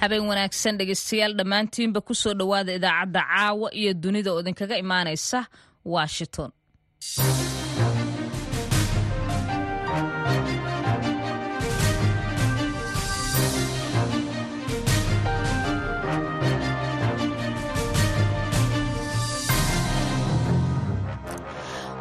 habeen 0.00 0.26
wanaagsan 0.30 0.78
dhegeystayaal 0.80 1.34
dhammaantiinba 1.40 2.00
ku 2.06 2.12
soo 2.22 2.34
dhowaada 2.40 2.72
idaacadda 2.78 3.20
caawa 3.32 3.68
iyo 3.80 3.92
dunida 4.02 4.30
oo 4.32 4.40
idinkaga 4.42 4.76
imaanaysa 4.84 5.38
washington. 5.94 6.50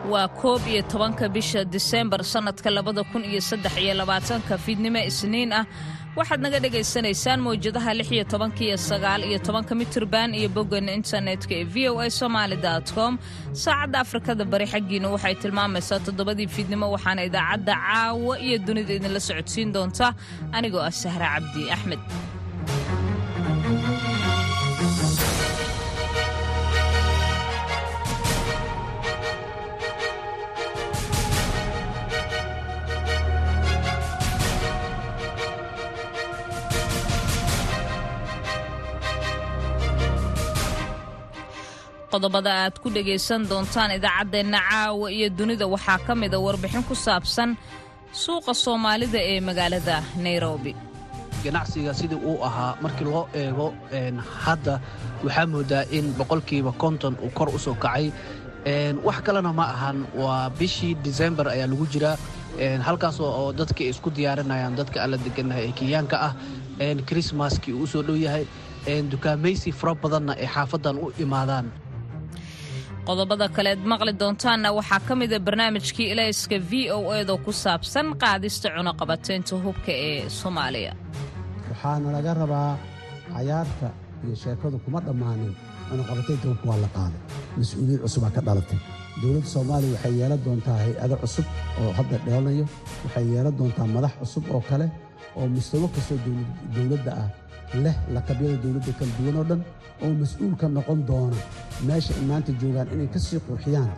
Waa 0.10 0.28
koob 0.28 0.62
iyo 0.68 0.82
tobanka 0.82 1.30
bisha 1.30 1.64
disembar 1.66 2.24
sannadka 2.24 2.70
labada 2.70 3.04
kun 3.12 3.24
iyo 3.24 3.42
saddex 3.42 3.78
iyo 3.78 3.94
labaatanka 3.94 4.58
fiidnimo 4.58 4.98
isniin 5.10 5.54
ah 5.54 5.66
waxaad 6.20 6.42
naga 6.46 6.60
dhagaysanaysaan 6.64 7.40
mawjadaha 7.46 7.92
lix 8.00 8.10
iyo 8.16 8.24
tobanka 8.34 8.62
iyo 8.68 8.78
sagaal 8.90 9.22
iyo 9.30 9.40
tobanka 9.48 9.74
mitirban 9.82 10.30
iyo 10.40 10.50
boggan 10.56 10.88
internetka 11.00 11.54
ee 11.62 11.66
v 11.74 11.76
o 11.92 12.00
a 12.06 12.08
somaali 12.20 12.58
com. 12.96 13.14
Saacadda 13.64 13.98
afrikada 14.06 14.44
bari 14.52 14.66
xaggiina 14.74 15.08
waxay 15.16 15.36
tilmaamaysaa 15.42 16.00
toddobadii 16.06 16.48
fiidnimo 16.56 16.86
waxaana 16.96 17.22
idaacadda 17.30 17.74
caawa 17.86 18.34
iyo 18.46 18.58
dunida 18.68 18.94
idinla 18.98 19.20
socodsiin 19.28 19.70
doonta. 19.76 20.08
Anigoo 20.58 20.82
ah 20.90 20.92
sahra 21.02 21.28
cabdi 21.34 21.62
axmed 21.76 22.02
qodobada 42.12 42.52
aad 42.64 42.76
ku 42.84 42.90
dhegaysan 42.96 43.42
doontaan 43.50 43.92
idaacaddeenna 43.98 44.60
caawa 44.70 45.08
iyo 45.12 45.28
dunida. 45.38 45.66
Waxaa 45.74 46.00
ka 46.08 46.14
mida 46.16 46.38
warbixin 46.46 46.84
ku 46.90 46.96
saabsan 46.96 47.58
suuqa 48.24 48.54
soomaalida 48.54 49.20
ee 49.32 49.40
magaalada 49.50 49.96
nairobi. 50.26 50.74
Ganacsiga 51.44 51.94
sidii 51.94 52.20
uu 52.30 52.38
ahaa 52.48 52.76
markii 52.84 53.06
loo 53.08 53.24
eego 53.34 53.68
hadda 54.46 54.76
waxaa 55.24 55.46
moodaa 55.54 55.84
in 55.98 56.06
boqolkiiba 56.18 56.72
konton 56.82 57.14
uu 57.24 57.30
kor 57.38 57.50
u 57.56 57.60
soo 57.66 57.76
kacay. 57.84 58.12
Wax 59.08 59.18
kalena 59.26 59.54
ma 59.54 59.66
ahan 59.74 59.98
waa 60.22 60.50
bishii 60.60 60.96
disembar 61.06 61.48
ayaa 61.48 61.68
lagu 61.72 61.86
jiraa. 61.94 62.18
Halkaas 62.88 63.20
oo 63.20 63.54
dadka 63.54 63.84
isku 63.84 64.10
diyaarinayaan 64.18 64.76
dadka 64.80 64.98
aan 65.04 65.12
la 65.12 65.18
degannahay 65.26 65.66
ee 65.70 65.74
kenyaanka 65.80 66.16
ah 66.28 66.34
krismaskii 67.10 67.74
uu 67.74 67.84
u 67.84 67.88
soo 67.88 68.02
dhow 68.08 68.18
yahay. 68.26 68.46
Dukaamaysi 69.12 69.72
fara 69.72 69.94
badanna 69.96 70.34
ay 70.42 70.48
xaafaddan 70.56 70.98
u 70.98 71.12
imaadaan 71.24 71.66
qodobada 73.10 73.46
kaleed 73.58 73.82
maqli 73.92 74.14
doontaanna 74.22 74.70
waxaa 74.80 75.00
ka 75.08 75.14
mida 75.22 75.38
barnaamijkii 75.48 76.08
ilayska 76.14 76.58
v 76.70 76.72
o 76.98 77.00
edo 77.22 77.36
ku 77.46 77.52
saabsan 77.64 78.08
qaadista 78.24 78.68
cunuqabateynta 78.76 79.54
hubka 79.66 79.92
ee 80.08 80.30
soomaaliya. 80.40 80.94
Waxaana 81.70 82.08
laga 82.16 82.32
rabaa 82.42 82.72
cayaarta 83.34 83.88
iyo 84.26 84.36
sheekadu 84.44 84.78
kuma 84.86 85.00
dhammaanin 85.08 85.54
cunuqabateynta 85.90 86.46
hubka 86.52 86.66
waa 86.72 86.80
la 86.86 86.90
qaaday. 86.98 87.22
Mas'uuliyad 87.58 88.02
cusubaa 88.06 88.32
ka 88.36 88.42
dhalatay. 88.48 88.80
Dowladda 89.22 89.50
soomaaliya 89.56 89.92
waxay 89.96 90.14
yeelan 90.20 90.42
doontaa 90.46 90.78
hay'ado 90.84 91.16
cusub 91.24 91.46
oo 91.82 91.92
hadda 91.98 92.16
dheelanayo 92.26 92.66
waxay 93.04 93.26
yeelan 93.34 93.56
doontaa 93.60 93.88
madax 93.96 94.14
cusub 94.22 94.44
oo 94.56 94.62
kale 94.70 94.86
oo 95.40 95.46
mustawo 95.56 95.88
kastoo 95.96 96.18
dowladda 96.76 97.12
ah 97.24 97.28
leh 97.84 97.96
laqabyada 98.16 98.58
dowladda 98.64 98.92
kala 99.00 99.12
duwan 99.18 99.36
oo 99.42 99.46
dhan 99.50 99.62
oo 100.04 100.12
mas'uulka 100.22 100.66
noqon 100.76 101.00
doona. 101.10 101.38
Meesha 101.88 102.12
ay 102.20 102.24
maanta 102.30 102.52
joogaan 102.62 102.88
inay 102.94 103.10
ka 103.14 103.20
sii 103.26 103.40
qurxiyaan. 103.48 103.90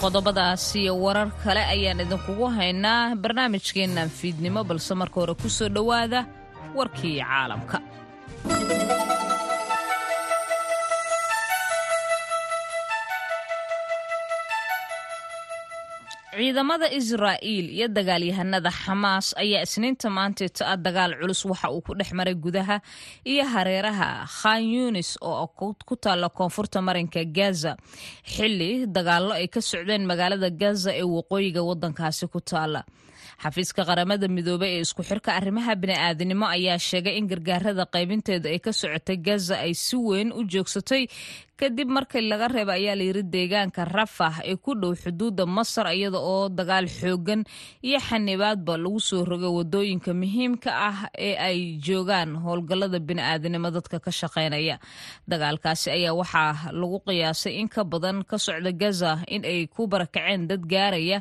Qodobadaas 0.00 0.64
iyo 0.80 0.92
warar 1.04 1.30
kale 1.44 1.62
ayaan 1.74 2.00
idinkugu 2.04 2.46
haynaa 2.58 3.16
barnaamijkeennan 3.22 4.08
fiidnimo 4.18 4.60
balse 4.68 4.94
marka 5.00 5.16
hore 5.20 5.34
ku 5.42 5.48
soo 5.58 5.68
dhowaada 5.76 6.20
warkii 6.78 7.18
caalamka 7.28 7.78
ciidamada 16.38 16.86
israa'iil 16.98 17.66
iyo 17.76 17.86
dagaalyahanada 17.96 18.70
xamaas 18.82 19.26
ayaa 19.42 19.62
isniinta 19.66 20.06
maanteeta 20.16 20.62
ah 20.72 20.76
dagaal 20.86 21.12
culus 21.20 21.42
waxa 21.50 21.68
uu 21.74 21.82
ku 21.86 21.92
dhex 21.98 22.10
maray 22.18 22.34
gudaha 22.44 22.76
iyo 23.32 23.44
hareeraha 23.52 24.08
khan 24.38 24.62
yunis 24.74 25.10
oo 25.30 25.46
ku 25.88 25.94
taalla 26.04 26.28
koonfurta 26.38 26.78
marinka 26.88 27.22
gaza. 27.38 27.72
Xili 28.32 28.70
dagaallo 28.96 29.32
ay 29.40 29.48
ka 29.54 29.60
socdeen 29.70 30.06
magaalada 30.10 30.50
gaza 30.62 30.90
ee 30.94 31.02
waqooyiga 31.16 31.62
waddankaasi 31.68 32.24
ku 32.34 32.38
taalla 32.50 32.80
xafiiska 33.42 33.82
qaramada 33.88 34.26
midoobey 34.36 34.70
ee 34.76 34.80
isku 34.86 35.02
xirka 35.10 35.30
arrimaha 35.38 35.72
bini'aadanimo 35.82 36.46
ayaa 36.56 36.78
sheegay 36.88 37.14
in 37.20 37.26
gargaarada 37.32 37.84
qaybinteeda 37.94 38.48
ay 38.54 38.58
ka 38.66 38.72
socotay 38.80 39.16
gaza 39.26 39.54
ay 39.64 39.72
si 39.74 39.96
weyn 39.96 40.32
u 40.32 40.42
joogsatay. 40.52 41.06
Kadib 41.58 41.88
markii 41.90 42.22
laga 42.30 42.46
reeba 42.54 42.72
ayaa 42.78 42.94
layiri 42.98 43.22
deegaanka 43.34 43.82
rafah 43.96 44.34
ee 44.50 44.56
ku 44.64 44.74
dhow 44.78 44.94
xuduudda 45.02 45.46
masar 45.46 45.86
iyada 45.94 46.18
oo 46.18 46.48
dagaal 46.58 46.86
xoogan 46.98 47.42
iyo 47.82 47.98
xanibaadba 48.08 48.74
lagu 48.78 49.00
soo 49.08 49.24
rogay 49.30 49.50
waddooyinka 49.58 50.10
muhiimka 50.20 50.70
ah 50.88 50.98
ee 51.28 51.34
ay 51.48 51.58
joogaan 51.86 52.30
howlgallada 52.44 52.98
bini'aadanimo 53.08 53.70
dadka 53.74 53.98
ka 54.04 54.10
shaqaynaya 54.20 54.78
dagaalkaasi 55.30 55.90
ayaa 55.98 56.14
waxaa 56.20 56.70
lagu 56.80 56.98
qiyaasay 57.06 57.54
in 57.60 57.68
ka 57.68 57.82
badan 57.84 58.22
ka 58.30 58.38
socda 58.38 58.70
gaza 58.82 59.12
in 59.26 59.42
ay 59.44 59.66
ku 59.66 59.86
barakaceen 59.90 60.46
dad 60.50 60.62
gaaraya 60.74 61.18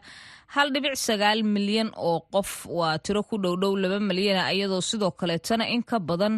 hal 0.56 0.68
dhibic 0.74 0.96
sagaal 1.08 1.40
milyan 1.56 1.90
oo 2.10 2.18
qof 2.34 2.52
waa 2.80 2.96
tiro 3.06 3.22
ku 3.30 3.36
dhowdhow 3.44 3.74
laba 3.84 4.00
milyana 4.10 4.44
iyadoo 4.56 4.82
sidoo 4.90 5.12
kaleetana 5.20 5.66
in 5.76 5.82
ka 5.90 5.98
badan 6.10 6.36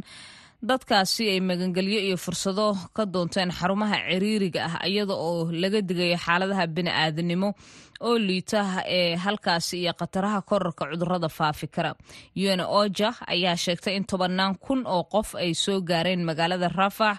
dadkaasi 0.70 1.24
ay 1.34 1.40
magangelyo 1.50 2.00
iyo 2.08 2.18
fursado 2.25 2.66
ka 2.96 3.03
doonteen 3.14 3.50
xarumaha 3.59 3.98
ciriiriga 4.09 4.62
ah 4.69 4.74
iyada 4.90 5.16
oo 5.28 5.42
laga 5.62 5.80
digayo 5.90 6.18
xaaladaha 6.25 6.64
bini'aadanimo 6.75 7.50
oo 8.08 8.18
liita 8.28 8.62
ee 8.88 9.16
halkaasi 9.16 9.76
iyo 9.84 9.94
khataraha 10.00 10.42
korarka 10.42 10.86
cudurrada 10.92 11.30
faafi 11.30 11.68
kara. 11.68 11.92
Un 12.54 12.60
oja 12.82 13.10
ayaa 13.28 13.56
sheegtay 13.64 13.96
in 13.98 14.06
tobannaan 14.06 14.56
kun 14.66 14.82
oo 14.88 15.04
qof 15.14 15.36
ay 15.36 15.54
soo 15.54 15.82
gaareen 15.82 16.24
magaalada 16.30 16.68
rafax 16.80 17.18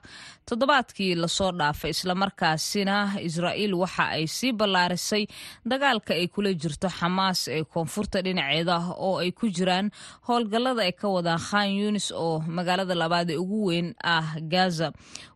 toddobaadkii 0.48 1.14
la 1.22 1.28
soo 1.28 1.50
dhaafay 1.58 1.90
islamarkaasina 1.94 2.96
israa'iil 3.28 3.74
waxa 3.82 4.04
ay 4.16 4.24
sii 4.36 4.52
ballaarisay 4.60 5.24
dagaalka 5.70 6.12
ay 6.14 6.26
kula 6.34 6.52
jirto 6.62 6.88
xamaas 6.98 7.40
ee 7.48 7.62
koonfurta 7.72 8.22
dhinaceeda 8.26 8.76
oo 9.06 9.18
ay 9.22 9.30
ku 9.32 9.46
jiraan 9.56 9.90
howlgallada 10.28 10.82
ay 10.88 10.92
ka 11.00 11.06
wadaan 11.16 11.38
khan 11.48 11.68
yunis 11.80 12.08
oo 12.24 12.40
magaalada 12.56 12.94
labaad 13.02 13.28
ee 13.30 13.36
ugu 13.44 13.60
weyn 13.68 13.88
ah 14.14 14.28
gaza. 14.52 14.88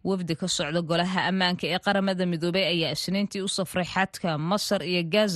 Wafdi 0.05 0.35
ka 0.41 0.49
socda 0.57 0.81
golaha 0.91 1.21
ammaanka 1.31 1.65
ee 1.73 1.79
qaramada 1.87 2.27
midoobey 2.33 2.65
ayaa 2.73 2.93
isniintii 2.97 3.43
u 3.47 3.49
safray 3.49 3.85
xadka 3.95 4.39
masar 4.51 4.83
iyo 4.91 5.03
gaza 5.15 5.34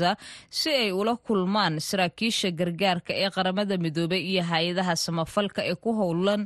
si 0.59 0.70
ay 0.82 0.91
ula 1.00 1.14
kulmaan 1.26 1.75
saraakiisha 1.88 2.48
gargaarka 2.60 3.12
ee 3.22 3.31
qaramada 3.36 3.75
midoobey 3.84 4.22
iyo 4.31 4.42
hay'adaha 4.50 4.94
samafalka 5.04 5.60
ee 5.70 5.76
ku 5.84 5.91
howlan 6.00 6.42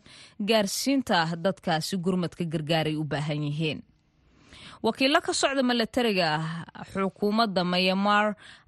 gaarsiinta 0.49 1.19
dadkaasi 1.45 1.95
gurmadka 2.05 2.45
gargaaray 2.53 2.97
u 2.97 3.05
baahan 3.13 3.43
yihiin. 3.49 3.81
Wakiilo 4.87 5.21
ka 5.27 5.33
socda 5.41 5.63
milatariga 5.63 6.29
xukuumadda 6.93 7.63
mayamar 7.73 8.27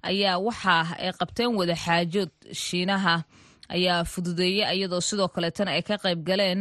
ayaa 0.09 0.37
waxa 0.47 0.75
ay 1.03 1.11
qabteen 1.19 1.51
wadaxaajood 1.59 2.31
shiinaha 2.63 3.15
ayaa 3.75 4.03
fududeeyey 4.11 4.63
iyadoo 4.77 5.01
sidoo 5.09 5.27
kaleetana 5.35 5.71
ay 5.75 5.83
ka 5.87 5.95
qayb 6.03 6.19
galeen 6.29 6.59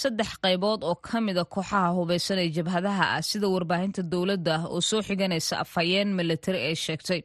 saddex 0.00 0.30
qaybood 0.44 0.80
oo 0.88 0.96
ka 1.06 1.16
mida 1.26 1.44
kooxaha 1.54 1.88
hubaysan 1.98 2.38
ee 2.44 2.50
jabhadaha 2.56 3.04
ah 3.16 3.22
sida 3.28 3.46
warbaahinta 3.54 4.02
dowladda 4.12 4.54
oo 4.74 4.80
soo 4.88 5.02
xiganaysa 5.08 5.54
afhayeen 5.64 6.08
milatari 6.18 6.60
ay 6.68 6.74
sheegtay 6.84 7.20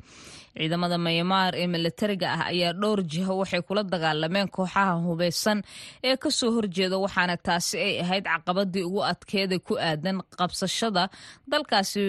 ciidamada 0.57 0.97
mayamaar 1.05 1.51
ee 1.61 1.67
milatariga 1.73 2.27
ah 2.35 2.41
ayaa 2.51 2.73
dhowr 2.81 2.99
jiho 3.11 3.33
waxay 3.41 3.61
kula 3.67 3.83
dagaalameen 3.93 4.47
kooxaha 4.55 4.93
hubaysan 5.07 5.59
ee 6.07 6.15
ka 6.23 6.29
soo 6.39 6.51
horjeeda 6.55 6.97
waxaana 7.05 7.35
taasi 7.47 7.75
ay 7.87 7.93
ahayd 8.03 8.25
caqabadii 8.33 8.83
ugu 8.89 9.01
adkeeda 9.11 9.55
ku 9.67 9.73
aadan 9.89 10.17
qabsashada 10.39 11.03
dalkaasi 11.51 12.03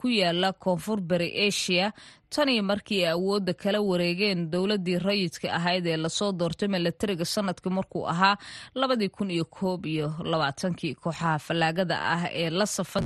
ku 0.00 0.06
yaalla 0.20 0.52
koonfur 0.64 1.00
bari 1.10 1.28
asia. 1.48 1.92
Tan 2.34 2.48
iyo 2.52 2.62
markii 2.70 3.00
ay 3.08 3.12
awoodda 3.16 3.52
kala 3.62 3.80
wareegeen 3.80 4.50
dowladii 4.52 4.98
rayidka 5.06 5.48
ahayd 5.58 5.86
ee 5.92 5.96
la 5.96 6.08
soo 6.18 6.30
doortay 6.40 6.68
milatariga 6.74 7.24
sannadkii 7.34 7.72
markuu 7.78 8.04
ahaa 8.12 8.36
labadii 8.80 9.08
kun 9.16 9.30
iyo 9.36 9.44
koob 9.56 9.86
iyo 9.86 10.08
labaatankii. 10.30 10.94
Kooxaha 11.02 11.38
fallaagada 11.46 11.96
ah 12.14 12.22
ee 12.42 12.50
la 12.58 12.66
safan 12.66 13.04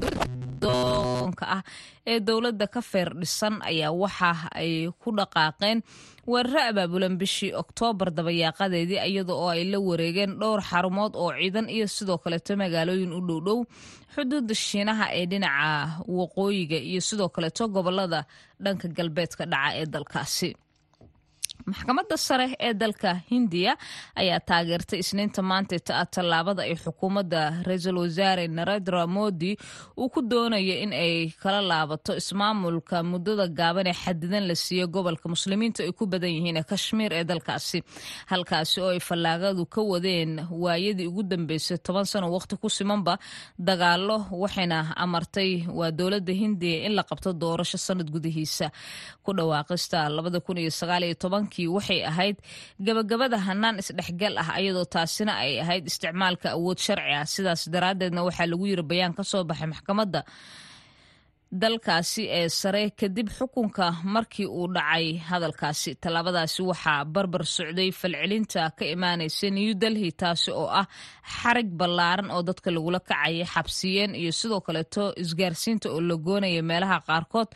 doonka 1.22 1.44
ah 1.56 1.62
ee 2.12 2.18
dowladda 2.28 2.66
ka 2.74 2.80
feer 2.90 3.10
dhisan 3.20 3.54
ayaa 3.70 3.92
waxa 4.02 4.30
ay 4.62 4.72
ku 5.02 5.08
dhaqaaqeen 5.18 5.78
weeraro 6.32 6.60
abaabulan 6.70 7.14
bishii 7.20 7.52
oktoobar 7.62 8.08
dabayaaqadeedii 8.18 9.00
iyada 9.10 9.32
oo 9.42 9.48
ay 9.54 9.62
la 9.72 9.78
wareegeen 9.88 10.32
dhowr 10.40 10.60
xarumood 10.70 11.12
oo 11.22 11.30
ciidan 11.38 11.66
iyo 11.76 11.86
sidoo 11.96 12.18
kaleeto 12.24 12.52
magaalooyin 12.62 13.12
u 13.18 13.20
dhowdhow 13.28 13.58
xuduudda 14.14 14.54
shiinaha 14.66 15.06
ee 15.18 15.24
dhinaca 15.30 16.04
waqooyiga 16.18 16.78
iyo 16.90 17.00
sidoo 17.08 17.28
kaleeto 17.34 17.62
gobollada 17.74 18.20
dhanka 18.64 18.86
galbeedka 18.96 19.44
dhaca 19.52 19.70
ee 19.80 19.86
dalkaasi 19.94 20.48
maxkamadda 21.70 22.16
sare 22.26 22.46
ee 22.66 22.72
dalka 22.82 23.10
hindiya 23.30 23.72
ayaa 24.20 24.40
taageertay 24.48 24.98
isniinta 25.04 25.40
maanta 25.50 25.76
ta 25.88 25.94
tallaabada 26.14 26.62
ay 26.68 26.74
xukuumadda 26.84 27.40
ra'iisul 27.66 27.98
wasaare 28.02 28.44
narendra 28.56 29.02
modi 29.16 29.52
uu 30.00 30.08
ku 30.14 30.20
doonayo 30.30 30.74
in 30.84 30.92
ay 31.04 31.14
kala 31.42 31.60
laabato 31.70 32.12
ismaamulka 32.22 32.96
muddada 33.10 33.46
gaaban 33.58 33.86
ee 33.92 33.96
xadidan 34.04 34.44
la 34.50 34.54
siiyo 34.64 34.84
gobolka 34.94 35.26
muslimiinta 35.34 35.80
ay 35.86 35.92
ku 35.98 36.04
badan 36.12 36.32
yihiin 36.36 36.56
ee 36.60 36.66
kashmiir 36.72 37.12
ee 37.18 37.24
dalkaasi. 37.30 37.78
Halkaasi 38.32 38.76
oo 38.84 38.90
ay 38.94 39.00
fallaagadu 39.08 39.62
ka 39.74 39.80
wadeen 39.92 40.32
waayadii 40.64 41.06
ugu 41.10 41.22
dambeysay 41.30 41.78
toban 41.86 42.06
sano 42.12 42.26
waqti 42.36 42.54
ku 42.62 42.68
simanba 42.78 43.14
dagaalo 43.68 44.16
waxayna 44.42 44.78
amartay 45.04 45.50
waa 45.78 45.90
dowladda 45.98 46.32
hindiya 46.42 46.78
in 46.86 46.92
la 46.98 47.02
qabto 47.10 47.30
doorasho 47.42 47.78
sanad 47.86 48.08
gudihiisa. 48.14 48.66
Ku 49.24 49.30
dhawaaqista 49.38 49.98
waxay 51.76 52.00
ahayd 52.10 52.36
gabagabada 52.86 53.36
hanaan 53.46 53.76
isdhexgal 53.82 54.34
ah 54.42 54.48
ayadoo 54.58 54.86
taasina 54.94 55.32
ay 55.44 55.52
ahayd 55.64 55.84
isticmaalka 55.90 56.48
awood 56.56 56.78
sharci 56.86 57.12
ah. 57.18 57.24
Sidaas 57.34 57.62
daraaddeedna 57.74 58.20
waxaa 58.28 58.46
lagu 58.52 58.64
yiri 58.70 58.84
bayaan 58.90 59.12
ka 59.18 59.22
soo 59.30 59.42
baxay 59.50 59.68
maxkamadda 59.72 60.20
dalkaasi 61.60 62.22
ee 62.38 62.48
sare 62.48 62.82
kadib 63.00 63.28
xukunka 63.38 63.86
markii 64.14 64.46
uu 64.58 64.66
dhacay 64.74 65.06
hadalkaasi. 65.28 65.90
Tallaabadaasi 66.02 66.60
waxaa 66.70 67.04
barbar 67.14 67.44
socday 67.56 67.90
falcelinta 68.00 68.62
ka 68.78 68.84
imaanaysa 68.94 69.50
new 69.56 69.74
delhi 69.82 70.10
taasi 70.20 70.50
oo 70.60 70.68
ah 70.80 70.86
xarig 71.36 71.68
ballaaran 71.80 72.30
oo 72.34 72.42
dadka 72.48 72.68
lagula 72.74 73.00
kacayay 73.08 73.44
xabsiyeen 73.54 74.12
iyo 74.20 74.32
sidoo 74.40 74.60
kaleeto 74.66 75.02
isgaarsiinta 75.22 75.86
oo 75.94 76.00
la 76.08 76.16
goonaya 76.26 76.62
meelaha 76.70 76.98
qaarkood 77.08 77.48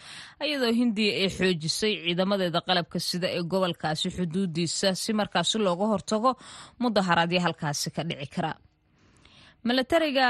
iyadoo 0.46 0.72
hindiya 0.80 1.12
ay 1.22 1.28
xoojisay 1.38 1.92
ciidamadeeda 2.04 2.60
qalabka 2.68 2.98
sida 3.08 3.28
ee 3.36 3.42
gobolkaasi 3.52 4.06
xuduudiisa. 4.16 4.88
Si 5.02 5.10
markaasi 5.20 5.56
looga 5.66 5.86
hortago 5.92 6.30
mudaharaadyo 6.82 7.40
halkaasi 7.46 7.88
ka 7.96 8.02
dhici 8.08 8.28
kara 8.34 8.52
milatariga 9.66 10.28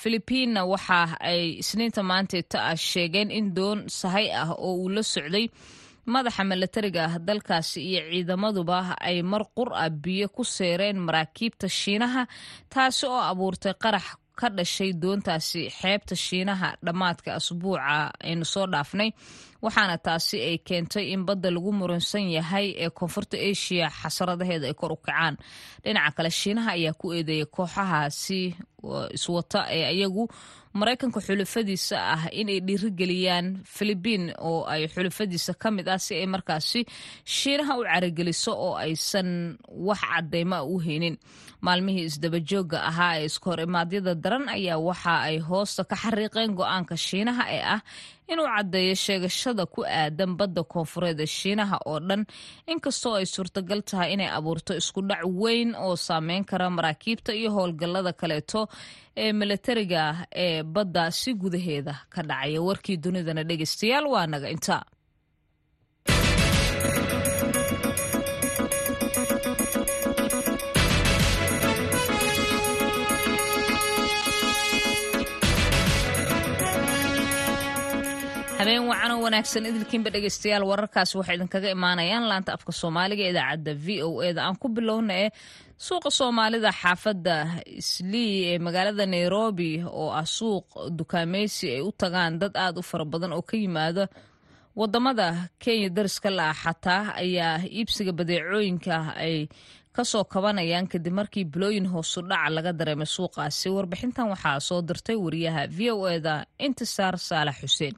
filibiinna 0.00 0.60
waxa 0.72 1.00
ay 1.30 1.42
isniinta 1.62 2.02
maanteeta 2.10 2.58
ah 2.70 2.76
sheegeen 2.90 3.30
in 3.38 3.46
doon 3.56 3.78
sahay 4.00 4.26
ah 4.42 4.50
oo 4.66 4.74
uu 4.82 4.88
la 4.94 5.02
socday 5.14 5.46
madaxa 6.14 6.42
milatariga 6.50 7.04
dalkaasi 7.28 7.78
iyo 7.90 8.00
ciidamaduba 8.10 8.78
ay 9.08 9.16
mar 9.32 9.42
qur 9.56 9.70
a 9.84 9.86
biyo 10.04 10.26
ku 10.36 10.42
seereen 10.56 10.98
maraakiibta 11.06 11.66
shiinaha 11.80 12.22
taasi 12.72 13.04
oo 13.12 13.20
abuurtay 13.32 13.74
qarax 13.82 14.06
ka 14.38 14.46
dhashay 14.56 14.90
doontaasi 15.02 15.62
xeebta 15.80 16.14
shiinaha 16.26 16.68
dhammaadka 16.86 17.30
asbuuca 17.38 17.96
aynu 18.28 18.44
soo 18.54 18.66
dhaafnay 18.72 19.10
waxaana 19.64 19.96
taasi 20.06 20.36
ay 20.48 20.56
keentay 20.66 21.04
in 21.14 21.22
badda 21.28 21.50
lagu 21.54 21.70
muransan 21.78 22.26
yahay 22.36 22.66
ee 22.84 22.90
koonfurta 22.98 23.36
asia 23.50 23.86
xasaradaheeda 24.00 24.66
ay 24.70 24.74
kor 24.80 24.92
u 24.92 24.96
kacaan. 25.06 25.34
Dhinaca 25.84 26.10
kale 26.16 26.30
shiinaha 26.40 26.70
ayaa 26.78 26.94
ku 27.00 27.06
eedeeyay 27.16 27.46
kooxahaasi 27.56 28.40
iswata 29.16 29.60
ee 29.76 29.84
ayagu 29.92 30.24
maraykanka 30.78 31.20
xulafadiisa 31.26 31.96
ah 32.14 32.22
inay 32.40 32.58
dhiirigeliyaan 32.66 33.46
filibiin 33.74 34.24
oo 34.48 34.60
ay 34.72 34.82
xulafadiisa 34.94 35.52
ka 35.62 35.68
mid 35.76 35.88
ah 35.94 35.98
si 36.04 36.12
ay 36.20 36.26
markaasi 36.34 36.80
shiinaha 37.36 37.72
u 37.80 37.82
carageliso 37.88 38.52
oo 38.66 38.74
aysan 38.84 39.58
wax 39.86 40.00
cadeyma 40.10 40.58
u 40.62 40.74
haynin 40.84 41.16
maalmihii 41.66 42.06
isdabajooga 42.10 42.78
ahaa 42.90 43.14
ee 43.18 43.24
iska 43.30 43.46
hor 43.50 43.60
imaadyada 43.66 44.14
daran 44.24 44.46
ayaa 44.56 44.78
waxa 44.88 45.14
ay 45.28 45.36
hoosta 45.48 45.82
ka 45.90 45.96
xariiqeen 46.02 46.54
go'aanka 46.58 46.94
shiinaha 47.06 47.44
ee 47.56 47.62
ah 47.74 47.80
inuu 48.32 48.46
caddeeyo 48.54 48.94
sheegashada 49.04 49.64
ku 49.74 49.80
aadan 50.00 50.32
badda 50.38 50.62
koonfureed 50.72 51.20
ee 51.20 51.26
shiinaha 51.38 51.76
oo 51.90 51.98
dhan. 52.08 52.22
Inkastoo 52.72 53.14
ay 53.20 53.26
suurtagal 53.34 53.80
tahay 53.88 54.10
inay 54.14 54.30
abuurto 54.38 54.72
isku 54.80 55.00
dhac 55.08 55.22
weyn 55.42 55.70
oo 55.84 55.94
saameyn 56.06 56.44
kara 56.50 56.66
maraakiibta 56.76 57.32
iyo 57.40 57.50
howlgallada 57.56 58.12
kaleeto 58.20 58.60
ee 59.22 59.32
milatariga 59.40 60.02
ee 60.44 60.62
badda 60.74 61.04
si 61.20 61.30
gudaheeda 61.42 61.94
ka 62.12 62.20
dhacaya. 62.28 62.60
Warkii 62.68 62.96
dunidana 63.04 63.42
dhegeystayaal 63.48 64.06
waa 64.14 64.26
naga 64.32 64.48
intaa 64.56 64.82
habeen 78.58 78.84
wacan 78.90 79.10
oo 79.14 79.22
wanaagsan 79.26 79.66
idilkiinba 79.70 80.10
dhegeystayaal 80.14 80.64
wararkaasi 80.70 81.14
waxay 81.18 81.36
idinkaga 81.38 81.68
imaanayaan 81.76 82.24
laanta 82.30 82.50
afka 82.56 82.72
soomaaliga 82.80 83.22
ee 83.26 83.30
idaacadda 83.34 83.72
v 83.84 83.86
o 84.08 84.10
eda 84.28 84.40
aan 84.46 84.56
ku 84.62 84.66
bilowna 84.76 85.14
ee 85.24 85.28
suuqa 85.86 86.10
soomaalida 86.18 86.70
xaafadda 86.82 87.34
islii 87.82 88.32
ee 88.50 88.58
magaalada 88.66 89.04
nairobi 89.14 89.70
oo 90.00 90.08
ah 90.20 90.26
suuq 90.38 90.66
dukaameysi 90.98 91.66
ay 91.76 91.80
u 91.88 91.90
tagaan 92.02 92.32
dad 92.42 92.54
aada 92.64 92.78
u 92.82 92.88
fara 92.90 93.04
badan 93.12 93.32
oo 93.36 93.42
ka 93.50 93.56
yimaada 93.62 94.04
waddamada 94.80 95.26
kenya 95.62 95.88
dariska 95.96 96.28
la 96.38 96.44
ah 96.52 96.58
xataa 96.62 97.02
ayaa 97.22 97.54
iibsiga 97.78 98.12
badeecooyinka 98.18 98.94
ay 99.24 99.36
ka 99.96 100.02
soo 100.12 100.24
kabanayaan 100.32 100.86
kadib 100.92 101.14
markii 101.18 101.44
bilooyin 101.52 101.86
hoosu 101.92 102.20
dhaca 102.30 102.50
laga 102.56 102.72
dareemay 102.78 103.08
suuqaasi. 103.16 103.66
Warbixintan 103.76 104.26
waxaa 104.32 104.60
soo 104.68 104.80
dirtay 104.88 105.16
wariyaha 105.24 105.62
v 105.76 105.78
o 105.94 106.06
eda 106.16 106.34
intisaar 106.66 107.14
saalax 107.28 107.56
xuseen 107.62 107.94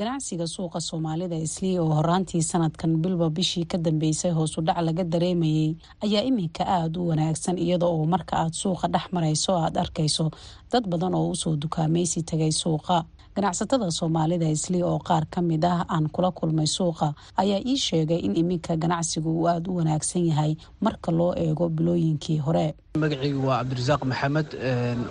ganacsiga 0.00 0.44
suuqa 0.46 0.80
soomaalida 0.80 1.36
islii 1.46 1.78
oo 1.78 1.88
horaantii 1.98 2.42
sanadkan 2.42 2.96
bilba 3.02 3.30
bishii 3.30 3.64
ka 3.64 3.78
dambeysay 3.78 4.30
hoosu 4.38 4.60
dhac 4.60 4.78
laga 4.84 5.04
dareemayay 5.04 5.70
ayaa 6.04 6.22
iminka 6.30 6.64
aada 6.68 7.00
u 7.00 7.08
wanaagsan 7.08 7.56
iyada 7.58 7.86
oo 7.86 8.04
marka 8.06 8.36
aad 8.42 8.52
suuqa 8.52 8.88
dhex 8.92 9.06
marayso 9.12 9.52
aad 9.56 9.76
arkayso 9.78 10.30
dad 10.72 10.84
badan 10.92 11.14
oo 11.14 11.30
u 11.32 11.36
soo 11.36 11.56
dukaamaysi 11.56 12.22
tagay 12.22 12.52
suuqa. 12.52 13.04
Ganacsatada 13.36 13.90
soomaalida 13.90 14.48
islii 14.56 14.82
oo 14.82 14.98
qaar 14.98 15.24
ka 15.32 15.40
mid 15.42 15.64
ah 15.64 15.84
aan 15.88 16.08
kula 16.14 16.30
kulmay 16.38 16.66
suuqa 16.66 17.14
ayaa 17.36 17.60
ii 17.66 17.76
sheegay 17.86 18.20
in 18.26 18.36
iminka 18.36 18.76
ganacsigu 18.76 19.30
uu 19.32 19.48
aada 19.48 19.70
u 19.70 19.76
wanaagsan 19.76 20.26
yahay 20.28 20.56
marka 20.80 21.10
loo 21.12 21.32
eego 21.36 21.68
bilooyinkii 21.68 22.38
hore. 22.38 22.74
Magacaygu 23.00 23.46
waa 23.48 23.58
cabdirasaaq 23.64 24.02
maxamed 24.04 24.48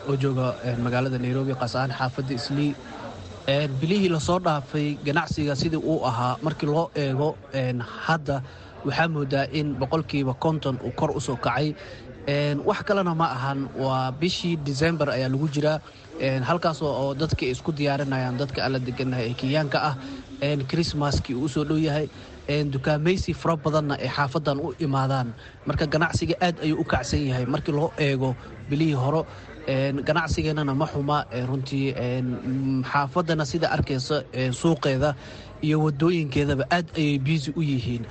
oo 0.09 0.15
jooga 0.21 0.47
magaalada 0.85 1.17
nairobi 1.17 1.53
qaas 1.59 1.73
ahaan 1.75 1.91
xaafadda 1.99 2.33
islii 2.39 2.71
bilihii 3.45 4.09
la 4.09 4.19
soo 4.19 4.39
dhaafay 4.39 4.97
ganacsiga 5.05 5.55
sidii 5.55 5.77
uu 5.77 6.01
ahaa 6.05 6.37
markii 6.41 6.65
loo 6.67 6.89
eego 6.95 7.35
hadda 8.05 8.41
waxaa 8.85 9.07
moodaa 9.07 9.45
in 9.51 9.75
boqolkiiba 9.79 10.33
konton 10.33 10.79
uu 10.83 10.91
kor 10.91 11.11
u 11.11 11.19
soo 11.21 11.35
kacay. 11.37 11.73
Wax 12.65 12.81
kalena 12.83 13.13
ma 13.15 13.25
ahan 13.29 13.69
waa 13.77 14.11
bishii 14.11 14.55
disembar 14.57 15.09
ayaa 15.09 15.29
lagu 15.29 15.47
jiraa. 15.49 15.79
Halkaas 16.43 16.81
oo 16.81 17.13
dadka 17.13 17.45
isku 17.45 17.71
diyaarinayaan 17.71 18.37
dadka 18.37 18.65
alla 18.65 18.79
deganahay 18.79 19.29
ee 19.29 19.33
kenyaanka 19.33 19.77
ah 19.89 19.95
krismaskii 20.67 21.35
uu 21.35 21.45
u 21.45 21.49
soo 21.49 21.63
dhow 21.63 21.77
yahay. 21.77 22.09
Dukaamaysi 22.73 23.33
fara 23.33 23.55
badanna 23.57 23.97
ay 24.01 24.09
xaafadan 24.09 24.57
u 24.59 24.73
imaadaan. 24.79 25.33
Marka 25.65 25.85
ganacsiga 25.85 26.35
aad 26.41 26.57
ayuu 26.65 26.81
u 26.81 26.83
kacsan 26.83 27.25
yahay 27.29 27.45
markii 27.45 27.73
loo 27.73 27.91
eego 27.97 28.35
bilihii 28.69 28.93
hore 28.93 29.25
ganacsigeennana 30.07 30.73
ma 30.75 30.85
xuma 30.87 31.17
runtii 31.49 31.93
xaafadana 32.91 33.45
sida 33.45 33.67
arkaysa 33.71 34.23
suuqeeda 34.59 35.15
iyo 35.61 35.77
wadooyinkeedaba 35.85 36.65
aad 36.71 36.85
ayay 36.97 37.17
biisi 37.19 37.51
u 37.55 37.61
yihiin. 37.61 38.05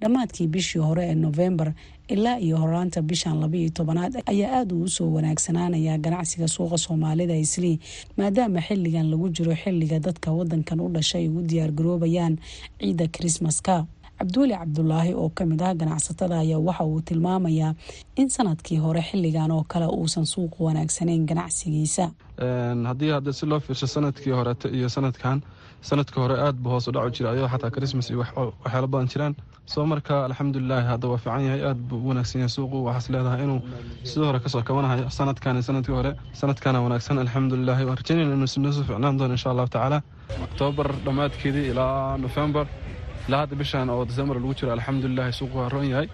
Dhammaadkii 0.00 0.46
bishii 0.46 0.78
hore 0.82 1.04
ee 1.10 1.14
nofembar 1.14 1.72
ilaa 2.08 2.38
iyo 2.38 2.56
horaanta 2.56 3.02
bishan 3.02 3.40
labaiyo 3.40 3.70
tobanaad 3.70 4.14
ayaa 4.26 4.58
aada 4.58 4.74
uu 4.74 4.82
u 4.82 4.88
soo 4.88 5.08
wanaagsanaanaya 5.12 5.98
ganacsiga 5.98 6.48
suuqa 6.48 6.78
soomaalida 6.78 7.36
islii 7.36 7.78
maadaama 8.16 8.60
xilligan 8.60 9.10
lagu 9.10 9.28
jiro 9.28 9.54
xilliga 9.62 9.98
dadka 9.98 10.32
wadankan 10.32 10.80
u 10.80 10.88
dhashay 10.88 11.28
ugu 11.28 11.42
diyaargaroobayaan 11.42 12.38
ciidda 12.80 13.08
krismaska 13.08 13.86
cabduuli 14.18 14.54
cabdulaahi 14.60 15.12
oo 15.14 15.28
ka 15.38 15.44
mid 15.50 15.60
ah 15.62 15.74
ganacsatada 15.80 16.36
ayaa 16.44 16.58
waxa 16.68 16.84
uu 16.84 17.00
tilmaamayaa 17.08 17.74
in 18.16 18.28
sannadkii 18.36 18.78
hore 18.84 19.02
xilligan 19.10 19.50
oo 19.56 19.64
kale 19.72 19.86
uusan 19.98 20.26
suuq 20.32 20.54
wanaagsanayn 20.66 21.26
ganacsigiisa. 21.30 22.04
Haddii 22.90 23.10
hadda 23.16 23.32
si 23.32 23.46
loo 23.46 23.60
fiirsho 23.60 23.86
sannadkii 23.86 24.32
horeeto 24.38 24.68
iyo 24.68 24.88
sanadkan 24.88 25.42
sanadka 25.88 26.20
hore 26.20 26.36
aad 26.46 26.56
buu 26.62 26.70
hoos 26.74 26.86
dhacu 26.94 27.10
jira 27.16 27.30
ayadoo 27.30 27.48
xataa 27.54 27.70
christmas 27.76 28.10
iyo 28.10 28.18
waxyaalo 28.20 28.86
badan 28.92 29.08
jiraan. 29.12 29.34
Soo 29.72 29.84
marka 29.92 30.14
alxamdulilaahi 30.28 30.86
hadda 30.92 31.08
waa 31.12 31.18
fiican 31.22 31.44
yahay 31.46 31.62
aad 31.70 31.78
buu 31.88 31.98
u 32.04 32.08
wanaagsan 32.08 32.40
yahay 32.40 32.52
suuqu. 32.56 32.76
Waxaas 32.86 33.06
leedahay 33.14 33.42
inuu 33.46 33.60
sidoo 34.10 34.26
hore 34.30 34.40
ka 34.44 34.48
soo 34.48 34.62
kabanahayo 34.68 35.10
sanadkan 35.18 35.56
iyo 35.56 35.62
sannadkii 35.68 35.94
hore. 35.98 36.12
Sanadkana 36.40 36.78
wanaagsan 36.86 37.18
alxamdulilahi 37.24 37.84
waan 37.88 37.98
rajaynayna 38.00 38.34
inuu 38.38 38.50
sinoosu 38.54 38.84
ficnaan 38.88 39.18
doono 39.18 39.34
insha 39.36 39.50
allahu 39.52 39.68
tacaala. 39.74 39.98
Oktoobar 40.46 40.88
dhammaadkeedii 41.06 41.66
ilaa 41.72 42.16
nofembar 42.24 42.66
ilaa 43.28 43.40
hadda 43.42 43.56
bishan 43.60 43.88
oo 43.94 44.04
december 44.10 44.36
lagu 44.40 44.54
jiro 44.58 44.72
alxamdulilahi 44.76 45.32
suuqu 45.38 45.56
waa 45.60 45.68
roon 45.74 45.86
yahay 45.92 46.08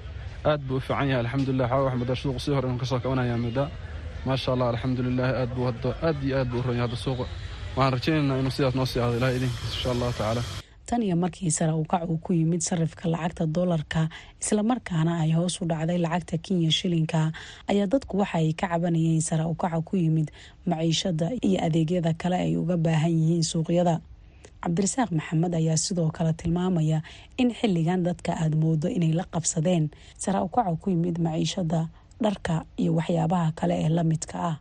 aad 0.50 0.60
buu 0.68 0.76
u 0.76 0.80
fiican 0.86 1.08
yahay 1.10 1.22
alxamdulilah 1.24 1.68
waxaa 1.70 1.84
wax 1.86 1.94
muddaa 2.00 2.16
suuqu 2.22 2.40
sidii 2.44 2.56
hore 2.56 2.66
inuu 2.68 2.80
ka 2.82 2.86
soo 2.90 3.00
kabanaya 3.04 3.36
muddaa 3.46 3.68
maasha 4.26 4.48
allah 4.54 4.68
alxamdulilaahi 4.72 5.34
aad 5.42 5.50
buu 5.56 5.64
hadda 5.70 5.88
aad 6.08 6.18
iyo 6.26 6.34
aad 6.40 6.48
buu 6.52 6.58
u 6.58 6.62
roon 6.66 6.76
yahay 6.78 6.86
hadda 6.88 6.98
suuqu 7.04 7.24
waxaan 7.76 7.92
rajaynaynaa 7.96 8.38
inuu 8.42 8.54
sidaas 8.56 8.74
noo 8.78 8.86
sii 8.92 9.00
ahdo 9.04 9.16
ilaha 9.18 9.32
insha 9.38 9.88
allahu 9.94 10.12
tacaala 10.18 10.42
tan 10.88 11.02
iyo 11.06 11.16
markii 11.24 11.50
sare 11.58 11.72
ukac 11.82 12.02
uu 12.12 12.18
ku 12.24 12.30
yimid 12.38 12.60
sarifka 12.68 13.04
lacagta 13.12 13.44
doolarka 13.56 14.00
islamarkaana 14.42 15.12
ay 15.24 15.30
hoos 15.36 15.54
u 15.62 15.64
dhacday 15.70 15.98
lacagta 16.04 16.36
kenya 16.44 16.70
shilinka 16.78 17.20
ayaa 17.72 17.86
dadku 17.92 18.14
waxa 18.22 18.36
ay 18.40 18.48
ka 18.60 18.66
cabanayeen 18.72 19.22
sare 19.28 19.44
ukaca 19.52 19.78
ku 19.88 19.94
yimid 20.02 20.28
maciishada 20.70 21.26
iyo 21.46 21.58
adeegyada 21.66 22.12
kale 22.22 22.36
ay 22.46 22.52
uga 22.62 22.76
baahan 22.84 23.14
yihiin 23.20 23.44
suuqyada 23.52 23.94
cabdirasaaq 24.64 25.10
maxamed 25.18 25.54
ayaa 25.60 25.76
sidoo 25.84 26.10
kale 26.16 26.32
tilmaamaya 26.40 26.98
in 27.38 27.48
xilligan 27.60 28.00
dadka 28.06 28.32
aada 28.42 28.56
moodo 28.62 28.88
inay 28.88 29.12
la 29.18 29.24
qabsadeen. 29.34 29.84
Sare 30.22 30.38
ukaca 30.46 30.76
ku 30.82 30.90
yimid 30.90 31.16
maciishada 31.26 31.80
dharka 32.24 32.54
iyo 32.82 32.92
waxyaabaha 32.98 33.52
kale 33.58 33.74
ee 33.84 33.88
la 33.88 34.02
midka 34.10 34.38
ah. 34.50 34.56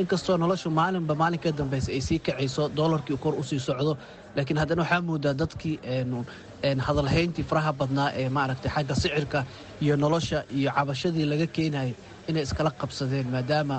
Inkastoo 0.00 0.36
noloshu 0.42 0.68
maalinba 0.78 1.14
maalin 1.14 1.40
ka 1.44 1.50
dambeysa 1.58 1.90
ay 1.96 2.00
sii 2.00 2.18
kacayso 2.26 2.68
doolarkii 2.76 3.16
kor 3.22 3.34
u 3.34 3.42
sii 3.42 3.58
socdo 3.66 3.92
laakiin 4.36 4.58
haddana 4.60 4.82
waxaa 4.82 5.00
moodaa 5.08 5.34
dadkii 5.40 5.76
hadalhayntii 6.86 7.44
faraha 7.50 7.72
badnaa 7.72 8.10
ee 8.20 8.28
maaragtay 8.36 8.70
xagga 8.74 8.94
sicirka 8.94 9.40
iyo 9.82 9.96
nolosha 9.96 10.44
iyo 10.58 10.70
cabashadii 10.76 11.24
laga 11.30 11.46
keenayay 11.46 11.92
inay 12.28 12.42
iskala 12.46 12.70
qabsadeen 12.80 13.28
maadaama 13.34 13.76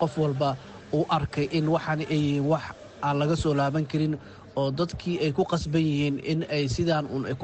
qof 0.00 0.12
walba 0.22 0.56
uu 0.92 1.04
arkay 1.16 1.46
in 1.58 1.66
waxaan 1.74 2.00
ay 2.00 2.06
yihiin 2.24 2.46
wax 2.52 2.62
aan 3.02 3.16
laga 3.20 3.36
soo 3.42 3.54
laaban 3.60 3.84
karin 3.90 4.14
oo 4.60 4.70
dadkii 4.80 5.16
ay 5.24 5.32
ku 5.38 5.44
qasban 5.52 5.84
yihiin 5.90 6.16
in 6.32 6.40
ay 6.56 6.64
sidaan 6.76 7.04
ay 7.30 7.34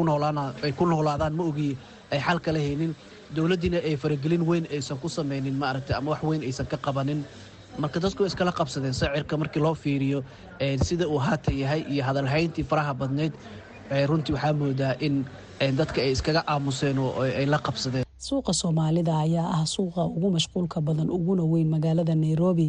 ku 0.78 0.84
noolaadaan 0.90 1.34
ma 1.38 1.42
ogi 1.50 1.70
ay 2.12 2.20
xal 2.26 2.38
kala 2.46 2.58
haynin 2.66 2.92
dowladdiina 3.36 3.78
ay 3.88 3.94
faragelin 4.02 4.42
weyn 4.50 4.64
aysan 4.76 4.98
ku 5.02 5.08
samaynin 5.16 5.56
maaragtay 5.62 5.96
ama 5.98 6.10
wax 6.14 6.22
weyn 6.28 6.42
aysan 6.48 6.66
ka 6.72 6.76
qabanin. 6.86 7.20
Marka 7.82 7.98
dadku 8.04 8.22
way 8.24 8.30
iskala 8.32 8.52
qabsadeen 8.58 8.94
sacirka 9.00 9.34
markii 9.42 9.60
loo 9.64 9.74
fiiriyo 9.82 10.20
sida 10.86 11.04
uu 11.12 11.18
haatan 11.26 11.56
yahay 11.62 11.82
iyo 11.92 12.02
hadalhayntii 12.08 12.64
faraha 12.70 12.92
badnayd 13.00 13.32
runtii 14.10 14.32
waxaa 14.36 14.52
moodaa 14.60 14.94
in 15.06 15.14
dadka 15.80 15.98
ay 16.04 16.10
iskaga 16.16 16.40
aamuseen 16.52 16.98
oo 16.98 17.20
ay 17.40 17.46
la 17.52 17.58
qabsadeen 17.66 18.05
suuqa 18.26 18.52
soomaalida 18.60 19.14
ayaa 19.24 19.50
ah 19.56 19.64
suuqa 19.74 20.02
ugu 20.16 20.28
mashquulka 20.36 20.78
badan 20.86 21.08
uguna 21.16 21.44
weyn 21.52 21.68
magaalada 21.74 22.14
nairobi 22.22 22.66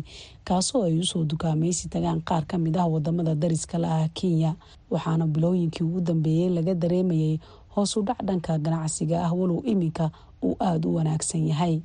kaasoo 0.48 0.82
ay 0.88 0.96
u 1.00 1.06
soo 1.12 1.24
dukaamaysi 1.32 1.86
tagaan 1.94 2.20
qaar 2.30 2.44
ka 2.50 2.56
mid 2.64 2.76
ah 2.78 2.88
waddamada 2.94 3.34
dariska 3.42 3.78
la 3.84 3.90
ah 4.04 4.08
kenya. 4.18 4.52
Waxaana 4.94 5.26
bilooyinkii 5.34 5.84
ugu 5.88 6.00
dambeeyey 6.08 6.50
laga 6.56 6.74
dareemayay 6.82 7.34
hoos 7.74 7.92
u 7.98 8.02
dhac 8.08 8.20
dhanka 8.28 8.54
ganacsiga 8.66 9.18
ah 9.26 9.32
walow 9.40 9.60
iminka 9.72 10.06
uu 10.44 10.56
aada 10.68 10.88
u 10.90 10.96
wanaagsan 10.98 11.48
yahay. 11.52 11.76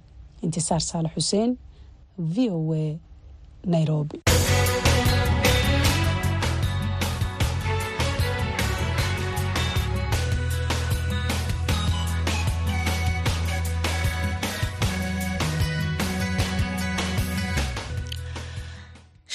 Intisaar 0.45 0.81
saalax 0.88 1.12
xuseen 1.17 1.50
v 2.19 2.50
o 2.50 2.75
a 2.75 2.99
nairobi 3.73 4.19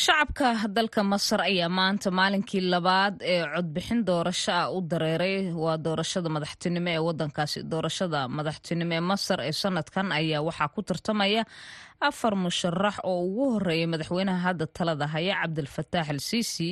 shacabka 0.08 0.50
dalka 0.76 1.02
masar 1.12 1.42
ayaa 1.50 1.70
maanta 1.78 2.10
maalinkii 2.20 2.62
labaad 2.74 3.16
ee 3.34 3.42
codbixin 3.56 4.00
doorasho 4.08 4.52
ah 4.62 4.70
u 4.76 4.80
dareeray. 4.92 5.38
Waa 5.64 5.78
doorashada 5.86 6.30
madaxtinimo 6.36 6.90
ee 6.96 7.02
wadankaasi 7.08 7.60
doorashada 7.72 8.20
madaxtinimo 8.38 8.94
ee 8.98 9.04
masar 9.12 9.40
ee 9.48 9.52
sanadkan 9.62 10.08
ayaa 10.20 10.42
waxaa 10.48 10.70
ku 10.76 10.82
tartamaya 10.90 11.44
afar 12.10 12.34
musharax 12.46 12.96
oo 13.12 13.20
ugu 13.28 13.44
horeeyay 13.54 13.88
madaxweynaha 13.94 14.40
hadda 14.48 14.66
talada 14.78 15.06
haya 15.14 15.34
cabdilfataax 15.42 16.08
al 16.14 16.20
siisi 16.30 16.70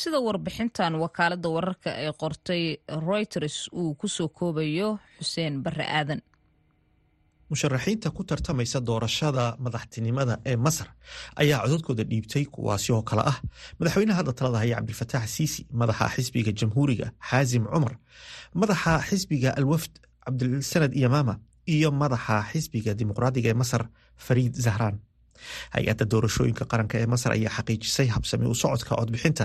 sida 0.00 0.18
warbixintan 0.26 0.92
wakaalada 1.02 1.48
wararka 1.56 1.90
ee 2.04 2.12
qortay 2.22 2.62
reuters 3.08 3.56
uu 3.80 3.94
ku 4.00 4.06
soo 4.16 4.28
koobayo 4.38 4.88
xuseen 5.18 5.54
bare 5.64 5.86
aadan 5.98 6.20
musharaxiinta 7.52 8.08
ku 8.16 8.22
tartamaysa 8.30 8.78
doorashada 8.88 9.44
madaxtinimada 9.64 10.34
ee 10.50 10.56
masar 10.66 10.88
ayaa 11.42 11.58
codadkooda 11.64 12.04
dhiibtay 12.10 12.44
kuwaasi 12.54 12.88
oo 12.96 13.02
kale 13.08 13.22
ah. 13.32 13.38
Madaxweynaha 13.78 14.18
hadda 14.20 14.32
talada 14.38 14.58
haya 14.62 14.76
cabdilfataax 14.78 15.26
siisi 15.36 15.60
madaxa 15.80 16.06
xisbiga 16.14 16.52
jamhuuriga 16.60 17.06
xaasim 17.30 17.64
cumar 17.72 17.94
madaxa 18.60 18.92
xisbiga 19.08 19.50
alwafd 19.60 19.92
cabdilsanad 20.24 20.92
iyamaama 21.00 21.34
iyo 21.74 21.88
madaxa 22.02 22.36
xisbiga 22.52 22.90
dimuqraadiga 23.00 23.48
ee 23.52 23.58
masar 23.62 23.82
fariid 24.26 24.54
zahraan 24.66 24.96
hay'adda 25.74 26.04
doorashooyinka 26.12 26.64
qaranka 26.72 26.94
ee 27.02 27.06
masar 27.14 27.30
ayaa 27.36 27.52
xaqiijisay 27.56 28.08
habsami 28.14 28.46
u 28.52 28.54
socodka 28.62 28.92
codbixinta 29.00 29.44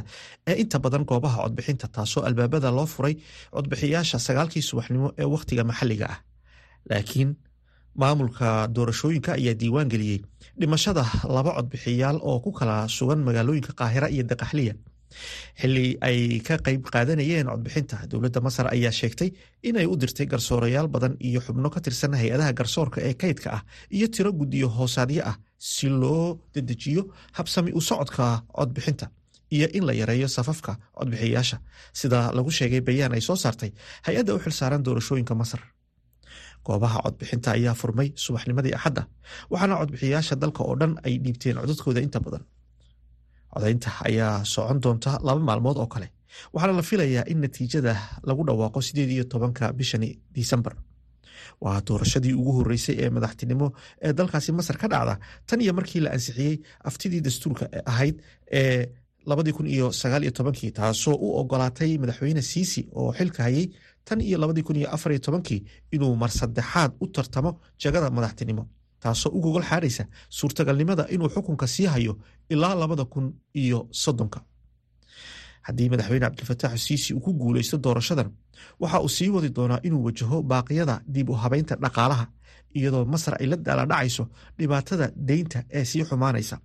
ee 0.50 0.56
inta 0.64 0.78
badan 0.86 1.04
goobaha 1.10 1.38
codbixinta 1.44 1.88
taasoo 1.96 2.22
albaabada 2.30 2.70
loo 2.78 2.88
furay 2.94 3.16
codbixiyaasha 3.56 4.18
sagaalkii 4.28 4.64
subaxnimo 4.70 5.08
ee 5.22 5.28
wakhtiga 5.36 5.64
maxalliga 5.70 6.06
ah. 6.14 6.20
Laakiin 6.90 7.30
maamulka 8.02 8.50
doorashooyinka 8.76 9.32
ayaa 9.40 9.56
diiwaan 9.62 9.90
geliyey 9.94 10.20
dhimashada 10.60 11.04
laba 11.36 11.52
codbixiyaal 11.58 12.18
oo 12.30 12.40
ku 12.46 12.52
kala 12.60 12.88
sugan 12.98 13.20
magaalooyinka 13.28 13.74
qaahira 13.80 14.08
iyo 14.16 14.24
daqaxliya 14.32 14.74
xili 15.62 15.86
ay 16.08 16.40
ka 16.48 16.56
qayb 16.66 16.82
qaadanayeen 16.94 17.48
codbixinta 17.52 17.98
dowladda 18.12 18.40
masar 18.48 18.66
ayaa 18.76 18.92
sheegtay 19.00 19.30
inay 19.70 19.86
u 19.92 19.96
dirtay 20.02 20.28
garsoorayaal 20.34 20.88
badan 20.96 21.14
iyo 21.28 21.40
xubno 21.46 21.70
ka 21.74 21.80
tirsan 21.86 22.14
hay'adaha 22.22 22.52
garsoorka 22.60 23.00
ee 23.10 23.14
kaydka 23.22 23.50
ah 23.58 23.62
iyo 23.98 24.08
tiro 24.16 24.32
guddiyo 24.40 24.68
hoosaadyo 24.78 25.22
ah 25.32 25.36
si 25.58 25.88
loo 26.02 26.38
dedejiyo 26.54 27.02
habsami 27.38 27.72
u 27.74 27.82
socodka 27.90 28.26
codbixinta 28.58 29.08
iyo 29.56 29.68
in 29.78 29.84
la 29.90 29.94
yareeyo 30.02 30.28
safafka 30.38 30.78
codbixiyayaasha 30.98 31.58
sida 32.00 32.20
lagu 32.38 32.52
sheegay 32.60 32.82
bayaan 32.90 33.14
ay 33.18 33.22
soo 33.30 33.36
saartay 33.44 33.72
hay'adda 34.08 34.32
u 34.36 34.40
xilsaaran 34.46 34.84
doorashooyinka 34.88 35.34
masar 35.42 35.62
goobaha 36.68 37.00
codbixinta 37.06 37.50
ayaa 37.58 37.74
furmay 37.82 38.10
subaxnimadii 38.26 38.74
axadda 38.78 39.04
waxaana 39.52 39.76
codbixiyayaasha 39.82 40.36
dalka 40.44 40.62
oo 40.70 40.76
dhan 40.82 40.94
ay 41.06 41.14
dhiibteen 41.24 41.56
codadkooda 41.62 42.02
inta 42.08 42.20
badan. 42.26 42.44
Codaynta 43.54 43.90
ayaa 44.08 44.44
socon 44.54 44.80
doonta 44.84 45.12
laba 45.28 45.40
maalmood 45.50 45.78
oo 45.82 45.88
kale 45.94 46.08
waxaana 46.54 46.74
la 46.80 46.84
filayaa 46.90 47.24
in 47.32 47.40
natiijada 47.44 47.94
lagu 48.28 48.42
dhawaaqo 48.48 48.80
sideed 48.88 49.10
iyo 49.16 49.24
tobanka 49.32 49.66
bishani 49.78 50.10
disembar. 50.36 50.76
Waa 51.64 51.82
doorashadii 51.88 52.34
ugu 52.40 52.52
horeysay 52.58 52.96
ee 53.04 53.10
madaxtinimo 53.16 53.68
ee 54.06 54.14
dalkaasi 54.18 54.52
masar 54.58 54.78
ka 54.82 54.88
dhacda 54.94 55.16
tan 55.48 55.62
iyo 55.64 55.74
markii 55.78 56.02
la 56.06 56.10
ansixiyey 56.16 56.56
aftidii 56.90 57.22
dastuurka 57.28 57.66
ahayd 57.92 58.16
ee 58.60 58.86
labadii 59.30 59.54
kun 59.58 59.68
iyo 59.76 59.88
sagaal 60.02 60.24
iyo 60.26 60.32
tobankii 60.40 60.72
taasoo 60.80 61.16
u 61.26 61.28
ogolaatay 61.40 61.92
madaxweyne 62.04 62.42
siisi 62.52 62.82
oo 63.00 63.10
xilka 63.18 63.42
hayay 63.48 63.66
tan 64.08 64.20
iyo 64.28 64.38
labadii 64.42 64.64
kun 64.68 64.76
iyo 64.80 64.88
afar 64.96 65.12
iyo 65.14 65.22
tobankii 65.28 65.60
inuu 65.96 66.14
mar 66.22 66.32
saddexaad 66.40 66.92
u 67.04 67.08
tartamo 67.16 67.52
jagada 67.82 68.10
madaxtinimo 68.18 68.64
taasoo 69.02 69.32
u 69.38 69.40
gogol 69.46 69.66
xaaraysa 69.70 70.04
suurtagalnimada 70.38 71.04
inuu 71.16 71.30
xukunka 71.34 71.66
sii 71.74 71.86
hayo 71.94 72.14
ilaa 72.54 72.76
labada 72.82 73.06
kun 73.14 73.26
iyo 73.62 73.80
soddonka. 74.04 74.40
Haddii 75.68 75.90
madaxweyne 75.92 76.26
cabdilfataax 76.26 76.80
siisi 76.88 77.14
uu 77.14 77.20
ku 77.26 77.32
guuleysto 77.42 77.78
doorashadan 77.84 78.30
waxa 78.82 79.00
uu 79.06 79.10
sii 79.18 79.30
wadi 79.36 79.50
doonaa 79.58 79.80
inuu 79.88 80.04
wajaho 80.08 80.38
baaqyada 80.52 80.96
dib 81.14 81.30
u 81.30 81.34
habeynta 81.44 81.76
dhaqaalaha 81.84 82.26
iyadoo 82.78 83.06
masar 83.14 83.34
ay 83.42 83.48
la 83.52 83.58
daaladhacayso 83.66 84.24
dhibaatada 84.60 85.06
deynta 85.30 85.60
ee 85.78 85.86
sii 85.92 86.04
xumaanaysa 86.10 86.56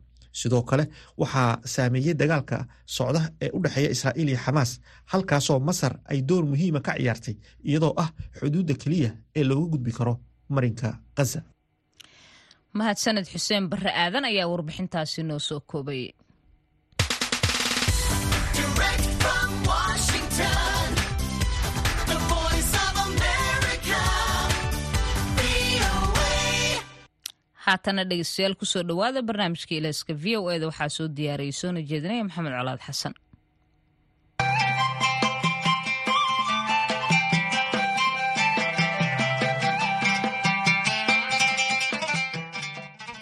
sidoo 0.41 0.63
kale 0.71 0.85
waxaa 1.21 1.51
saameeyey 1.75 2.15
dagaalka 2.21 2.57
socda 2.97 3.21
ee 3.45 3.51
u 3.57 3.63
dhexeeya 3.65 3.91
israa'iil 3.97 4.29
iyo 4.33 4.39
xamaas 4.45 4.71
halkaasoo 5.13 5.59
masar 5.69 5.93
ay 6.13 6.19
door 6.29 6.45
muhiima 6.53 6.81
ka 6.87 6.93
ciyaartay 6.99 7.35
iyadoo 7.69 7.93
ah 8.03 8.09
xuduudda 8.39 8.75
keliya 8.83 9.11
ee 9.39 9.45
looga 9.49 9.67
gudbi 9.73 9.93
karo 9.99 10.15
marinka 10.55 10.89
khaza 11.17 11.41
mahadsaned 12.79 13.27
xuseen 13.33 13.65
bare 13.73 13.91
aadan 14.03 14.25
ayaa 14.31 14.51
warbixintaasi 14.53 15.21
noo 15.29 15.39
soo 15.49 15.61
koobayay 15.71 16.09
haatana 27.67 28.03
dhegeystayaal 28.11 28.55
ku 28.61 28.65
soo 28.73 28.83
dhowaada 28.91 29.21
barnaamijka 29.29 29.73
ilaaska 29.79 30.13
v 30.23 30.25
o 30.41 30.43
eda 30.57 30.67
waxaa 30.71 30.95
soo 30.97 31.09
diyaariyey 31.19 31.57
soona 31.61 31.81
jeedinaya 31.91 32.27
maxamed 32.29 32.55
colaad 32.59 32.81
xasan 32.87 33.15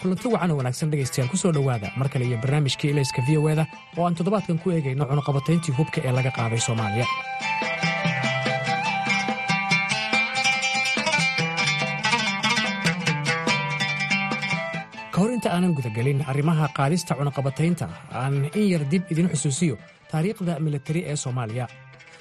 kulanti 0.03 0.29
wacan 0.33 0.51
oo 0.51 0.57
wanaagsan 0.61 0.91
dhegaystayaal 0.91 1.31
ku 1.31 1.37
soo 1.37 1.53
dhowaada 1.53 1.89
mar 2.01 2.09
kale 2.09 2.25
iyo 2.25 2.39
barnaamijkii 2.43 2.91
ilayska 2.91 3.21
v 3.29 3.37
o 3.39 3.49
eda 3.53 3.65
oo 3.97 4.05
aan 4.07 4.15
toddobaadkan 4.17 4.59
ku 4.63 4.71
eegayno 4.73 5.05
cunuqabatayntii 5.11 5.75
hubka 5.79 6.01
ee 6.07 6.13
laga 6.19 6.31
qaaday 6.39 6.61
soomaaliya 6.67 7.07
inta 15.41 15.55
aanan 15.57 15.73
gudagelin 15.73 16.21
arrimaha 16.29 16.67
qaadista 16.77 17.15
cunuqabataynta 17.17 17.87
aan 18.13 18.35
in 18.55 18.67
yar 18.73 18.83
dib 18.93 19.03
idin 19.13 19.29
xusuusiyo 19.33 19.77
taariikhda 20.11 20.59
militari 20.61 21.01
ee 21.09 21.17
soomaaliya. 21.17 21.67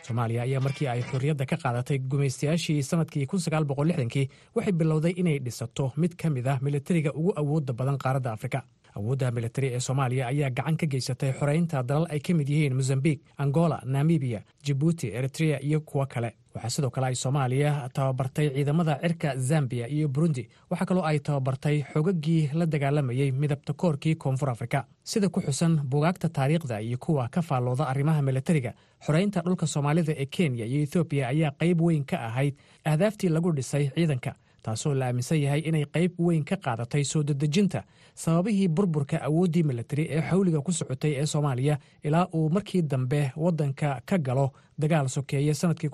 Soomaaliya 0.08 0.42
ayaa 0.48 0.62
markii 0.64 0.88
ay 0.88 1.02
xorriyadda 1.12 1.46
ka 1.46 1.58
qaadatay 1.64 1.98
gumaystayaashii 2.00 2.84
sannadkii 2.84 3.26
kii 3.28 4.30
waxay 4.56 4.72
bilowday 4.74 5.12
inay 5.22 5.40
dhisato 5.40 5.92
mid 5.98 6.16
ka 6.16 6.30
mid 6.30 6.48
ah 6.48 6.58
militariga 6.62 7.12
ugu 7.14 7.34
awoodda 7.36 7.74
badan 7.74 7.98
qaaradda 7.98 8.32
afrika. 8.32 8.64
Awoodda 8.96 9.32
militari 9.32 9.68
ee 9.76 9.80
soomaaliya 9.80 10.28
ayaa 10.28 10.50
gacan 10.50 10.78
ka 10.78 10.86
geysatay 10.88 11.32
xoraynta 11.40 11.84
dalal 11.84 12.08
ay 12.10 12.20
ka 12.20 12.34
mid 12.34 12.48
yihiin 12.50 12.74
mozambique 12.80 13.22
angola 13.38 13.82
namibiya 13.86 14.42
jibuuti 14.66 15.08
eritrea 15.12 15.60
iyo 15.62 15.82
kuwo 15.82 16.06
kale 16.06 16.32
waxaa 16.60 16.70
sidoo 16.76 16.90
kale 16.92 17.08
ay 17.08 17.16
soomaaliya 17.16 17.90
tababartay 17.94 18.50
ciidamada 18.56 19.00
cirka 19.02 19.36
zambiya 19.38 19.88
iyo 19.88 20.08
burundi. 20.10 20.44
Waxaa 20.70 20.86
kaloo 20.86 21.04
ay 21.08 21.20
tababartay 21.20 21.84
xogagii 21.94 22.50
la 22.54 22.66
dagaalamayey 22.66 23.32
midabta 23.32 23.74
koorkii 23.74 24.16
koonfur 24.16 24.50
afrika. 24.50 24.84
Sida 25.04 25.30
ku 25.30 25.40
xusan 25.42 25.80
bugaagta 25.90 26.30
taariikhda 26.30 26.82
iyo 26.82 26.98
kuwa 26.98 27.30
ka 27.30 27.42
faallooda 27.42 27.88
arrimaha 27.88 28.22
militariga 28.22 28.74
xoraynta 29.06 29.42
dhulka 29.42 29.68
soomaalida 29.68 30.14
ee 30.18 30.26
kenya 30.26 30.66
iyo 30.66 30.84
ethoobiya 30.84 31.28
ayaa 31.28 31.52
qayb 31.60 31.82
weyn 31.82 32.04
ka 32.06 32.18
ahayd. 32.28 32.56
Ahdaaftii 32.86 33.30
lagu 33.30 33.52
dhisay 33.56 33.90
ciidanka 33.96 34.36
taasoo 34.62 34.94
la 34.94 35.06
aaminsan 35.08 35.40
yahay 35.42 35.60
inay 35.70 35.86
qayb 35.86 36.12
weyn 36.20 36.44
ka 36.44 36.56
qaadatay 36.66 37.04
soo 37.04 37.24
dedejinta 37.24 37.84
sababihii 38.16 38.68
burburka 38.68 39.18
awooddii 39.28 39.64
militari 39.64 40.08
ee 40.16 40.22
xawliga 40.30 40.62
ku 40.62 40.72
socotay 40.72 41.14
ee 41.22 41.26
soomaaliya 41.26 41.78
ilaa 42.04 42.28
uu 42.34 42.50
markii 42.50 42.82
dambe 42.82 43.32
waddanka 43.36 44.02
ka 44.06 44.18
galo 44.18 44.52
dagaal 44.80 45.08
sokeeye 45.10 45.54
sannadkii 45.54 45.90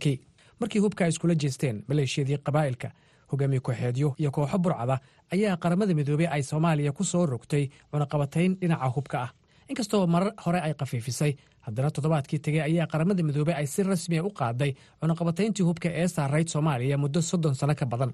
kii 0.00 0.20
markii 0.60 0.78
hubka 0.80 1.04
ay 1.04 1.10
iskula 1.10 1.34
jeesteen 1.34 1.82
maleeshiyadii 1.88 2.38
qabaa'ilka 2.38 2.90
hogaamiye 3.32 3.60
kooxeedyo 3.60 4.14
iyo 4.18 4.30
kooxo 4.30 4.58
burcada 4.58 5.00
ayaa 5.32 5.56
qaramada 5.56 5.94
midoobey 5.94 6.26
ay 6.28 6.42
soomaaliya 6.42 6.92
ku 6.92 7.04
soo 7.04 7.26
rogtay 7.26 7.68
cunaqabatayn 7.92 8.56
dhinaca 8.60 8.88
hubka 8.96 9.18
ah 9.22 9.30
inkastoo 9.70 10.06
marar 10.14 10.32
hore 10.44 10.60
ay 10.66 10.74
khafiifisay 10.80 11.32
haddana 11.66 11.90
toddobaadkii 11.96 12.38
tegey 12.44 12.62
ayaa 12.68 12.86
qaramada 12.92 13.22
midoobey 13.28 13.54
ay 13.60 13.66
si 13.66 13.82
rasmiya 13.82 14.22
u 14.24 14.30
qaaday 14.40 14.70
cunaqabatayntii 15.00 15.64
hubka 15.68 15.88
ee 16.02 16.08
saarayd 16.16 16.48
soomaaliya 16.54 16.96
muddo 17.02 17.20
soddon 17.30 17.54
sano 17.60 17.74
ka 17.80 17.86
badan. 17.92 18.12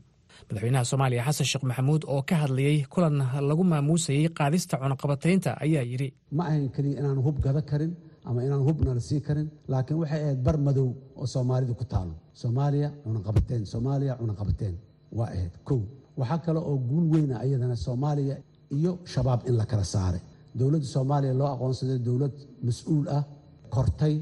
Madaxweynaha 0.49 0.85
soomaaliya 0.91 1.23
xasan 1.29 1.47
sheekh 1.51 1.65
maxamuud 1.71 2.03
oo 2.15 2.23
ka 2.29 2.35
hadlayey 2.43 2.77
kulan 2.93 3.17
lagu 3.49 3.65
maamuusayey 3.73 4.29
qaadista 4.39 4.75
cunaqabataynta 4.83 5.51
ayaa 5.65 5.85
yidhi 5.91 6.09
ma 6.37 6.43
ahan 6.51 6.69
keliya 6.75 6.97
inaan 7.01 7.21
hub 7.27 7.37
gada 7.47 7.63
karin 7.71 7.93
ama 8.29 8.41
inaan 8.47 8.63
hubna 8.69 8.91
la 8.95 9.01
sii 9.09 9.21
karin 9.27 9.49
laakiin 9.73 9.99
waxay 10.03 10.21
ahayd 10.25 10.41
bar 10.47 10.57
madow 10.67 10.89
oo 11.21 11.27
soomaalida 11.35 11.75
ku 11.81 11.85
taalo. 11.93 12.13
Soomaaliya 12.41 12.89
cunaqabateen. 13.05 13.63
Soomaaliya 13.73 14.13
cunaqabateen. 14.21 14.75
Waa 15.19 15.29
ahayd 15.35 15.55
kow 15.69 15.81
waxaa 16.21 16.39
kale 16.45 16.59
oo 16.69 16.75
guul 16.89 17.07
weyna 17.15 17.35
ayadana 17.45 17.77
soomaaliya 17.87 18.37
iyo 18.77 18.93
shabaab 19.13 19.41
in 19.49 19.55
la 19.61 19.65
kala 19.71 19.85
saaray 19.95 20.21
dowladda 20.61 20.87
soomaaliya 20.95 21.35
loo 21.41 21.49
aqoonsaday 21.55 21.99
dowlad 22.09 22.35
mas'uul 22.69 23.07
ah 23.17 23.23
kortay 23.75 24.15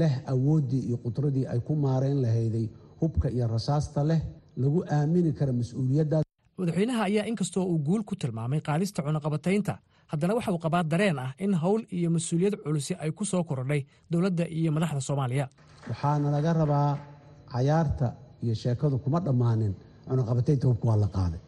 leh 0.00 0.14
awooddii 0.32 0.82
iyo 0.88 0.96
qudradii 1.04 1.44
ay 1.52 1.60
ku 1.68 1.72
maarayn 1.84 2.18
lahayday 2.24 2.66
hubka 3.00 3.26
iyo 3.36 3.46
rasaasta 3.54 4.00
leh 4.10 4.20
lagu 4.62 4.80
aamini 4.96 5.30
kara 5.38 5.52
mas'uuliyaddaas 5.60 6.24
madaxweynaha 6.60 7.02
ayaa 7.10 7.24
inkastoo 7.30 7.64
uu 7.72 7.78
guul 7.88 8.02
ku 8.10 8.14
tilmaamay 8.22 8.60
qaadista 8.68 8.98
cunaqabataynta 9.06 9.74
haddana 10.12 10.32
waxa 10.38 10.50
uu 10.54 10.60
qabaa 10.66 10.82
dareen 10.92 11.18
ah 11.24 11.30
in 11.44 11.52
howl 11.62 11.82
iyo 11.98 12.08
mas'uuliyad 12.16 12.54
culusi 12.64 12.92
ay 13.04 13.10
ku 13.18 13.24
soo 13.32 13.42
korodhay 13.50 13.80
dowladda 14.12 14.44
iyo 14.58 14.70
madaxda 14.76 15.00
soomaaliya. 15.08 15.46
Waxaana 15.90 16.28
laga 16.36 16.50
rabaa 16.60 16.90
cayaarta 17.52 18.06
iyo 18.44 18.54
sheekadu 18.62 18.96
kuma 19.04 19.18
dhammaanin 19.26 19.72
cunaqabataynta 20.08 20.64
hubka 20.70 20.86
waa 20.90 20.98
la 21.04 21.08
qaaday 21.16 21.40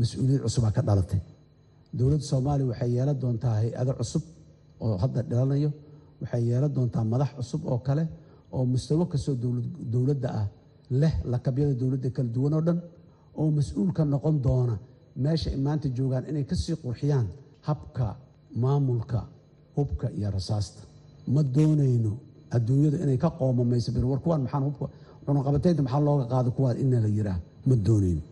mas'uuliyad 0.00 0.40
cusubaa 0.46 0.72
ka 0.76 0.82
dhalatay 0.88 1.20
dowladda 1.98 2.24
soomaaliya 2.30 2.66
waxay 2.72 2.90
yeelan 2.96 3.16
doontaa 3.22 3.54
hay'ado 3.60 3.92
cusub 4.00 4.22
oo 4.84 4.94
hadda 5.02 5.20
dhalanayo 5.30 5.70
waxay 6.22 6.42
yeelan 6.50 6.72
doontaa 6.76 7.04
madax 7.12 7.30
cusub 7.38 7.60
oo 7.72 7.78
kale 7.86 8.04
oo 8.56 8.64
mustawo 8.72 9.04
kastoo 9.12 9.34
dowladda 9.92 10.28
ah 10.40 10.46
leh 11.00 11.14
lakabyada 11.32 11.74
dowladda 11.80 12.08
kala 12.16 12.28
duwan 12.36 12.52
oo 12.58 12.62
dhan 12.68 12.78
oo 13.40 13.48
mas'uulka 13.58 14.02
noqon 14.12 14.36
doona 14.46 14.74
meesha 15.24 15.48
ay 15.54 15.58
maanta 15.66 15.86
joogaan 15.96 16.24
inay 16.30 16.44
ka 16.50 16.54
sii 16.62 16.76
qurxiyaan 16.82 17.26
habka 17.68 18.06
maamulka 18.62 19.20
hubka 19.76 20.06
iyo 20.18 20.28
rasaasta 20.36 20.80
ma 21.34 21.40
doonayno 21.56 22.12
adduunyadu 22.56 22.96
inay 23.04 23.18
ka 23.24 23.28
qoomamayso 23.38 23.90
bir 23.96 24.04
war 24.10 24.20
kuwaan 24.24 24.40
maxaan 24.44 24.64
hubka 24.68 24.86
cunaqabataynta 25.26 25.80
maxaa 25.86 26.02
looga 26.06 26.24
qaada 26.32 26.50
kuwaan 26.56 26.76
ina 26.84 26.98
la 27.04 27.08
yidhaah 27.16 27.38
ma 27.68 27.74
doonayno 27.86 28.22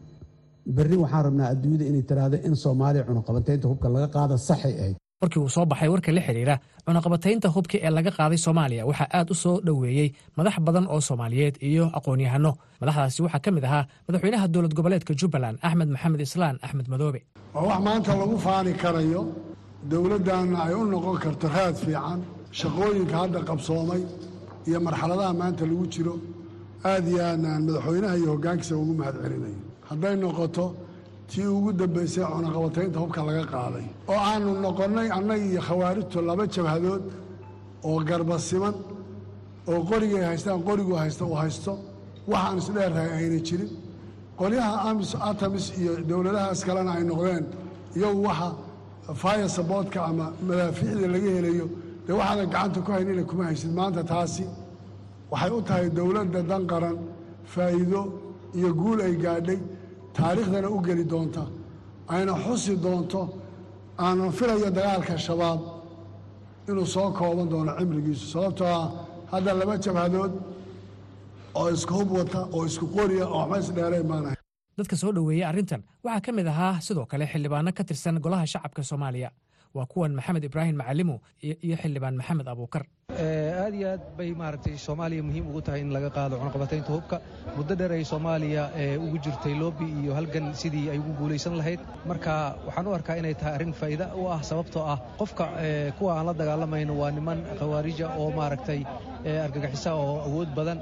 berri 0.76 0.96
waxaan 1.02 1.22
rabnaa 1.26 1.48
adduunyada 1.55 1.85
inay 1.90 2.02
tiraahdo 2.11 2.37
in 2.48 2.55
soomaaliya 2.64 3.02
cunaqabataynta 3.09 3.66
hubka 3.70 3.88
laga 3.94 4.09
qaada 4.16 4.35
saxay 4.48 4.74
ahayd 4.81 4.96
markii 5.22 5.40
uu 5.44 5.48
soo 5.57 5.64
baxay 5.70 5.88
warka 5.94 6.11
la 6.16 6.20
xidhiira 6.26 6.55
cunaqabataynta 6.87 7.48
hubka 7.57 7.76
ee 7.87 7.90
laga 7.98 8.11
qaaday 8.18 8.38
soomaaliya 8.46 8.83
waxaa 8.90 9.09
aad 9.18 9.29
u 9.31 9.35
soo 9.42 9.57
dhoweeyey 9.66 10.09
madax 10.38 10.57
badan 10.66 10.87
oo 10.94 11.00
soomaaliyeed 11.09 11.55
iyo 11.70 11.85
aqoon-yahano 11.98 12.52
madaxdaasi 12.81 13.18
waxaa 13.26 13.42
ka 13.44 13.50
mid 13.57 13.64
ahaa 13.68 13.85
madaxweynaha 14.07 14.46
dowlad 14.55 14.74
goboleedka 14.79 15.12
jubbaland 15.20 15.57
axmed 15.66 15.88
maxamed 15.94 16.20
islaan 16.26 16.57
axmed 16.66 16.87
madoobe. 16.92 17.20
Waa 17.55 17.64
wax 17.70 17.81
maanta 17.88 18.11
lagu 18.20 18.37
faani 18.46 18.72
karayo 18.83 19.22
dowladdanna 19.90 20.59
ay 20.66 20.74
u 20.81 20.85
noqon 20.92 21.16
karto 21.24 21.46
raad 21.57 21.76
fiican 21.85 22.18
shaqooyinka 22.61 23.14
hadda 23.22 23.38
qabsoomay 23.48 24.02
iyo 24.68 24.79
marxaladaha 24.87 25.33
maanta 25.40 25.62
lagu 25.70 25.85
jiro 25.94 26.14
aad 26.90 27.05
iyo 27.12 27.20
aadnaan 27.31 27.61
madaxweynaha 27.68 28.14
iyo 28.20 28.29
hoggaankiisa 28.35 28.74
ugu 28.83 28.94
mahad 29.00 29.16
celinayo 29.24 29.59
hadday 29.88 30.14
noqoto 30.22 30.64
tii 31.31 31.46
ugu 31.57 31.70
dambaysay 31.81 32.25
cunaqabataynta 32.35 32.99
hubka 33.03 33.20
laga 33.29 33.44
qaaday. 33.55 33.87
Oo 34.11 34.20
aanu 34.31 34.49
noqonnay 34.64 35.09
annaga 35.18 35.44
iyo 35.51 35.61
khawaarijtu 35.68 36.18
laba 36.29 36.44
jabhadood 36.55 37.03
oo 37.88 37.99
garbasiman 38.09 38.75
oo 39.70 39.81
qorigay 39.90 40.25
haystaan 40.31 40.61
qorigu 40.68 40.94
haysta 41.03 41.22
uu 41.31 41.37
haysto. 41.42 41.72
Waxaan 42.33 42.59
isdheerrahay 42.62 43.11
ayna 43.18 43.38
jirin. 43.49 43.70
Qolyaha 44.40 44.75
amis 44.90 45.11
atamis 45.31 45.66
iyo 45.81 45.92
dowladahaas 46.11 46.61
kalena 46.66 46.90
ay 46.99 47.05
noqdeen 47.11 47.44
iyagu 47.99 48.20
waxa 48.29 48.49
fire 49.22 49.49
saboodka 49.57 49.99
ama 50.11 50.27
madaafiicda 50.49 51.07
laga 51.14 51.31
helayo. 51.37 51.66
Dee 52.07 52.14
waxaadan 52.20 52.49
gacanta 52.55 52.79
ku 52.87 52.90
haynina 52.96 53.22
kuma 53.31 53.44
haysid. 53.49 53.70
Maanta 53.79 54.03
taasi 54.12 54.44
waxay 55.33 55.51
u 55.59 55.61
tahay 55.68 55.87
dowladda 55.99 56.40
dan 56.51 56.62
qaran 56.70 56.96
faa'iido 57.53 58.01
iyo 58.59 58.70
guul 58.81 58.99
ay 59.07 59.14
gaadhay 59.25 59.59
taariikhdana 60.16 60.68
u 60.76 60.79
geli 60.87 61.05
doonta 61.12 61.42
ayna 62.14 62.33
xusi 62.44 62.72
doonto 62.85 63.20
aanan 64.07 64.31
filayo 64.38 64.68
dagaalka 64.79 65.14
shabaab 65.26 65.61
inuu 66.70 66.87
soo 66.94 67.09
kooban 67.18 67.48
doono 67.52 67.72
cimrigiisu. 67.79 68.24
Sababtoo 68.35 68.68
ah 68.79 68.85
hadda 69.33 69.50
laba 69.61 69.74
jabhadood 69.85 70.33
oo 71.61 71.68
isku 71.76 71.92
hub 71.98 72.11
wata 72.18 72.40
oo 72.57 72.62
isku 72.70 72.87
qoriya 72.96 73.24
oo 73.35 73.38
waxba 73.40 73.57
isdheereen 73.62 74.07
baanahay 74.11 74.37
dadka 74.79 74.96
soo 75.02 75.12
dhoweeyey 75.16 75.44
arrintan 75.50 75.83
waxaa 76.07 76.20
ka 76.26 76.31
mid 76.38 76.46
ahaa 76.52 76.74
sidoo 76.87 77.07
kale 77.12 77.24
xildhibaano 77.33 77.70
ka 77.79 77.83
tirsan 77.88 78.16
golaha 78.24 78.44
shacabka 78.52 78.83
soomaaliya 78.90 79.29
waa 79.78 79.86
kuwan 79.92 80.12
maxamed 80.18 80.44
ibraahim 80.48 80.76
macalimo 80.82 81.16
iyo 81.42 81.76
xildhibaan 81.82 82.16
maxamed 82.20 82.48
abuukar. 82.52 82.84
Aad 83.16 83.74
iyo 83.78 83.88
aad 83.94 84.02
bay 84.18 84.30
maaragtay 84.40 84.74
soomaaliya 84.86 85.22
muhiim 85.28 85.46
ugu 85.50 85.60
tahay 85.66 85.80
in 85.84 85.90
laga 85.96 86.10
qaado 86.16 86.34
cunaqabataynta 86.40 86.90
hubka. 86.96 87.16
Muddo 87.56 87.74
dheer 87.80 87.92
ay 87.98 88.04
soomaaliya 88.12 88.62
ugu 89.06 89.16
jirtay 89.24 89.54
loobi 89.62 89.86
iyo 90.02 90.12
halgan 90.18 90.46
sidii 90.62 90.86
ay 90.92 90.98
ugu 91.02 91.12
guulaysan 91.20 91.56
lahayd. 91.60 91.80
Marka 92.10 92.34
waxaan 92.66 92.86
u 92.90 92.94
arkaa 92.98 93.16
inay 93.22 93.34
tahay 93.40 93.54
arrin 93.56 93.72
faa'iida 93.80 94.06
u 94.20 94.26
ah 94.34 94.40
sababtoo 94.50 94.84
ah 94.94 94.98
qofka 95.20 95.44
kuwa 95.98 96.10
aan 96.18 96.26
la 96.30 96.34
dagaalamayno 96.40 96.92
waa 97.00 97.10
niman 97.18 97.38
khawaarija 97.60 98.06
oo 98.20 98.28
maaragtay 98.40 98.80
argagixisa 99.46 99.90
oo 100.02 100.14
awood 100.28 100.50
badan 100.58 100.78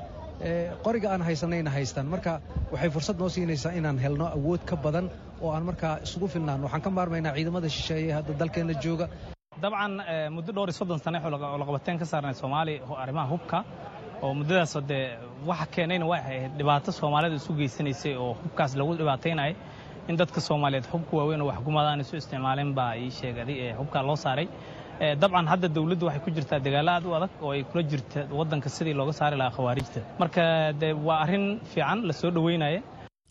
qoriga 0.85 1.11
aan 1.13 1.23
haysanayna 1.23 1.71
haystaan. 1.71 2.07
Marka 2.07 2.41
waxay 2.73 2.91
fursad 2.91 3.19
noo 3.19 3.29
siinaysaa 3.29 3.73
inaan 3.73 3.99
helno 3.99 4.27
awood 4.27 4.65
ka 4.67 4.77
badan 4.77 5.11
oo 5.41 5.51
aan 5.53 5.65
markaa 5.65 5.99
isugu 6.03 6.29
filnaan. 6.29 6.63
Waxaan 6.63 6.83
ka 6.83 6.91
maarmaynaa 6.91 7.35
ciidamada 7.35 7.69
shisheeye 7.69 8.13
hadda 8.13 8.33
dalkeenna 8.39 8.75
jooga. 8.83 9.09
Dabcan 9.63 10.03
muddo 10.35 10.53
dhowr 10.53 10.73
soddon 10.73 10.99
sane 10.99 11.21
cunaqabateyn 11.21 11.99
ka 11.99 12.05
saarnay 12.05 12.35
soomaaliya 12.35 12.83
arrimaha 13.03 13.29
hubka 13.31 13.65
oo 14.23 14.35
muddadaasoo 14.35 14.81
dee 14.89 15.19
waxa 15.47 15.67
keenayna 15.67 16.07
waxay 16.07 16.37
ahayd. 16.37 16.53
Dhibaato 16.59 16.93
soomaalida 16.93 17.37
isu 17.37 17.53
geysanaysay 17.55 18.15
oo 18.17 18.35
hubkaas 18.43 18.75
lagu 18.77 18.95
dhibaataynayay 18.99 19.55
in 20.09 20.17
dadka 20.17 20.41
soomaaliyeed 20.41 20.87
hubka 20.93 21.17
waaweyn 21.17 21.41
oo 21.43 21.49
waxkumadaan 21.49 22.01
isu 22.01 22.17
isticmaalin 22.17 22.75
baa 22.75 22.97
ii 22.97 23.11
sheegaday 23.11 23.57
ee 23.67 23.73
hubkaa 23.79 24.03
loo 24.03 24.17
saaray 24.17 24.47
dabcan 25.23 25.47
hadda 25.53 25.69
dowladdu 25.77 26.07
waxay 26.09 26.23
ku 26.25 26.31
jirtaa 26.37 26.59
dagaalo 26.67 26.91
aad 26.97 27.05
u 27.07 27.15
adag 27.19 27.31
oo 27.43 27.51
ay 27.57 27.63
kula 27.71 27.83
jirta 27.91 28.21
waddanka 28.39 28.69
sidii 28.77 28.95
looga 29.01 29.13
saari 29.13 29.37
lahaa 29.41 29.55
khawaarijta. 29.57 30.01
Marka 30.21 30.43
de 30.81 30.93
waa 31.07 31.19
arrin 31.25 31.47
fiican 31.73 31.99
la 32.09 32.13
soo 32.13 32.31
dhoweynaya 32.31 32.81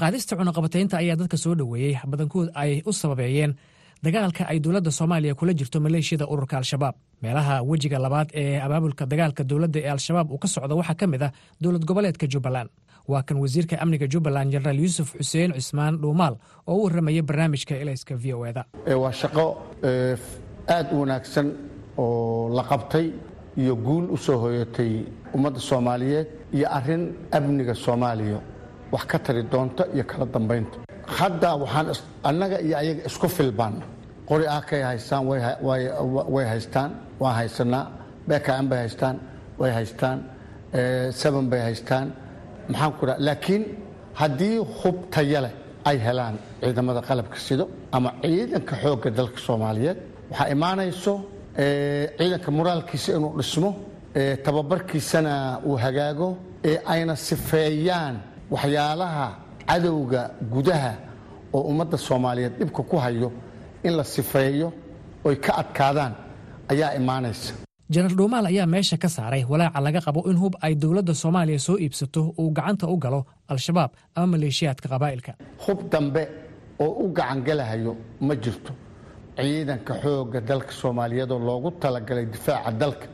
qaadista 0.02 0.36
cunaqabataynta 0.40 0.96
ayaa 1.04 1.16
dadka 1.22 1.38
soo 1.38 1.56
dhoweeyey. 1.60 1.96
Badankood 2.12 2.50
ay 2.56 2.82
u 2.86 2.92
sababeeyeen 3.02 3.52
dagaalka 4.06 4.44
ay 4.52 4.60
dowladda 4.60 4.92
soomaaliya 5.00 5.36
kula 5.40 5.54
jirto 5.60 5.78
maleeshiyada 5.80 6.26
ururka 6.34 6.58
al-shabaab. 6.58 6.96
Meelaha 7.24 7.56
wejiga 7.70 8.00
labaad 8.06 8.30
ee 8.42 8.60
abaabulka 8.66 9.06
dagaalka 9.12 9.44
dowladda 9.52 9.80
ee 9.80 9.90
al-shabaab 9.96 10.32
uu 10.32 10.38
ka 10.44 10.48
socdo 10.48 10.76
waxaa 10.80 10.96
ka 11.02 11.08
mid 11.08 11.22
ah 11.28 11.32
dowlad 11.64 11.86
goboleedka 11.90 12.28
jubbaland. 12.34 12.70
Waa 13.08 13.24
kan 13.28 13.38
wasiirka 13.44 13.76
amniga 13.84 14.08
jubbaland 14.14 14.52
jenaraal 14.54 14.80
yuusuf 14.84 15.10
xuseen 15.20 15.54
cismaan 15.54 15.98
dhuumaal 16.02 16.36
oo 16.68 16.76
u 16.76 16.84
warramaya 16.84 17.24
barnaamijka 17.30 17.76
elayska 17.84 18.16
v 18.24 18.34
o 18.34 18.46
eda. 18.50 18.64
Waa 19.04 19.12
shaqo 19.22 19.46
aad 20.68 20.88
u 20.94 21.00
wanaagsan 21.02 21.48
oo 21.98 22.50
la 22.58 22.64
qabtay 22.64 23.06
iyo 23.58 23.76
guul 23.76 24.06
u 24.12 24.18
soo 24.18 24.38
hoyatay 24.44 24.92
ummadda 25.36 25.60
soomaaliyeed 25.60 26.28
iyo 26.54 26.68
arrin 26.78 27.04
amniga 27.32 27.74
soomaaliya. 27.76 28.40
Wax 28.92 29.04
ka 29.12 29.18
tari 29.20 29.44
doonta 29.52 29.84
iyo 29.96 30.04
kala 30.04 30.26
dambaynta. 30.26 30.78
Hadda 31.18 31.50
waxaan 31.64 31.88
annaga 32.30 32.58
iyo 32.62 32.78
ayaga 32.78 33.02
isku 33.10 33.28
filbaan. 33.28 33.76
Qori 34.30 34.46
akay 34.48 34.82
haystaan 34.82 35.24
way 36.36 36.46
haystaan 36.54 36.92
waan 37.20 37.36
haysanaa. 37.40 37.86
Bkm 38.28 38.66
bay 38.70 38.80
haystaan 38.80 39.16
way 39.60 39.72
haystaan. 39.72 40.18
Seven 41.22 41.46
bay 41.52 41.60
haystaan. 41.68 42.08
Maxaan 42.70 42.92
ku 43.00 43.06
laakiin 43.28 43.64
haddii 44.14 44.58
hub 44.80 44.96
taya 45.12 45.42
leh 45.46 45.54
ay 45.90 45.98
helaan 46.06 46.36
ciidamada 46.62 47.02
qalabka 47.02 47.38
sido 47.48 47.66
ama 47.92 48.10
ciidanka 48.22 48.76
xoogga 48.84 49.10
dalka 49.18 49.38
soomaaliyeed 49.48 49.98
waxaa 50.32 50.50
imaanayso 50.56 51.14
ciidanka 52.18 52.50
moraalkiisa 52.58 53.10
inuu 53.18 53.34
dhismo 53.40 53.70
tababarkiisana 54.46 55.34
uu 55.66 55.78
hagaago 55.84 56.28
ee 56.70 56.78
ayna 56.94 57.16
sifeeyaan 57.16 58.16
waxyaalaha 58.54 59.26
cadowga 59.70 60.22
gudaha 60.54 60.94
oo 61.56 61.62
ummadda 61.72 61.98
soomaaliyeed 62.08 62.54
dhibka 62.60 62.84
ku 62.84 62.98
hayo 63.06 63.30
in 63.84 63.94
la 64.00 64.04
sifeeyo 64.04 64.68
oy 65.28 65.36
ka 65.36 65.52
adkaadaan 65.62 66.14
ayaa 66.72 66.92
imaanaysa. 67.00 67.54
Jenaraal 67.94 68.18
dhuumaal 68.20 68.46
ayaa 68.52 68.66
meesha 68.74 68.98
ka 69.04 69.10
saaray 69.16 69.44
walaaca 69.52 69.80
laga 69.86 70.02
qabo 70.06 70.22
in 70.32 70.38
hub 70.42 70.54
ay 70.66 70.74
dowladda 70.76 71.14
soomaaliya 71.24 71.60
soo 71.60 71.78
iibsato 71.78 72.22
uu 72.42 72.50
gacanta 72.58 72.86
u 72.88 72.98
galo 73.04 73.20
al-shabaab 73.52 73.92
ama 74.16 74.28
maleeshiyaadka 74.34 74.88
qabaa'ilka. 74.94 75.32
Hub 75.66 75.80
dambe 75.92 76.24
oo 76.80 76.92
u 77.04 77.14
gacangelahayo 77.18 77.92
ma 78.28 78.36
jirto 78.44 78.72
ciidanka 79.38 79.94
xoogga 80.04 80.40
dalka 80.50 80.72
soomaaliyeedoo 80.82 81.40
loogu 81.50 81.70
talagalay 81.82 82.26
difaaca 82.34 82.72
dalka 82.82 83.08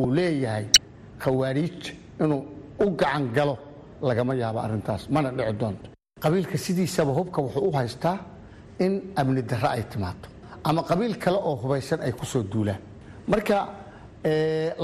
uu 0.00 0.06
leeyahay 0.16 0.66
khawaariij 1.22 1.80
inuu 2.22 2.40
u 2.84 2.86
gacan 3.00 3.24
galo 3.36 3.54
lagama 4.08 4.34
yaabo 4.42 4.58
arrintaas. 4.66 5.02
Mana 5.14 5.28
dhici 5.38 5.52
doonto. 5.60 5.86
Qabiilka 6.22 6.56
sidiisaba 6.64 7.12
hubka 7.18 7.38
wuxuu 7.44 7.68
u 7.68 7.72
haystaa 7.78 8.16
in 8.84 8.92
amni 9.20 9.42
darre 9.50 9.68
ay 9.76 9.82
timaado 9.92 10.26
ama 10.68 10.82
qabiil 10.90 11.14
kale 11.22 11.36
oo 11.48 11.54
hubaysan 11.62 12.00
ay 12.06 12.12
ku 12.18 12.24
soo 12.32 12.42
duulaan. 12.52 12.80
Marka 13.30 13.56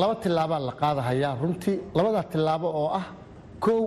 laba 0.00 0.14
tillaabaa 0.22 0.60
la 0.68 0.72
qaadahayaa. 0.80 1.34
Runtii 1.42 1.76
labadaa 1.96 2.24
tillaabo 2.32 2.68
oo 2.80 2.88
ah 3.00 3.06
kow 3.64 3.80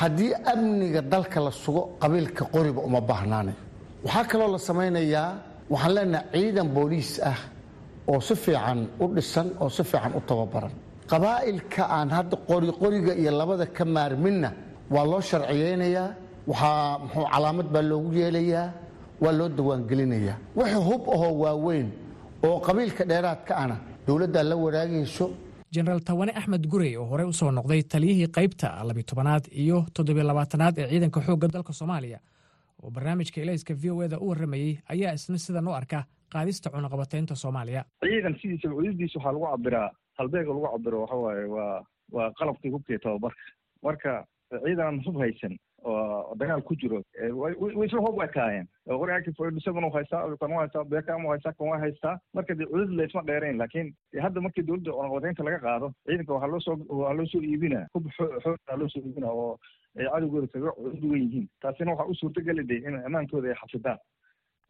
haddii 0.00 0.32
amniga 0.52 1.00
dalka 1.12 1.38
la 1.46 1.50
sugo 1.50 1.82
qabiilka 2.02 2.44
qoriba 2.54 2.80
uma 2.88 3.00
baahnaanayo 3.00 3.56
waxaa 4.04 4.24
kaloo 4.30 4.48
la 4.54 4.58
samaynayaa 4.68 5.28
waxaan 5.72 5.92
leenahay 5.96 6.26
ciidan 6.42 6.68
booliis 6.76 7.10
ah 7.30 7.38
oo 8.10 8.20
si 8.26 8.34
fiican 8.44 8.78
u 9.02 9.06
dhisan 9.14 9.48
oo 9.62 9.68
si 9.76 9.82
fiican 9.90 10.12
u 10.18 10.20
tababaran. 10.28 10.72
Qabaa'ilka 11.10 11.82
aan 11.96 12.08
hadda 12.16 12.36
qoriqoriga 12.50 13.12
iyo 13.20 13.30
labada 13.40 13.66
ka 13.76 13.84
maarminna 13.96 14.48
waa 14.94 15.04
loo 15.10 15.20
sharciyeynayaa 15.30 16.08
waxaa 16.50 16.98
muxuu 17.02 17.26
calaamad 17.32 17.68
baa 17.74 17.84
loogu 17.90 18.10
yeelayaa 18.20 18.66
waa 19.24 19.32
loo 19.38 19.48
dawaangelinayaa 19.58 20.36
wixii 20.58 20.82
hub 20.88 21.02
ahoo 21.14 21.32
waaweyn 21.42 21.88
oo 22.46 22.56
qabiilka 22.66 23.02
dheeraadka 23.10 23.52
ana 23.62 23.76
dowladdaa 24.06 24.44
la 24.50 24.56
wadaagayso 24.64 25.26
jenaraal 25.74 26.02
tawane 26.08 26.32
axmed 26.40 26.64
gurey 26.72 26.92
oo 27.00 27.06
horey 27.10 27.26
u 27.26 27.32
soo 27.40 27.50
noqday 27.58 27.82
taliyihii 27.92 28.28
qaybta 28.36 28.66
labytobanaad 28.88 29.44
iyo 29.62 29.78
toddobylabaatanaad 29.94 30.74
ee 30.82 30.86
ciidanka 30.92 31.20
xoogga 31.26 31.46
dalka 31.54 31.72
soomaaliya 31.78 32.18
oo 32.82 32.90
barnaamijka 32.90 33.40
elayska 33.44 33.74
v 33.82 33.90
o 33.96 34.02
eda 34.06 34.18
u 34.20 34.28
warramayey 34.30 34.72
ayaa 34.94 35.12
isna 35.18 35.38
sidan 35.38 35.68
u 35.68 35.72
arka 35.80 36.04
qaadista 36.34 36.70
cunaqabataynta 36.70 37.34
soomaaliya 37.42 37.84
ciidan 38.04 38.34
sidiisa 38.42 38.68
cudurdiisa 38.68 39.18
waxaa 39.18 39.32
lagu 39.32 39.46
cabiraa 39.52 39.88
halbeega 40.18 40.50
lagu 40.56 40.68
cabiro 40.72 41.00
waxa 41.02 41.16
waaye 41.24 41.44
waa 41.56 41.84
waa 42.16 42.30
qalabkii 42.38 42.70
hubkii 42.74 42.98
tababarka 42.98 43.42
marka 43.82 44.12
ciidan 44.64 45.02
hub 45.06 45.16
haysan 45.22 45.54
oo 45.84 46.34
dagaal 46.40 46.62
ku 46.68 46.74
jiro 46.82 46.98
way 47.42 47.52
isla 47.86 48.00
hub 48.06 48.20
ekaayeen 48.26 48.66
qorigaakifdhisagan 48.86 49.90
haystaa 49.96 50.22
kan 50.40 50.52
haystaa 50.60 50.84
beekam 50.92 51.24
u 51.24 51.28
haystaa 51.32 51.52
kan 51.58 51.68
waa 51.70 51.78
haystaa 51.84 52.14
marka 52.34 52.54
dee 52.58 52.66
cudud 52.72 52.90
laysma 53.00 53.22
dheerayn 53.28 53.58
laakiin 53.58 53.88
hadda 54.24 54.40
markii 54.46 54.66
dowladda 54.66 54.90
cunaqabataynta 54.96 55.44
laga 55.48 55.58
qaado 55.66 55.92
ciidanka 56.06 56.32
waxaa 56.34 56.50
loo 56.54 56.60
soo 56.66 56.76
waxaa 56.98 57.16
loo 57.18 57.26
soo 57.32 57.42
iibina 57.50 57.80
hub 57.94 58.04
xoogtaa 58.44 58.76
loo 58.80 58.88
soo 58.94 59.02
iibina 59.06 59.28
oo 59.30 59.58
ay 59.98 60.06
cadowgooda 60.12 60.46
kaga 60.54 60.70
duwan 61.02 61.20
yihiin. 61.24 61.46
Taasina 61.62 61.90
waxaa 61.92 62.10
u 62.10 62.14
suurtageli 62.20 62.64
de 62.70 62.74
in 62.88 62.94
ammaankooda 63.06 63.48
ay 63.48 63.54
xafidaan. 63.62 63.98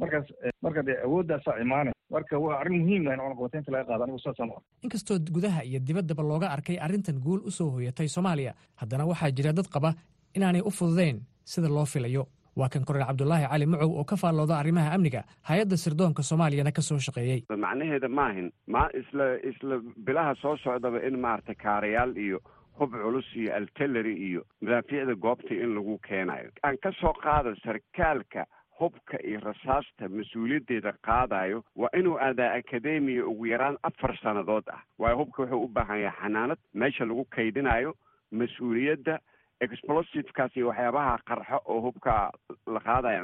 Markaas 0.00 0.26
marka 0.62 0.82
dee 0.86 0.96
awooddaasaa 1.06 1.56
imaanay 1.64 1.92
marka 2.14 2.38
waa 2.38 2.60
arrin 2.60 2.80
muhiim 2.82 3.06
ah 3.08 3.14
in 3.14 3.20
cunaqabataynta 3.20 3.70
laga 3.74 3.84
qaado 3.90 4.02
anigu 4.04 4.18
saasaan 4.24 4.50
u 4.50 4.58
inkastoo 4.84 5.16
gudaha 5.36 5.60
iyo 5.64 5.80
dibaddaba 5.88 6.22
looga 6.22 6.46
arkay 6.56 6.76
arrintan 6.86 7.18
guul 7.24 7.40
u 7.48 7.50
soo 7.50 7.70
hoyatay 7.76 8.08
soomaaliya 8.08 8.52
haddana 8.80 9.06
waxaa 9.10 9.30
jira 9.36 9.52
dad 9.58 9.68
qaba 9.76 9.90
inaanay 10.36 10.60
u 10.68 10.70
fududayn 10.70 11.20
sida 11.44 11.68
loo 11.68 11.84
filayo. 11.94 12.26
Waa 12.56 12.68
kan 12.72 12.84
korneel 12.88 13.06
cabdulaahi 13.08 13.46
cali 13.52 13.66
macow 13.66 13.90
oo 14.00 14.04
ka 14.10 14.16
faallooda 14.16 14.54
arrimaha 14.58 14.92
amniga 14.96 15.20
hay'adda 15.48 15.76
sirdoonka 15.76 16.22
soomaaliyana 16.28 16.72
ka 16.72 16.82
soo 16.82 16.96
shaqeeyey. 17.06 17.40
Macnaheeda 17.64 18.08
maahin 18.08 18.46
ma 18.66 18.88
isla 19.00 19.26
isla 19.50 19.76
bilaha 20.06 20.32
soo 20.42 20.56
socdaba 20.62 20.98
in 21.08 21.18
maaragtay 21.24 21.54
kaarayaal 21.64 22.16
iyo 22.16 22.38
hub 22.78 22.90
culus 22.92 23.28
iyo 23.36 23.54
altelary 23.54 24.14
iyo 24.28 24.42
madaafiicda 24.60 25.14
goobta 25.14 25.54
in 25.54 25.74
lagu 25.74 25.98
keenayo. 26.08 26.50
Aan 26.62 26.76
ka 26.82 26.92
soo 27.00 27.12
qaado 27.12 27.54
sarkaalka 27.64 28.46
hubka 28.80 29.16
iyo 29.24 29.40
rasaasta 29.40 30.08
mas'uuliyaddeeda 30.08 30.92
qaadayo 31.06 31.62
waa 31.76 31.88
inuu 31.98 32.18
aadaa 32.20 32.52
akademiya 32.58 33.26
ugu 33.26 33.46
yaraan 33.46 33.78
afar 33.82 34.16
sannadood 34.22 34.68
ah. 34.68 34.82
Waayo 34.98 35.16
hubka 35.16 35.42
wuxuu 35.42 35.64
u 35.64 35.68
baahan 35.68 36.00
yahay 36.00 36.20
xanaanad 36.22 36.58
meesha 36.74 37.04
lagu 37.04 37.24
kaydinayo 37.24 37.94
mas'uuliyadda 38.32 39.18
explosivekaas 39.60 40.56
iyo 40.56 40.68
waxyaabaha 40.68 41.18
qarxo 41.28 41.58
oo 41.64 41.80
hubka 41.80 42.30
la 42.66 42.80
qaadaya 42.80 43.22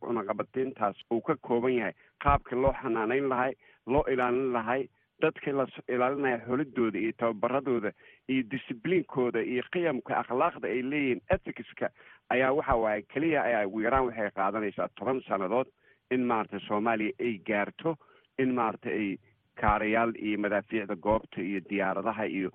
cunaqabatayntaas 0.00 0.96
uu 1.12 1.20
ka 1.20 1.36
kooban 1.36 1.72
yahay. 1.78 1.92
Qaabkii 2.24 2.58
loo 2.62 2.72
xanaanayn 2.82 3.28
lahay 3.28 3.52
loo 3.86 4.02
ilaalin 4.12 4.52
lahay 4.52 4.88
dadkii 5.22 5.52
la 5.52 5.66
ilaalinaya 5.88 6.38
xolidooda 6.46 6.98
iyo 6.98 7.12
tababaradooda 7.18 7.92
iyo 8.28 8.42
discibliinkooda 8.50 9.40
iyo 9.42 9.62
qiyamka 9.72 10.18
akhlaaqda 10.22 10.68
ay 10.68 10.82
leeyihiin 10.90 11.20
ethicska 11.34 11.90
ayaa 12.30 12.52
waxa 12.52 12.74
waaye 12.76 13.02
keliya 13.02 13.42
ayaa 13.42 13.66
ugu 13.66 13.80
yaraan 13.80 14.06
waxay 14.06 14.30
qaadanaysaa 14.30 14.88
toban 14.98 15.20
sannadood 15.28 15.66
in 16.10 16.22
maaragtay 16.26 16.60
soomaaliya 16.68 17.12
ay 17.20 17.38
gaarto 17.48 17.96
in 18.38 18.54
maaragtay 18.54 18.92
ay 19.00 19.16
kaarayaal 19.60 20.12
iyo 20.16 20.38
madaafiicda 20.38 20.96
goobta 20.96 21.40
iyo 21.42 21.60
diyaaradaha 21.70 22.24
iyo 22.26 22.50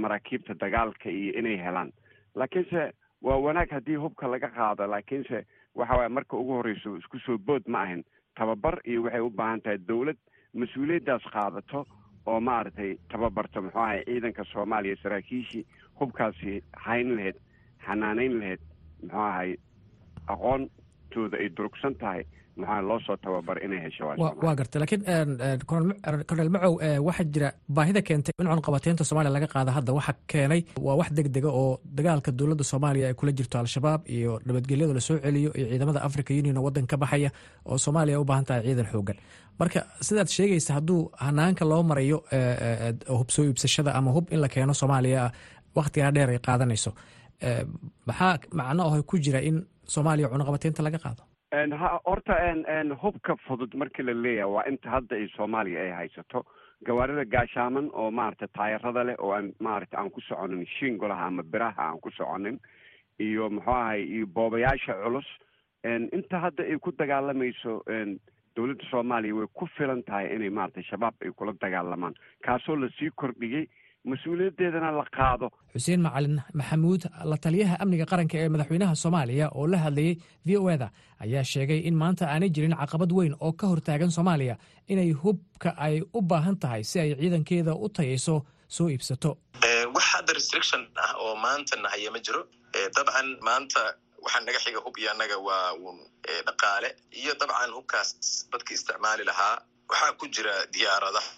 maraakiibta 0.00 0.54
dagaalka 0.60 1.10
iyo 1.10 1.32
inay 1.38 1.56
helaan. 1.56 1.92
Laakiinse 2.34 2.92
waa 3.22 3.36
wanaag 3.36 3.70
haddii 3.70 3.94
hubka 3.96 4.26
laga 4.28 4.48
qaado 4.48 4.86
laakiinse 4.86 5.44
waxa 5.74 5.94
waaye 5.96 6.08
marka 6.08 6.36
ugu 6.36 6.52
horreyso 6.52 6.96
isku 6.96 7.18
soo 7.18 7.38
bood 7.38 7.62
ma 7.68 7.82
ahin 7.82 8.04
tababar 8.34 8.80
iyo 8.84 9.02
waxay 9.02 9.20
u 9.20 9.30
baahan 9.30 9.60
tahay 9.60 9.78
dowlad 9.78 10.16
mas'uuliyaddaas 10.54 11.24
qaadato 11.34 11.86
oo 12.26 12.40
maaragtay 12.40 12.96
tababarto 13.12 13.62
muxuu 13.62 13.80
ahay 13.82 14.02
ciidanka 14.04 14.44
soomaaliya 14.52 14.96
saraakiishii 15.02 15.66
hubkaasi 16.00 16.62
hayn 16.86 17.16
lahayd 17.16 17.36
xanaanayn 17.86 18.34
lahayd 18.40 18.60
muxuu 19.02 19.20
ahay 19.20 19.56
aqoontooda 20.32 21.36
ay 21.38 21.48
durugsan 21.56 21.94
tahay 21.94 22.24
maxaa 22.56 22.80
loo 22.88 22.98
soo 23.06 23.16
tababar 23.22 23.56
inay 23.64 23.80
hesho 23.84 24.04
waa 24.44 24.54
gartay 24.58 24.78
laakiin 24.82 25.02
korneel 26.28 26.50
macow 26.54 26.72
waxaa 27.08 27.24
jira 27.34 27.48
baahida 27.76 28.00
keentay 28.08 28.32
in 28.40 28.46
cunqabateynta 28.52 29.04
soomaaliya 29.08 29.32
laga 29.36 29.46
qaada 29.54 29.70
hadda. 29.76 29.92
Waxa 29.98 30.12
keenay 30.30 30.60
waa 30.86 30.96
wax 31.00 31.10
deg 31.16 31.28
dega 31.36 31.48
oo 31.60 31.80
dagaalka 31.96 32.30
dowladda 32.38 32.64
soomaaliya 32.72 33.06
ay 33.10 33.14
kula 33.20 33.32
jirto 33.38 33.56
al-shabaab 33.58 34.00
iyo 34.16 34.32
nabadgelyada 34.46 34.94
la 34.94 35.00
soo 35.08 35.16
celiyo 35.24 35.50
iyo 35.58 35.66
ciidamada 35.70 36.00
africa 36.08 36.30
union 36.40 36.56
oo 36.58 36.64
waddan 36.66 36.86
ka 36.90 36.96
baxaya 37.02 37.30
oo 37.70 37.78
soomaaliya 37.84 38.20
u 38.20 38.24
baahan 38.30 38.44
tahay 38.48 38.62
ciidan 38.66 38.86
xoogan 38.92 39.16
marka 39.60 39.80
sidaad 40.06 40.28
sheegaysa 40.36 40.70
hadduu 40.76 41.00
hanaanka 41.24 41.64
loo 41.70 41.82
marayo 41.90 42.18
hub 43.18 43.28
soo 43.34 43.44
iibsashada 43.48 43.90
ama 43.98 44.10
hub 44.16 44.26
in 44.34 44.40
la 44.44 44.48
keeno 44.54 44.74
soomaaliya 44.80 45.22
wakhtigaa 45.76 46.10
dheer 46.14 46.30
ay 46.34 46.38
qaadanayso. 46.46 46.90
Maxaa 48.08 48.38
macno 48.58 48.82
aho 48.88 49.02
ku 49.10 49.16
jira 49.24 49.40
in 49.48 49.56
soomaaliya 49.94 50.28
cunaqabateynta 50.32 50.82
laga 50.86 50.98
qaado 51.04 51.22
horta 52.04 52.34
hubka 53.02 53.36
fudud 53.46 53.74
markii 53.74 54.02
la 54.04 54.12
leeyahay 54.14 54.50
waa 54.52 54.64
inta 54.68 54.90
hadda 54.90 55.16
ay 55.16 55.28
soomaaliya 55.36 55.80
ay 55.82 55.90
haysato. 55.90 56.44
Gawaarida 56.86 57.24
gaashaaman 57.24 57.90
oo 57.92 58.10
maaragtay 58.10 58.48
taayarada 58.54 59.04
leh 59.04 59.16
oo 59.18 59.32
aan 59.32 59.52
maaragtay 59.60 59.98
aan 60.00 60.10
ku 60.10 60.20
soconin 60.20 60.66
shingolaha 60.78 61.26
ama 61.26 61.42
biraha 61.42 61.82
aan 61.90 62.00
ku 62.00 62.10
soconin 62.10 62.60
iyo 63.18 63.50
muxuu 63.50 63.72
ahay 63.72 64.02
iyo 64.04 64.26
boobayaasha 64.26 64.94
culus 65.02 65.26
inta 65.84 66.38
hadda 66.40 66.62
ay 66.64 66.78
ku 66.78 66.92
dagaalamayso 66.92 67.82
dowladda 68.56 68.84
soomaaliya 68.90 69.34
way 69.34 69.46
ku 69.52 69.66
filan 69.76 70.02
tahay 70.02 70.34
inay 70.36 70.50
maaragtay 70.50 70.82
shabaab 70.82 71.14
ay 71.22 71.30
kula 71.36 71.52
dagaalamaan. 71.60 72.14
Kaasoo 72.42 72.76
la 72.76 72.88
sii 72.98 73.10
kordhiyey 73.10 73.66
mas'uuliyaddeedana 74.10 74.90
la 74.96 75.04
qaado. 75.16 75.50
Xuseen 75.74 76.00
macalin 76.00 76.40
maxamuud 76.54 77.02
la 77.30 77.36
taliyaha 77.36 77.76
amniga 77.82 78.06
qaranka 78.12 78.36
ee 78.38 78.48
madaxweynaha 78.54 78.94
soomaaliya 79.02 79.46
oo 79.54 79.66
la 79.72 79.78
hadlayey 79.84 80.14
v 80.46 80.56
o 80.56 80.70
eda 80.74 80.88
ayaa 81.24 81.44
sheegay 81.52 81.80
in 81.88 81.94
maanta 82.02 82.24
aanay 82.32 82.50
jirin 82.56 82.74
caqabad 82.80 83.12
weyn 83.18 83.34
oo 83.40 83.52
ka 83.52 83.66
hortaagan 83.72 84.10
soomaaliya 84.16 84.56
inay 84.88 85.12
hubka 85.22 85.70
ay 85.86 86.00
u 86.14 86.20
baahan 86.22 86.56
tahay 86.62 86.82
si 86.84 87.00
ay 87.00 87.10
ciidankeeda 87.20 87.72
u 87.74 87.88
tayayso 87.88 88.36
soo 88.68 88.88
iibsato. 88.88 89.36
Wax 89.94 90.04
hadda 90.14 90.32
restriction 90.38 90.82
ah 91.04 91.12
oo 91.24 91.34
maanta 91.44 91.76
nahaya 91.84 92.10
ma 92.14 92.18
jiro. 92.26 92.42
Dabcan 92.96 93.28
maanta 93.48 93.80
waxaa 94.24 94.40
naga 94.46 94.58
xiga 94.64 94.80
hub 94.84 94.96
iyo 94.98 95.10
annaga 95.12 95.36
waa 95.48 95.72
uun 95.82 95.98
dhaqaale. 96.46 96.88
Iyo 97.20 97.32
dabcan 97.40 97.70
hubkaas 97.76 98.08
dadka 98.52 98.70
isticmaali 98.74 99.24
lahaa 99.30 99.56
waxaa 99.90 100.12
ku 100.20 100.26
jira 100.34 100.54
diyaaradaha 100.74 101.30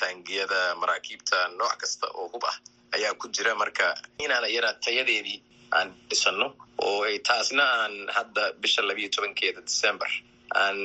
taangiyada 0.00 0.60
maraakiibta 0.80 1.38
nooc 1.58 1.74
kasta 1.82 2.06
oo 2.18 2.26
hub 2.32 2.44
ah 2.50 2.56
ayaa 2.96 3.14
ku 3.20 3.26
jira. 3.34 3.54
Marka 3.62 3.86
inaan 4.24 4.44
ayana 4.48 4.70
tayadeedii 4.84 5.38
aan 5.76 5.88
dhisano 6.10 6.46
oo 6.86 7.02
ay 7.08 7.18
taasna 7.28 7.64
aan 7.82 7.94
hadda 8.16 8.44
bisha 8.62 8.82
labiyo 8.88 9.08
tobankeeda 9.14 9.60
december 9.68 10.08
aan 10.62 10.78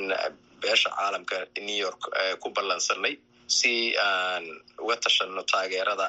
beesha 0.62 0.90
caalamka 0.98 1.36
new 1.66 1.78
york 1.86 2.02
ku 2.42 2.48
ballansanay 2.56 3.14
si 3.46 3.72
aan 4.08 4.44
uga 4.84 4.96
tashanno 5.04 5.42
taageerada 5.52 6.06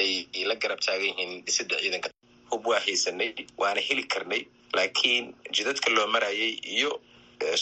ay 0.00 0.10
la 0.50 0.54
garab 0.62 0.80
taagan 0.86 1.06
yihiin 1.10 1.32
dhisidda 1.46 1.76
ciidanka. 1.82 2.08
Hub 2.50 2.62
waa 2.70 2.80
haysanay 2.86 3.30
waana 3.62 3.80
heli 3.88 4.04
karnay 4.12 4.42
laakiin 4.76 5.24
jidadka 5.56 5.88
loo 5.96 6.06
marayay 6.14 6.52
iyo 6.76 6.90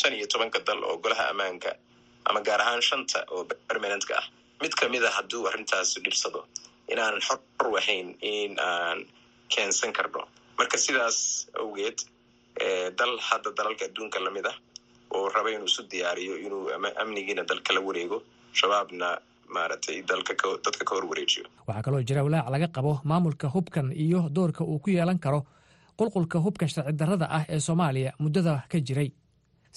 shan 0.01 0.13
iyo 0.19 0.27
tobanka 0.33 0.59
dal 0.67 0.81
oo 0.89 0.97
golaha 1.05 1.25
ammaanka 1.33 1.71
ama 2.29 2.41
gaar 2.49 2.61
ahaan 2.65 2.83
shanta 2.89 3.19
oo 3.35 3.43
permanentka 3.71 4.15
ah. 4.21 4.27
Mid 4.63 4.73
ka 4.81 4.89
mid 4.95 5.05
a 5.05 5.11
hadduu 5.17 5.43
arrintaas 5.51 5.91
dhibsado 6.05 6.41
inaanan 6.93 7.21
xor 7.29 7.39
u 7.71 7.77
ahayn 7.81 8.09
in 8.21 8.53
aan 8.69 8.99
keensan 9.55 9.93
karno. 9.99 10.23
Marka 10.59 10.77
sidaas 10.85 11.19
awgeed 11.63 11.99
dal 12.99 13.13
hadda 13.29 13.51
dalalka 13.59 13.85
adduunka 13.89 14.19
la 14.27 14.31
mid 14.37 14.47
ah 14.53 14.57
oo 15.17 15.29
raba 15.35 15.51
inuu 15.55 15.69
isu 15.73 15.83
diyaariyo 15.93 16.35
inuu 16.47 16.63
amnigiina 17.03 17.43
dalka 17.51 17.71
la 17.77 17.81
wareego 17.89 18.19
shabaabna 18.61 19.09
maaragtay 19.55 19.97
dadka 20.11 20.35
ka 20.89 20.93
hor 20.95 21.05
wareejiyo 21.11 21.45
waxaa 21.69 21.83
kaloo 21.87 22.03
jira 22.09 22.23
walaac 22.27 22.49
laga 22.55 22.69
qabo 22.77 22.93
maamulka 23.11 23.47
hubkan 23.55 23.93
iyo 24.05 24.21
doorka 24.37 24.63
uu 24.65 24.79
ku 24.85 24.91
yeelan 24.97 25.19
karo 25.25 25.41
qulqulka 25.99 26.39
hubka 26.45 26.65
sharci 26.73 26.93
darrada 27.01 27.27
ah 27.37 27.45
ee 27.55 27.61
soomaaliya 27.67 28.11
muddada 28.25 28.55
ka 28.73 28.79
jiray 28.89 29.09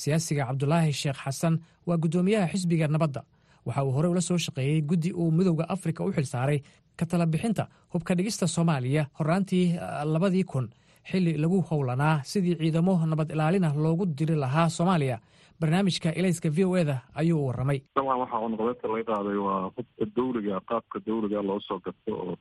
siyaasiga 0.04 0.46
cabdulaahi 0.50 0.94
sheekh 1.02 1.20
xasan 1.26 1.56
waa 1.88 1.98
guddoomiyaha 2.04 2.48
xisbiga 2.54 2.88
nabadda. 2.88 3.22
Waxa 3.66 3.84
uu 3.86 3.92
horey 3.96 4.12
ula 4.12 4.22
soo 4.22 4.38
shaqeeyey 4.46 4.82
guddi 4.90 5.10
uu 5.14 5.32
midowda 5.32 5.66
afrika 5.76 6.04
u 6.08 6.12
xilsaaray 6.16 6.60
ka 7.00 7.06
tala 7.06 7.26
bixinta 7.26 7.64
hubka 7.94 8.16
dhigista 8.16 8.48
soomaaliya 8.48 9.04
horaantii 9.20 9.66
labadii 10.14 10.44
kun. 10.44 10.70
Xilli 11.10 11.34
lagu 11.42 11.62
howlanaa 11.70 12.22
sidii 12.24 12.56
ciidamo 12.60 12.94
nabad 13.06 13.32
ilaalina 13.32 13.74
loogu 13.84 14.06
diri 14.06 14.36
lahaa 14.36 14.70
soomaaliya. 14.70 15.18
Barnaamijka 15.60 16.10
elayska 16.20 16.50
v 16.56 16.66
o 16.66 16.76
eda 16.78 16.96
ayuu 17.20 17.40
u 17.44 17.48
warramay 17.48 17.80
dabcan 17.96 18.20
waxaa 18.22 18.40
cunaqabeedka 18.44 18.88
laga 18.88 19.04
qaaday 19.12 19.38
waa 19.48 19.62
hubka 19.76 20.06
dawliga 20.16 20.60
qaabka 20.70 20.98
dawliga 21.08 21.42
loo 21.50 21.60
soo 21.68 21.80
garto 21.86 22.12
oo 22.24 22.36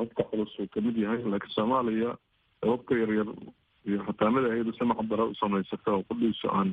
hubka 0.00 0.22
culus 0.30 0.52
uu 0.58 0.66
ka 0.74 0.80
mid 0.86 0.96
yahay 1.04 1.22
laakiin 1.32 1.54
soomaaliya 1.54 2.10
hubka 2.70 2.92
yaryar 3.00 3.28
iyo 3.88 3.98
xataa 4.08 4.30
mid 4.34 4.44
ayadu 4.52 4.72
si 4.78 4.84
macdara 4.92 5.24
u 5.30 5.34
samaysata 5.42 5.90
oo 5.96 6.02
kudhiiso 6.08 6.48
aan 6.58 6.70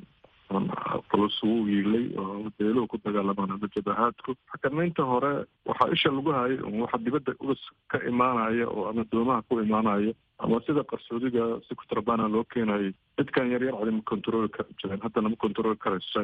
aan 0.54 0.66
culus 1.12 1.38
ugu 1.44 1.68
yiilay 1.74 2.06
oo 2.22 2.52
beeluhu 2.58 2.88
ku 2.92 2.98
dagaalamaan 3.06 3.52
ama 3.56 3.68
jabahaadku. 3.76 4.32
Xakamaynta 4.52 5.04
hore 5.12 5.32
waxaa 5.70 5.90
isha 5.96 6.10
lagu 6.18 6.30
hayay 6.38 6.58
waxa 6.84 6.98
dibadda 7.06 7.32
uga 7.44 7.56
ka 7.92 7.98
imaanaya 8.12 8.66
oo 8.76 8.84
ama 8.92 9.04
doomaha 9.12 9.42
ku 9.50 9.58
imaanaya 9.66 10.14
ama 10.44 10.60
sida 10.68 10.84
qarsoodiga 10.92 11.44
si 11.68 11.74
kutrabana 11.80 12.28
loo 12.34 12.44
keenayay 12.54 12.92
dadkan 13.18 13.50
yaryar 13.54 13.74
cadi 13.80 13.92
ma 13.98 14.02
control 14.12 14.46
kari 14.56 14.72
jireen. 14.82 15.02
Haddana 15.06 15.30
ma 15.34 15.38
control 15.46 15.74
karayso 15.84 16.20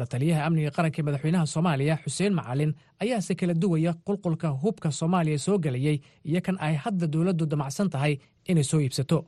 la 0.00 0.06
taliyaha 0.12 0.44
amniga 0.48 0.70
qaranka 0.76 0.98
ee 1.00 1.06
madaxweynaha 1.08 1.46
soomaaliya 1.54 1.96
xuseen 2.04 2.34
macalin 2.40 2.72
ayaase 3.04 3.32
kala 3.40 3.54
duwaya 3.64 3.92
qulqulka 4.08 4.48
hubka 4.64 4.90
soomaaliya 5.00 5.38
soo 5.46 5.56
gelayay 5.66 5.96
iyo 6.30 6.40
kan 6.48 6.56
ay 6.68 6.74
hadda 6.84 7.06
dowladdu 7.14 7.46
damacsan 7.54 7.88
tahay 7.96 8.14
inay 8.52 8.64
soo 8.72 8.80
iibsato 8.84 9.18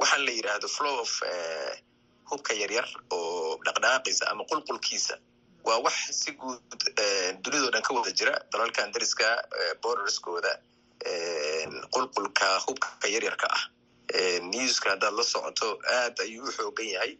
waxaan 0.00 0.24
la 0.26 0.32
yidhaahdo 0.38 0.68
flow 0.76 0.96
of 1.04 1.12
hubka 2.30 2.52
yaryar 2.62 2.86
oo 3.10 3.58
dhaqdhaqaaqiisa 3.66 4.24
ama 4.32 4.44
qulqulkiisa. 4.50 5.14
Waa 5.66 5.78
wax 5.84 5.96
si 6.20 6.30
guud 6.32 6.60
dunidao 7.42 7.70
dhan 7.74 7.82
ka 7.86 7.94
wada 7.94 8.10
jira. 8.18 8.34
Dalalkan 8.52 8.92
dariska 8.94 9.28
borderskooda 9.82 10.52
qulqulka 11.94 12.46
hubka 12.66 13.08
yaryarka 13.14 13.46
ah. 13.56 13.62
Newska 14.52 14.90
haddaad 14.90 15.14
la 15.18 15.22
socoto 15.24 15.68
aad 15.98 16.16
ayuu 16.24 16.44
u 16.48 16.52
xoogan 16.56 16.88
yahay. 16.94 17.12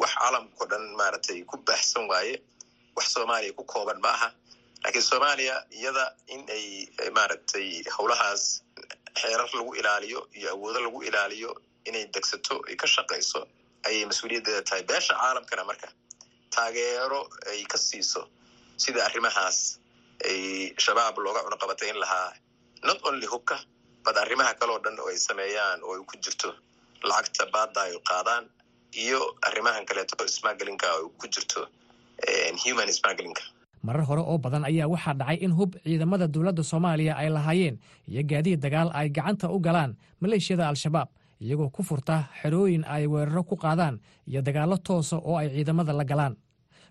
Wax 0.00 0.12
caalamkao 0.20 0.66
dhan 0.70 0.84
maaragtay 1.00 1.44
ku 1.50 1.56
baahsan 1.66 2.04
waaye. 2.10 2.34
Wax 2.96 3.06
soomaaliya 3.14 3.52
ku 3.56 3.64
kooban 3.64 3.98
ma 4.04 4.08
aha. 4.16 4.28
Laakiin 4.84 5.02
soomaaliya 5.10 5.56
iyada 5.78 6.04
in 6.28 6.42
ay 6.56 6.64
maaragtay 7.16 7.82
howlahaas 7.96 8.62
xeerar 9.20 9.48
lagu 9.54 9.72
ilaaliyo 9.80 10.20
iyo 10.38 10.50
awoodo 10.54 10.80
lagu 10.80 11.02
ilaaliyo 11.08 11.50
inay 11.88 12.04
degsato 12.14 12.54
ay 12.68 12.76
ka 12.82 12.86
shaqayso 12.94 13.40
ayay 13.88 14.04
mas'uuliyaddeeda 14.10 14.62
tahay. 14.68 14.82
Beesha 14.90 15.14
caalamkana 15.20 15.64
marka 15.70 15.88
taageero 16.54 17.20
ay 17.50 17.60
ka 17.72 17.78
siiso 17.78 18.22
sida 18.84 19.00
arrimahaas 19.08 19.58
ay 20.30 20.72
shabaab 20.84 21.16
looga 21.26 21.40
cunaqabatayn 21.46 21.96
lahaa. 22.04 22.30
Not 22.88 22.98
only 23.08 23.26
hubka 23.26 23.56
bad 24.06 24.16
arrimaha 24.24 24.52
kaleo 24.60 24.78
dhan 24.84 24.96
oo 25.02 25.08
ay 25.12 25.18
sameeyaan 25.28 25.78
oo 25.86 25.94
ay 25.98 26.02
ku 26.10 26.16
jirto 26.24 26.50
lacagta 27.10 27.44
baadda 27.54 27.80
ay 27.88 27.94
qaadaan 28.10 28.44
iyo 29.04 29.20
arrimahan 29.48 29.84
kaleeto 29.88 30.14
smagelinka 30.38 30.86
oo 31.00 31.08
ku 31.20 31.26
jirto 31.34 31.62
human 32.64 32.88
smagelinka 32.98 33.42
marar 33.86 34.04
hore 34.08 34.22
oo 34.22 34.36
badan 34.44 34.64
ayaa 34.70 34.88
waxaa 34.92 35.14
dhacay 35.20 35.38
in 35.46 35.52
hub 35.58 35.72
ciidamada 35.84 36.26
dowladda 36.34 36.62
soomaaliya 36.70 37.14
ay 37.22 37.28
lahaayeen 37.36 37.76
iyo 38.12 38.22
gaadiid 38.30 38.60
dagaal 38.64 38.88
ay 39.00 39.08
gacanta 39.18 39.46
u 39.50 39.58
galaan 39.66 39.92
maleeshiyada 40.22 40.64
al-shabaab 40.72 41.08
iyagoo 41.40 41.70
ku 41.70 41.82
furta 41.82 42.24
xerooyin 42.42 42.84
ay 42.84 43.06
weeraro 43.06 43.42
ku 43.44 43.56
qaadaan 43.56 44.00
iyo 44.28 44.40
dagaallo 44.42 44.76
toosa 44.78 45.16
oo 45.16 45.36
ay 45.36 45.48
ciidamada 45.54 45.92
la 45.92 46.04
galaan. 46.04 46.36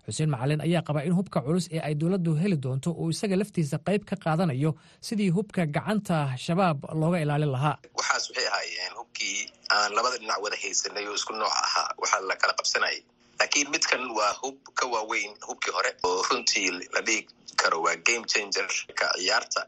Xuseen 0.06 0.30
macalin 0.30 0.60
ayaa 0.62 0.82
qaba 0.86 1.02
in 1.02 1.12
hubka 1.18 1.40
culus 1.42 1.66
ee 1.72 1.80
ay 1.82 1.94
dowladdu 1.98 2.34
heli 2.38 2.56
doonto 2.62 2.90
uu 2.94 3.10
isaga 3.10 3.36
laftiisa 3.36 3.78
qayb 3.86 4.04
ka 4.06 4.16
qaadanayo 4.24 4.70
sidii 5.00 5.30
hubka 5.36 5.66
gacanta 5.66 6.30
shabaab 6.38 6.78
looga 7.00 7.18
ilaalin 7.24 7.50
lahaa. 7.56 7.76
Waxaas 7.98 8.24
waxay 8.30 8.46
ahaayeen 8.46 8.92
hubkii 8.98 9.38
aan 9.74 9.90
labada 9.96 10.16
dhinac 10.22 10.38
wada 10.44 10.56
haysanay 10.62 11.04
oo 11.10 11.14
isku 11.18 11.32
nooc 11.34 11.50
ahaa. 11.64 11.88
Waxaa 11.98 12.20
la 12.28 12.36
kala 12.42 12.54
qabsanayay. 12.58 13.00
Laakiin 13.40 13.68
midkan 13.74 14.02
waa 14.18 14.32
hub 14.42 14.56
ka 14.78 14.86
waaweyn 14.94 15.32
hubkii 15.48 15.72
hore 15.76 15.90
oo 16.06 16.22
runtii 16.30 16.70
la 16.94 17.00
dhigi 17.06 17.26
karo 17.60 17.82
waa 17.82 17.96
game 18.06 18.24
changer 18.32 18.68
ka 18.98 19.06
ciyaarta. 19.18 19.66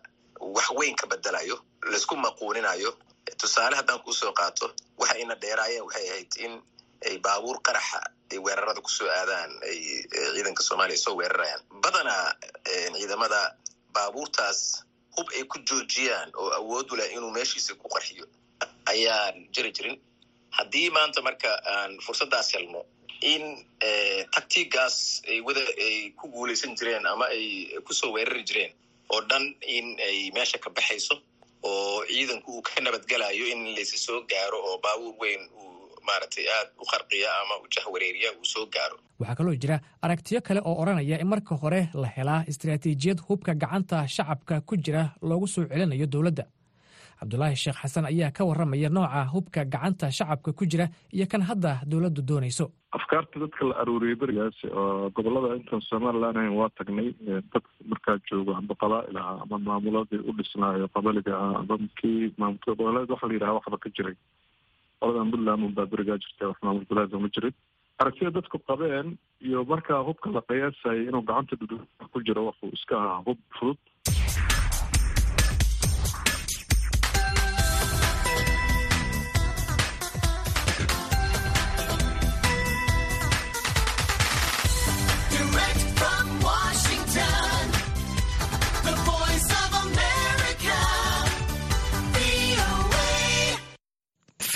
Wax 0.55 0.71
weyn 0.79 0.95
ka 0.95 1.07
bedelayo 1.11 1.57
la 1.91 1.97
isku 1.99 2.15
maquuninayo 2.17 2.91
tusaale 3.41 3.77
haddaan 3.77 4.01
kuusoo 4.05 4.33
qaato 4.33 4.67
waxa 4.99 5.17
ina 5.19 5.35
dheeraayeen 5.35 5.85
waxay 5.85 6.07
ahayd 6.11 6.33
in 6.45 6.53
ay 7.09 7.19
baabuur 7.19 7.59
qaraxa 7.63 8.01
ay 8.33 8.39
weerarada 8.39 8.81
ku 8.81 8.91
soo 8.91 9.09
aadaan 9.09 9.51
ay 9.69 9.79
ciidanka 10.35 10.63
soomaaliya 10.63 10.99
soo 10.99 11.15
weerarayaan. 11.17 11.61
Badanaa 11.83 12.35
ciidamada 12.99 13.41
baabuurtaas 13.95 14.61
hub 15.17 15.29
ay 15.37 15.45
ku 15.45 15.59
joojiyaan 15.69 16.31
oo 16.35 16.51
awood 16.59 16.91
u 16.93 16.97
leh 16.97 17.09
inuu 17.17 17.31
meeshiisa 17.31 17.75
ku 17.75 17.89
qarxiyo. 17.89 18.27
Ayaan 18.87 19.49
jiri 19.55 19.71
jirin. 19.73 19.97
Haddii 20.51 20.91
maanta 20.91 21.23
marka 21.23 21.51
aan 21.75 21.99
fursaddaas 22.07 22.53
helno 22.55 22.85
in 23.21 23.45
tactigaas 24.35 25.23
ay 25.29 25.41
wada 25.41 25.61
ay 25.87 26.11
ku 26.19 26.29
guulaysan 26.29 26.75
jireen 26.77 27.07
ama 27.07 27.27
ay 27.27 27.69
ku 27.87 27.93
soo 27.95 28.13
weerari 28.13 28.43
jireen 28.45 28.73
oo 29.13 29.21
dhan 29.31 29.55
in 29.67 29.97
ay 30.01 30.31
meesha 30.35 30.59
ka 30.59 30.71
baxayso 30.71 31.15
oo 31.63 32.05
ciidanku 32.09 32.49
uu 32.57 32.63
ka 32.63 32.81
nabadgelayo 32.81 33.45
in 33.53 33.61
laysa 33.77 33.97
soo 34.07 34.21
gaaro 34.31 34.59
oo 34.69 34.79
baabuur 34.85 35.15
weyn 35.23 35.43
uu 35.61 35.67
maaragtay 36.09 36.47
aad 36.57 36.69
u 36.83 36.85
qarqiya 36.93 37.29
ama 37.43 37.55
u 37.63 37.67
jahwareeriya 37.77 38.31
uu 38.39 38.45
soo 38.45 38.67
gaaro. 38.67 38.97
Waxaa 39.21 39.35
kaloo 39.39 39.55
jira 39.63 39.81
aragtiyo 40.03 40.41
kale 40.41 40.61
oo 40.65 40.75
odhanaya 40.83 41.21
in 41.21 41.27
marka 41.33 41.55
hore 41.63 41.81
la 41.95 42.09
helaa 42.17 42.45
istaraatiijiyad 42.51 43.21
hubka 43.29 43.55
gacanta 43.55 44.07
shacabka 44.09 44.61
ku 44.61 44.77
jira 44.77 45.03
loogu 45.23 45.47
soo 45.55 45.65
celinayo 45.73 46.07
dowladda 46.07 46.45
cabdulaahi 47.21 47.57
sheekh 47.65 47.79
xasan 47.83 48.05
ayaa 48.13 48.31
ka 48.39 48.45
warramaya 48.49 48.89
nooca 48.99 49.23
hubka 49.35 49.65
gacanta 49.75 50.11
shacabka 50.19 50.53
ku 50.59 50.65
jira 50.73 50.87
iyo 51.13 51.27
kan 51.33 51.43
hadda 51.51 51.73
dowladdu 51.91 52.23
doonayso. 52.31 52.67
Afkaarta 52.99 53.41
dadka 53.43 53.65
la 53.69 53.75
aruuriyey 53.83 54.17
berigaas 54.21 54.59
oo 54.73 55.11
gobollada 55.17 55.57
intaan 55.61 55.83
somalilan 55.91 56.37
ahayn 56.37 56.55
waa 56.61 56.71
tagnay 56.79 57.09
dad 57.53 57.65
markaa 57.91 58.17
joogo 58.31 58.53
amba 58.61 58.75
qabaa'il 58.83 59.17
ahaa 59.23 59.43
ama 59.45 59.59
maamuladii 59.69 60.23
u 60.29 60.33
dhisnaayo 60.39 60.89
qabaliga 60.97 61.33
ahaa 61.37 61.59
ama 61.65 61.77
kii 62.01 62.33
maamul 62.41 62.63
goboleed 62.67 63.11
waxa 63.13 63.27
la 63.29 63.35
yidhaha 63.37 63.57
waxba 63.59 63.79
ka 63.85 63.89
jiray. 63.99 64.17
Qoladan 65.01 65.31
puntland 65.33 65.63
unbaa 65.69 65.87
berigaa 65.93 66.19
jirta 66.25 66.49
wax 66.51 66.59
maamul 66.65 66.85
goboleed 66.89 67.13
ma 67.25 67.29
jirin. 67.37 67.55
Aragtida 68.01 68.31
dadku 68.39 68.59
qabeen 68.71 69.07
iyo 69.47 69.65
markaa 69.73 70.01
hubka 70.09 70.31
la 70.37 70.41
qiyaasayay 70.49 71.05
inuu 71.11 71.23
gacanta 71.29 71.55
dud 71.61 71.73
ku 72.13 72.19
jiro 72.27 72.41
wuxuu 72.49 72.71
iska 72.79 72.95
ahaa 73.05 73.23
hub 73.27 73.39
fudud 73.59 73.79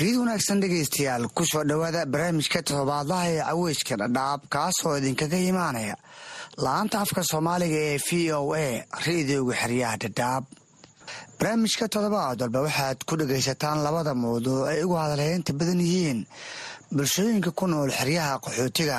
fiid 0.03 0.17
wanaagsan 0.19 0.59
dhegaystayaal 0.63 1.25
ku 1.37 1.45
soo 1.51 1.63
dhowaada 1.71 2.01
barnaamijka 2.13 2.61
todobaadlaha 2.69 3.27
ee 3.33 3.43
caweyska 3.49 3.95
dhadhaab 4.03 4.41
kaasoo 4.55 4.95
idinkaga 5.01 5.39
imaanaya 5.51 5.97
la'aanta 6.65 6.97
afka 7.05 7.23
soomaaliga 7.31 7.79
ee 7.91 7.99
v 8.07 8.33
o 8.39 8.41
a 8.65 8.67
rediyoga 9.07 9.55
xeryaha 9.63 9.97
dhadhaab. 10.03 10.45
Barnaamijka 11.39 11.85
toddobaad 11.95 12.39
walba 12.43 12.61
waxaad 12.67 12.99
ku 13.09 13.15
dhagaysataan 13.21 13.79
labada 13.87 14.13
mawduuc 14.23 14.67
ay 14.73 14.79
ugu 14.85 14.97
hadalheynta 15.05 15.53
badan 15.61 15.81
yihiin 15.87 16.21
bulshooyinka 16.97 17.51
ku 17.59 17.65
nool 17.71 17.91
xeryaha 17.99 18.35
qaxootiga. 18.45 18.99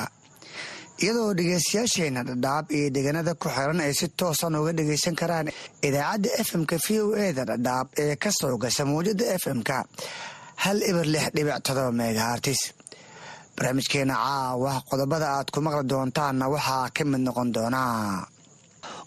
Iyadoo 1.04 1.34
dhegaystayaasheenna 1.38 2.22
dhadhaab 2.30 2.66
iyo 2.78 2.88
deegaanada 2.96 3.34
ku 3.42 3.48
xiran 3.56 3.80
ay 3.86 3.94
si 4.00 4.08
toosan 4.20 4.56
uga 4.62 4.72
dhagaysan 4.80 5.16
karaan 5.22 5.48
idaacadda 5.88 6.30
fm-ka 6.48 6.78
v 6.86 6.88
o 7.04 7.08
e 7.26 7.28
da 7.38 7.44
dhadhaab 7.52 7.88
ee 8.04 8.16
ka 8.24 8.30
soo 8.40 8.56
gasha 8.64 8.84
mawjada 8.86 9.26
fm-ka 9.44 9.78
hal 10.62 10.78
ibar 10.90 11.06
lix 11.14 11.26
dhibic 11.36 11.60
todoba 11.66 11.92
megahartis 12.00 12.62
barnaamijkeena 13.56 14.16
caawa 14.24 14.74
qodobada 14.90 15.28
aad 15.38 15.48
ku 15.54 15.60
maqli 15.66 15.84
doontaanna 15.92 16.46
waxaa 16.54 16.90
ka 16.96 17.04
mid 17.12 17.22
noqon 17.28 17.50
doonaa. 17.56 18.28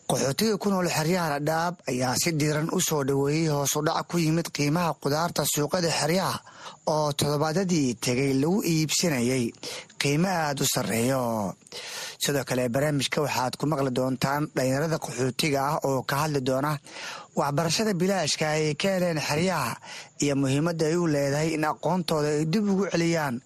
Qaxootiga 0.09 0.55
ku 0.63 0.69
nool 0.71 0.89
xeryaha 0.97 1.29
dhadhaab 1.47 1.75
ayaa 1.91 2.15
si 2.23 2.31
diiran 2.41 2.69
u 2.77 2.79
soo 2.89 3.03
dhoweeyey 3.09 3.49
hoosu 3.55 3.79
dhac 3.87 4.07
ku 4.11 4.17
yimid 4.25 4.49
qiimaha 4.57 4.91
qudaarta 5.03 5.43
suuqada 5.55 5.91
xeryaha 6.01 6.39
oo 6.95 7.09
toddobaadyadii 7.19 7.89
tegay 8.05 8.33
lagu 8.43 8.59
iibsanayay. 8.73 9.45
Qiimo 10.01 10.29
aada 10.31 10.63
u 10.65 10.67
sarreeyo. 10.75 11.23
Sidoo 12.23 12.45
kale 12.49 12.69
barnaamijka 12.75 13.19
waxaad 13.27 13.53
ku 13.59 13.65
maqli 13.71 13.91
doontaan 13.99 14.43
dhalinyarada 14.57 14.97
qaxootiga 15.05 15.61
ah 15.71 15.77
oo 15.89 16.01
ka 16.09 16.15
hadli 16.23 16.41
doona 16.49 16.73
waxbarashada 17.39 17.93
bilaashka 18.01 18.45
ay 18.57 18.75
ka 18.81 18.89
heleen 18.95 19.21
xeryaha 19.29 19.73
iyo 20.23 20.35
muhiimadda 20.43 20.85
ay 20.91 20.97
u 20.97 21.07
leedahay 21.15 21.49
in 21.57 21.65
aqoontooda 21.73 22.29
ay 22.37 22.45
dib 22.53 22.65
ugu 22.73 22.85
celiyaan 22.93 23.37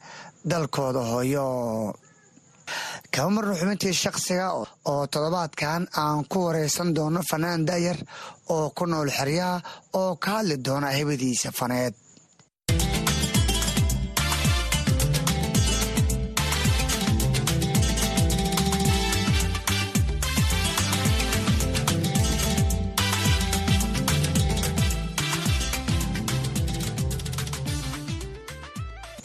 dalkooda 0.51 1.01
hooyo. 1.11 1.47
Marna 3.35 3.55
xubintii 3.61 3.93
shakhsiga 4.03 4.47
oo 4.91 5.07
toddobaadkan 5.13 5.83
aan 6.03 6.25
ku 6.31 6.39
wareysan 6.47 6.95
doono 6.97 7.21
fanaan 7.31 7.67
da'yar 7.69 7.99
oo 8.55 8.71
ku 8.77 8.85
nool 8.87 9.11
xeryaha 9.19 9.57
oo 10.01 10.17
ka 10.23 10.31
hadli 10.39 10.57
doona 10.67 10.89
hebadiisa 10.99 11.51
faneed 11.59 11.95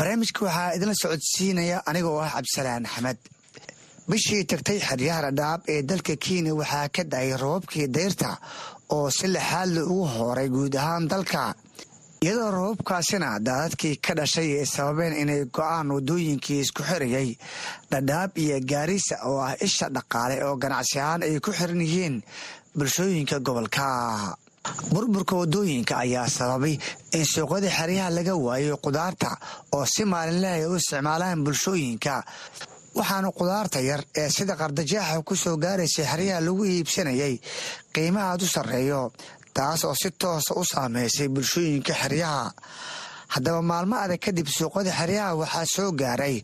barnaamijka 0.06 0.46
waxaa 0.46 0.74
idinla 0.76 0.94
socodsiinaya 1.02 1.78
anigoo 1.90 2.20
ah 2.22 2.30
cabdisalaan 2.36 2.86
axmed. 2.86 3.18
Bishii 4.10 4.44
tagtay 4.50 4.80
xeryaha 4.88 5.22
dhadhaab 5.26 5.62
ee 5.74 5.82
dalka 5.82 6.16
kenya 6.26 6.54
waxaa 6.62 6.90
ka 6.96 7.04
da'ay 7.12 7.32
roobabkii 7.42 7.88
dayrta 7.96 8.38
oo 8.96 9.10
si 9.10 9.28
lixaadla 9.28 9.82
ugu 9.92 10.06
hooray 10.16 10.50
guud 10.56 10.76
ahaan 10.76 11.08
dalka. 11.10 11.54
Iyadoo 12.22 12.52
roobabkaasina 12.58 13.40
daadadkii 13.48 13.96
ka 14.06 14.14
dhashay 14.20 14.50
ay 14.60 14.66
sababeen 14.76 15.18
inay 15.22 15.42
go'aan 15.56 15.88
waddooyinkii 15.96 16.60
isku 16.64 16.82
xirayay 16.90 17.30
dhadhaab 17.92 18.38
iyo 18.38 18.60
gaarisa 18.72 19.16
oo 19.30 19.40
ah 19.48 19.54
isha 19.68 19.90
dhaqaale 19.96 20.36
oo 20.46 20.56
ganacsi 20.64 21.00
ahaan 21.00 21.22
ay 21.26 21.40
ku 21.40 21.52
xiran 21.58 21.82
yihiin 21.82 22.16
bulshooyinka 22.78 23.40
gobolka 23.40 23.86
burburka 24.94 25.36
waddooyinka 25.42 25.94
ayaa 26.06 26.28
sababay 26.38 26.76
in 27.18 27.26
suuqyada 27.34 27.70
xeryaha 27.78 28.10
laga 28.18 28.36
waayo 28.46 28.78
qudaarta 28.86 29.30
oo 29.76 29.86
si 29.94 30.04
maalinle 30.06 30.48
ay 30.58 30.66
u 30.66 30.76
isticmaalaan 30.80 31.44
bulshooyinka. 31.46 32.16
Waxaana 32.96 33.30
qudaarta 33.40 33.80
yar 33.90 34.02
ee 34.16 34.30
sida 34.30 34.56
qardajaaxa 34.62 35.22
ku 35.28 35.36
soo 35.36 35.58
gaaraysay 35.64 36.06
xeryaha 36.12 36.40
lagu 36.46 36.64
iibsanayay 36.66 37.36
qiimahaad 37.94 38.42
u 38.42 38.48
sarreeyo 38.56 39.12
taas 39.54 39.84
oo 39.88 39.96
si 40.02 40.10
toosa 40.22 40.54
u 40.56 40.64
saameysay 40.72 41.28
bulshooyinka 41.28 41.94
xeryaha. 42.02 42.52
Haddaba 43.34 43.62
maalmo 43.62 43.96
adag 44.04 44.20
kadib 44.26 44.48
suuqyada 44.58 44.92
xeryaha 45.00 45.36
waxaa 45.42 45.66
soo 45.76 45.92
gaaray 46.02 46.36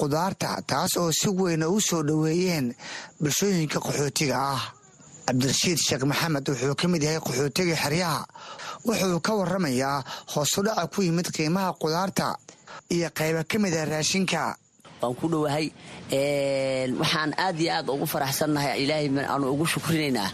qudaarta 0.00 0.48
taas 0.70 0.92
oo 1.00 1.10
si 1.12 1.28
weyna 1.38 1.66
u 1.68 1.80
soo 1.88 2.02
dhoweeyeen 2.08 2.66
bulshooyinka 3.22 3.78
qaxootiga 3.86 4.36
ah 4.56 4.62
cabdirashiid 5.26 5.78
sheekh 5.86 6.04
maxamed 6.04 6.46
wuxuu 6.48 6.74
ka 6.76 6.88
mid 6.88 7.02
yahay 7.02 7.20
qaxootiga 7.20 7.76
xeryaha. 7.82 8.24
Wuxuu 8.86 9.20
ka 9.22 9.32
waramayaa 9.34 10.04
hoosudhaca 10.34 10.86
ku 10.92 11.02
yimid 11.02 11.28
qiimaha 11.32 11.72
qudaarta 11.80 12.36
iyo 12.90 13.08
qayba 13.10 13.44
ka 13.48 13.58
mid 13.58 13.74
ah 13.74 13.84
raashinka. 13.84 14.56
Waan 15.00 15.14
ku 15.14 15.28
dhowahay 15.28 15.72
waxaan 17.00 17.30
aad 17.44 17.58
iyo 17.62 17.70
aad 17.78 17.88
ugu 17.94 18.06
faraxsannahay 18.14 18.82
ilaahay 18.84 19.08
aanu 19.32 19.46
ugu 19.54 19.64
shukrinaynaa. 19.74 20.28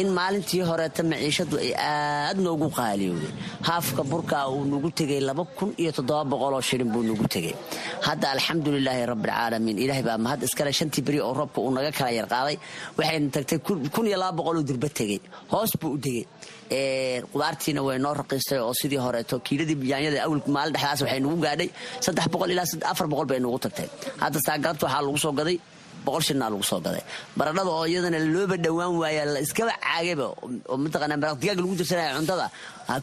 In 0.00 0.08
maalintii 0.18 0.62
horeeta 0.70 1.02
maciishadu 1.10 1.56
ay 1.64 1.70
aad 1.74 2.38
noogu 2.46 2.68
qaaliyowday 2.78 3.32
haafka 3.68 4.02
burkaa 4.10 4.44
uu 4.54 4.64
nagu 4.72 4.90
tegay 5.00 5.20
laba 5.28 5.44
kun 5.58 5.70
iyo 5.82 5.90
toddoba 5.96 6.24
boqoloo 6.32 6.62
shilin 6.68 6.90
buu 6.94 7.02
nagu 7.10 7.26
tegay. 7.34 7.54
Hadda 8.06 8.26
alxamdulilaahi 8.34 9.02
rabbilcaalamiin 9.12 9.78
ilaahay 9.84 10.04
baa 10.08 10.18
mahad 10.24 10.40
iskale 10.46 10.72
shantii 10.78 11.02
beri 11.06 11.18
oo 11.26 11.32
roobka 11.40 11.58
uu 11.66 11.72
naga 11.76 11.90
kala 11.98 12.10
yarqaaday 12.20 12.56
waxayna 12.98 13.28
tagtay 13.36 13.58
boqoloo 14.38 14.62
durba 14.68 14.88
tegey 14.98 15.18
hoos 15.52 15.72
buu 15.80 15.92
u 15.96 15.98
degay 16.04 16.24
qudaartiina 17.32 17.80
way 17.86 17.98
noo 18.04 18.14
raqiistay 18.20 18.58
oo 18.66 18.72
sidii 18.80 19.00
horeeto 19.04 19.36
kiiladii 19.46 19.76
yaanyada 19.92 20.18
awal 20.26 20.40
maalin 20.56 20.72
dhexdaas 20.76 21.00
waxay 21.04 21.20
nagu 21.24 21.36
gaadhay 21.46 21.68
ilaa 22.52 23.24
bay 23.30 23.40
nagu 23.44 23.58
tagtay. 23.64 23.88
Hadda 24.22 24.38
saagalabta 24.46 24.84
waxaa 24.86 25.02
lagu 25.06 25.18
soo 25.24 25.32
gaday 25.40 25.56
boqol 26.06 26.22
shilnaa 26.28 26.50
lagu 26.52 26.64
soo 26.70 26.80
gaday. 26.86 27.02
Baradhada 27.38 27.70
oo 27.76 27.84
iyadana 27.92 28.18
looba 28.34 28.56
dhowaan 28.64 28.92
waaya 29.02 29.22
la 29.34 29.40
iskaba 29.46 29.72
caagayba 29.84 30.26
oo 30.70 30.76
mataqaanaa 30.84 31.18
maraq 31.22 31.36
digaaga 31.42 31.60
lagu 31.64 31.74
dirsanaya 31.80 32.10
cuntada 32.18 32.46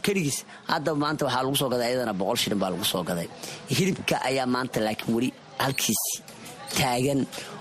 keligiis. 0.06 0.38
Hadda 0.72 0.90
maanta 1.02 1.22
waxaa 1.26 1.42
lagu 1.46 1.56
soo 1.62 1.68
gaday 1.72 1.88
iyadana 1.92 2.12
boqol 2.20 2.36
shilin 2.42 2.58
baa 2.62 2.70
lagu 2.74 2.84
soo 2.92 3.02
gaday. 3.10 3.28
Hilibka 3.76 4.16
ayaa 4.28 4.46
maanta 4.54 4.78
laakiin 4.86 5.12
weli 5.16 5.28
halkiisi 5.64 6.14
taagan 6.78 7.20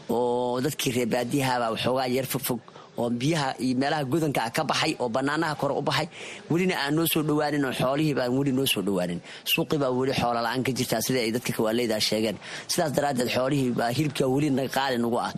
oo 0.10 0.62
dadkii 0.62 0.92
reebaadiyahabaa 0.98 1.72
waxoogaa 1.76 2.08
yar 2.08 2.26
fogfog 2.26 2.60
oo 2.98 3.10
biyaha 3.10 3.56
iyo 3.60 3.76
meelaha 3.78 4.04
godanka 4.12 4.50
ka 4.56 4.64
baxay 4.64 4.96
oo 5.00 5.10
banaanaha 5.10 5.56
kore 5.56 5.74
u 5.76 5.82
baxay. 5.82 6.08
Welina 6.50 6.76
aan 6.80 6.96
noo 6.96 7.06
soo 7.14 7.24
dhowaanin 7.24 7.66
oo 7.66 7.74
xoolihii 7.74 8.14
baan 8.16 8.32
weli 8.38 8.52
noo 8.52 8.66
soo 8.66 8.82
dhowaanin. 8.82 9.20
Suuqii 9.44 9.78
baa 9.82 9.92
weli 9.92 10.14
xoola 10.14 10.42
la'aan 10.46 10.64
ka 10.64 10.72
jirtaa 10.72 11.02
sida 11.02 11.20
ay 11.20 11.32
dadka 11.36 11.52
kawaaleydaa 11.58 12.00
sheegeen. 12.00 12.38
Sidaas 12.68 12.92
daraaddeed 12.96 13.30
xoolihii 13.36 13.72
baa 13.76 13.90
hilibka 13.92 14.24
weli 14.28 14.50
qaali 14.78 14.98
nagu 14.98 15.18
ah. 15.20 15.32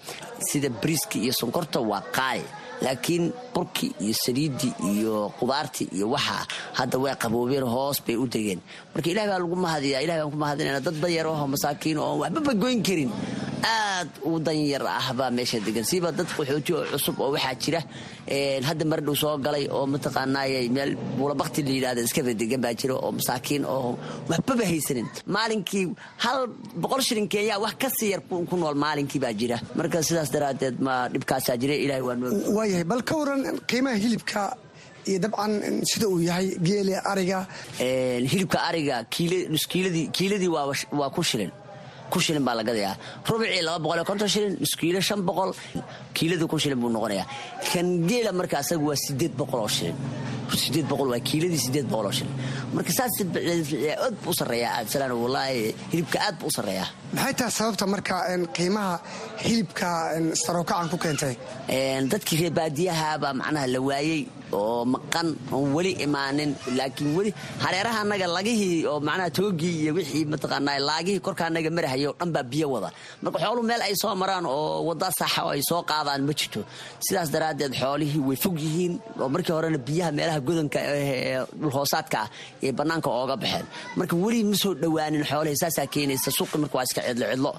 Sida 0.49 0.69
briiski 0.69 1.17
iyo 1.25 1.33
sonkorta 1.33 1.79
waa 1.81 2.01
qaali 2.17 2.45
laakiin 2.81 3.33
burkii 3.55 3.91
iyo 4.05 4.13
saliiddii 4.13 4.73
iyo 4.93 5.33
qudaartii 5.39 5.87
iyo 5.97 6.09
waxaa 6.13 6.45
hadda 6.77 6.97
way 7.03 7.15
qaboobeen 7.15 7.63
hoos 7.65 7.97
bay 8.05 8.15
u 8.15 8.27
degeen. 8.27 8.59
Marka 8.93 9.09
ilahi 9.09 9.27
baa 9.31 9.39
lagu 9.41 9.55
mahadiyaa 9.55 10.01
ilahi 10.05 10.19
baan 10.21 10.31
ku 10.31 10.37
mahadinayna 10.37 10.79
dad 10.85 10.97
danyar 11.01 11.25
oo 11.27 11.47
masaakiin 11.53 11.97
oo 11.97 12.19
waxbaba 12.21 12.53
goyn 12.53 12.83
karin 12.85 13.09
aad 13.67 14.09
u 14.29 14.39
danyar 14.47 14.83
ah 14.99 15.07
baa 15.19 15.29
meesha 15.37 15.59
degan. 15.67 15.83
Siiba 15.89 16.09
dad 16.17 16.27
qaxooti 16.37 16.71
oo 16.77 16.83
cusub 16.91 17.15
oo 17.23 17.31
waxaa 17.35 17.55
jira 17.63 17.81
hadda 18.69 18.83
mardhow 18.91 19.15
soo 19.21 19.35
galay 19.45 19.65
oo 19.77 19.85
mataqaanaaye 19.93 20.59
meel 20.75 20.91
buulabakti 21.17 21.61
la 21.67 21.71
yidhahda 21.77 22.01
iskaba 22.07 22.31
degan 22.41 22.61
baa 22.65 22.73
jira 22.79 22.93
oo 23.03 23.11
masaakiin 23.17 23.63
oo 23.75 23.91
waxbaba 24.29 24.63
haysanin. 24.71 25.07
Maalinkii 25.35 25.85
hal 26.23 26.39
boqol 26.83 27.01
shilin 27.07 27.27
kenya 27.33 27.55
wax 27.65 27.75
ka 27.81 27.89
sii 27.97 28.09
yar 28.13 28.21
ku 28.49 28.55
nool 28.61 28.75
maalinkii 28.85 29.19
baa 29.25 29.33
jira. 29.41 29.57
Marka 29.77 29.97
sidaas 30.07 30.29
daraaddeed 30.35 30.75
ma 30.87 30.95
dhibkaasaa 31.13 31.57
jira 31.61 31.75
ilahi 31.85 32.01
waa 32.07 32.15
noo 32.21 32.31
waayahay 32.57 32.85
bal 32.91 33.01
ka 33.09 33.13
waran 33.21 33.41
qiimaha 33.69 33.97
hilibka 34.03 34.41
iyo 35.09 35.19
dabcan 35.23 35.51
sida 35.89 36.05
uu 36.13 36.19
yahay 36.29 36.47
geele 36.67 36.95
ariga. 37.11 37.39
Hilibka 38.31 38.57
ariga 38.69 38.95
kiiladii 40.15 40.49
waa 40.99 41.09
ku 41.15 41.21
shilin 41.29 41.51
ku 42.11 42.19
shilin 42.19 42.43
baa 42.47 42.55
la 42.59 42.63
gadayaa. 42.69 42.95
Rubicii 43.29 43.61
laba 43.67 43.79
boqol 43.83 43.97
iyo 43.99 44.05
konton 44.09 44.29
shilin 44.33 44.53
iskiilo 44.65 45.01
shan 45.07 45.21
boqol 45.27 45.51
kiiladii 46.15 46.47
kun 46.51 46.59
shilin 46.63 46.79
buu 46.81 46.89
noqonayaa. 46.95 47.25
Kan 47.71 47.87
geela 48.09 48.31
marka 48.39 48.55
asaga 48.63 48.83
waa 48.89 48.95
sideed 49.05 49.33
boqol 49.39 49.59
oo 49.65 49.67
shilin. 49.77 49.95
Sideed 50.63 50.87
boqol 50.91 51.09
waa 51.13 51.19
kiiladii 51.29 51.59
sideed 51.65 51.87
boqol 51.91 52.07
oo 52.09 52.15
shilin. 52.17 52.33
Marka 52.75 52.91
saas 52.97 53.11
aad 53.21 54.15
buu 54.23 54.31
u 54.31 54.33
sarreeyaa 54.39 54.73
absalaan 54.81 55.11
wallaahi 55.23 55.75
hilibka 55.91 56.17
aad 56.27 56.35
buu 56.39 56.47
u 56.51 56.55
sarreeyaa. 56.57 56.87
Maxay 57.15 57.33
tahay 57.39 57.51
sababta 57.59 57.85
marka 57.93 58.15
qiimaha 58.55 58.93
hilibka 59.45 59.89
sarowkacan 60.43 60.89
ku 60.93 60.97
keentay? 61.03 61.35
Dadkii 62.11 62.37
reer 62.41 62.53
baadiyaha 62.59 63.09
baa 63.23 63.33
macnaha 63.41 63.67
la 63.73 63.79
waayey 63.89 64.21
oo 64.53 64.85
maqan 64.93 65.27
oon 65.55 65.69
weli 65.75 65.91
imaanin 66.05 66.51
laakiin 66.77 67.11
weli 67.17 67.31
hareeraha 67.63 67.99
anaga 68.05 68.27
lagihii 68.37 68.85
oo 68.91 68.99
macnaha 69.07 69.29
toogii 69.37 69.75
iyo 69.83 69.91
wixii 69.97 70.25
mataqaanaa 70.33 70.79
laagihii 70.89 71.19
korka 71.25 71.43
anaga 71.49 71.69
marahayay 71.77 72.07
oo 72.11 72.15
dhan 72.19 72.31
baa 72.35 72.43
biyo 72.51 72.67
wada. 72.73 72.89
Marka 73.23 73.37
xooluhu 73.43 73.65
meel 73.69 73.81
ay 73.87 73.95
soo 74.01 74.13
maraan 74.21 74.45
oo 74.45 74.83
wadda 74.87 75.07
saxa 75.19 75.41
oo 75.45 75.51
ay 75.55 75.61
soo 75.69 75.81
qaadaan 75.89 76.21
ma 76.27 76.33
jirto. 76.39 76.61
Sidaas 77.05 77.29
daraaddeed 77.33 77.73
xoolihii 77.81 78.21
way 78.27 78.37
fog 78.43 78.55
yihiin 78.65 78.93
oo 79.21 79.27
markii 79.33 79.53
horena 79.57 79.77
biyaha 79.87 80.11
meelaha 80.17 80.39
godanka 80.47 80.79
ee 80.79 81.43
dhulhoosaadka 81.61 82.17
ah 82.23 82.29
ee 82.65 82.71
bannaanka 82.79 83.09
ooga 83.19 83.35
baxeen. 83.41 83.65
Marka 83.99 84.15
weli 84.23 84.39
ma 84.51 84.55
soo 84.63 84.73
dhowaanin 84.81 85.23
xoolihii 85.31 85.59
saasaa 85.63 85.87
keenaysa 85.93 86.29
suuqi 86.37 86.57
marka 86.63 86.75
waa 86.77 86.85
iska 86.87 87.01
cidlo 87.07 87.25
cidlo 87.33 87.53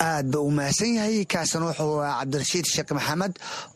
aad 0.00 0.26
ba 0.32 0.38
u 0.40 0.50
mahadsan 0.50 0.94
yahay. 0.96 1.24
Kaasina 1.32 1.66
wuxuu 1.68 2.00
ah 2.08 2.18
cabdirashiid 2.20 2.66
sheekh 2.72 2.90
maxamed 2.98 3.34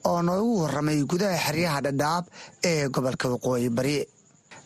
oo 0.09 0.21
noogu 0.27 0.53
warramay 0.63 0.99
gudaha 1.11 1.37
xeryaha 1.47 1.79
dhadhaab 1.87 2.25
ee 2.71 2.89
gobolka 2.95 3.27
waqooyi 3.33 3.69
bari. 3.77 3.99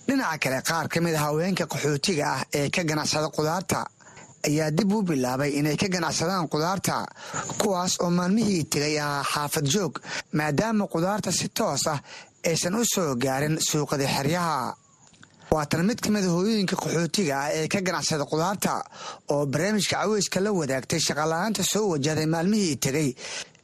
Dhinaca 0.06 0.38
kale 0.42 0.58
qaar 0.68 0.86
ka 0.92 0.98
mid 1.04 1.14
a 1.14 1.18
haweenka 1.24 1.64
qaxootiga 1.72 2.24
ah 2.34 2.40
ee 2.58 2.68
ka 2.74 2.82
ganacsada 2.90 3.28
qudaarta 3.36 3.80
ayaa 4.48 4.70
dib 4.70 4.92
u 4.92 5.02
bilaabay 5.08 5.50
inay 5.58 5.76
ka 5.76 5.88
ganacsadaan 5.94 6.46
qudaarta 6.52 6.94
kuwaas 7.60 7.92
oo 8.04 8.10
maalmihii 8.18 8.64
tegay 8.72 8.94
ahaa 9.04 9.24
xaafad 9.32 9.66
joog 9.74 9.94
maadaama 10.38 10.84
qudaarta 10.94 11.30
si 11.38 11.48
toos 11.58 11.84
ah 11.94 11.98
aysan 12.48 12.74
u 12.80 12.84
soo 12.94 13.10
gaarin 13.24 13.56
suuqada 13.68 14.06
xeryaha 14.16 14.56
waatan 15.50 15.82
mid 15.88 16.00
ka 16.00 16.10
mida 16.10 16.28
hooyooyinka 16.28 16.76
qaxootiga 16.76 17.34
ah 17.44 17.48
ee 17.58 17.68
ka 17.68 17.80
ganacsada 17.80 18.24
qudaarta 18.32 18.84
oo 19.32 19.46
barnaamijka 19.46 19.96
caweyska 19.96 20.40
la 20.44 20.50
wadaagtay 20.52 21.00
shaqala-aanta 21.00 21.62
soo 21.72 21.88
wajahday 21.92 22.26
maalmihii 22.34 22.76
tegay 22.76 23.08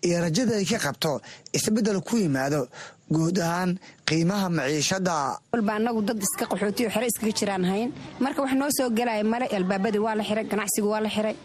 iyo 0.06 0.16
rajada 0.24 0.56
ay 0.60 0.64
ka 0.64 0.78
qabto 0.78 1.20
isbeddel 1.52 2.00
ku 2.00 2.16
yimaado 2.16 2.68
guud 3.12 3.36
ahaan 3.38 3.78
qiimaha 4.08 4.48
maciishada. 4.48 5.36
Walba 5.52 5.72
annagu 5.76 6.00
dad 6.08 6.18
iska 6.24 6.44
qaxootiyo 6.48 6.88
xere 6.94 7.06
iskaga 7.06 7.32
jiraan 7.38 7.64
hayn. 7.70 7.88
Marka 8.20 8.40
wax 8.42 8.52
noo 8.56 8.70
soo 8.78 8.88
gelaya 8.90 9.24
male 9.24 9.46
albaabadii 9.56 9.98
waa 10.06 10.14
la 10.16 10.24
xiray 10.24 10.44
ganacsigu 10.48 10.88
waa 10.88 11.00
la 11.04 11.10
xiray. 11.16 11.36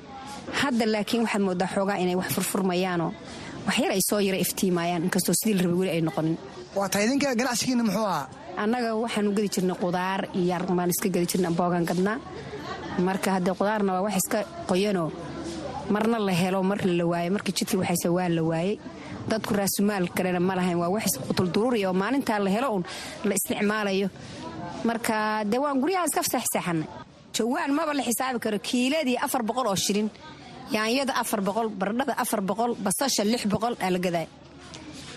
Hadda 0.61 0.85
laakiin 0.85 1.21
waxaad 1.23 1.41
moodaa 1.47 1.67
xoogaa 1.75 1.97
inay 2.03 2.15
wax 2.15 2.29
furfurmayaanoo 2.35 3.11
wax 3.67 3.77
yar 3.83 3.91
ay 3.91 4.01
soo 4.09 4.19
yara 4.27 4.37
iftiimayaan 4.39 5.03
inkastoo 5.03 5.35
sidii 5.39 5.55
la 5.57 5.61
rabay 5.63 5.77
weli 5.79 5.91
ay 5.91 6.01
noqonin. 6.07 6.37
Waa 6.75 6.89
tahay 6.89 7.05
idinka 7.07 7.35
ganacsigiina 7.35 7.83
muxuu 7.83 8.05
ahaa 8.07 8.27
annaga 8.63 8.89
waxaanu 9.03 9.29
gedi 9.37 9.49
jirnay 9.55 9.77
qudaar 9.83 10.21
iyo 10.41 10.57
baan 10.77 10.89
iska 10.93 11.07
gedi 11.15 11.25
jirna 11.31 11.49
boogan 11.59 11.85
gadnaa. 11.89 12.17
Marka 13.07 13.29
haddee 13.35 13.53
qudaarna 13.59 13.91
waa 13.95 14.03
wax 14.07 14.15
iska 14.21 14.39
qoyanoo 14.69 15.09
marna 15.93 16.17
la 16.27 16.31
helo 16.41 16.59
mar 16.69 16.79
la 16.85 17.05
waayo 17.11 17.29
markii 17.35 17.53
jidkii 17.57 17.77
waxayse 17.81 18.09
waa 18.17 18.29
la 18.29 18.41
waayey 18.49 18.75
dadku 19.29 19.53
raasumaal 19.59 20.05
kalena 20.17 20.39
ma 20.39 20.53
lahayn 20.55 20.77
waa 20.81 20.89
wax 20.95 21.05
qutulduruuriya 21.27 21.87
oo 21.89 21.93
maalintaa 22.01 22.39
la 22.45 22.49
helo 22.55 22.67
uun 22.73 22.83
la 23.27 23.33
isticmaalayo. 23.39 24.07
Marka 24.83 25.43
dee 25.51 25.59
waan 25.63 25.79
guryaha 25.81 26.05
iska 26.09 26.21
saxsaxanay 26.23 26.87
jawaan 27.35 27.71
maba 27.77 27.93
la 27.93 28.03
xisaabi 28.07 28.39
karo 28.39 28.57
kiiladii 28.67 29.17
afar 29.25 29.41
boqol 29.49 29.67
oo 29.67 29.75
shilin. 29.75 30.09
Yaanyada 30.75 31.13
afar 31.21 31.41
boqol 31.47 31.67
bardhada 31.81 32.13
afar 32.23 32.41
boqol 32.49 32.71
basasha 32.85 33.23
lix 33.31 33.41
boqol 33.53 33.75
aa 33.81 33.89
la 33.95 33.99
gadaay 34.05 34.27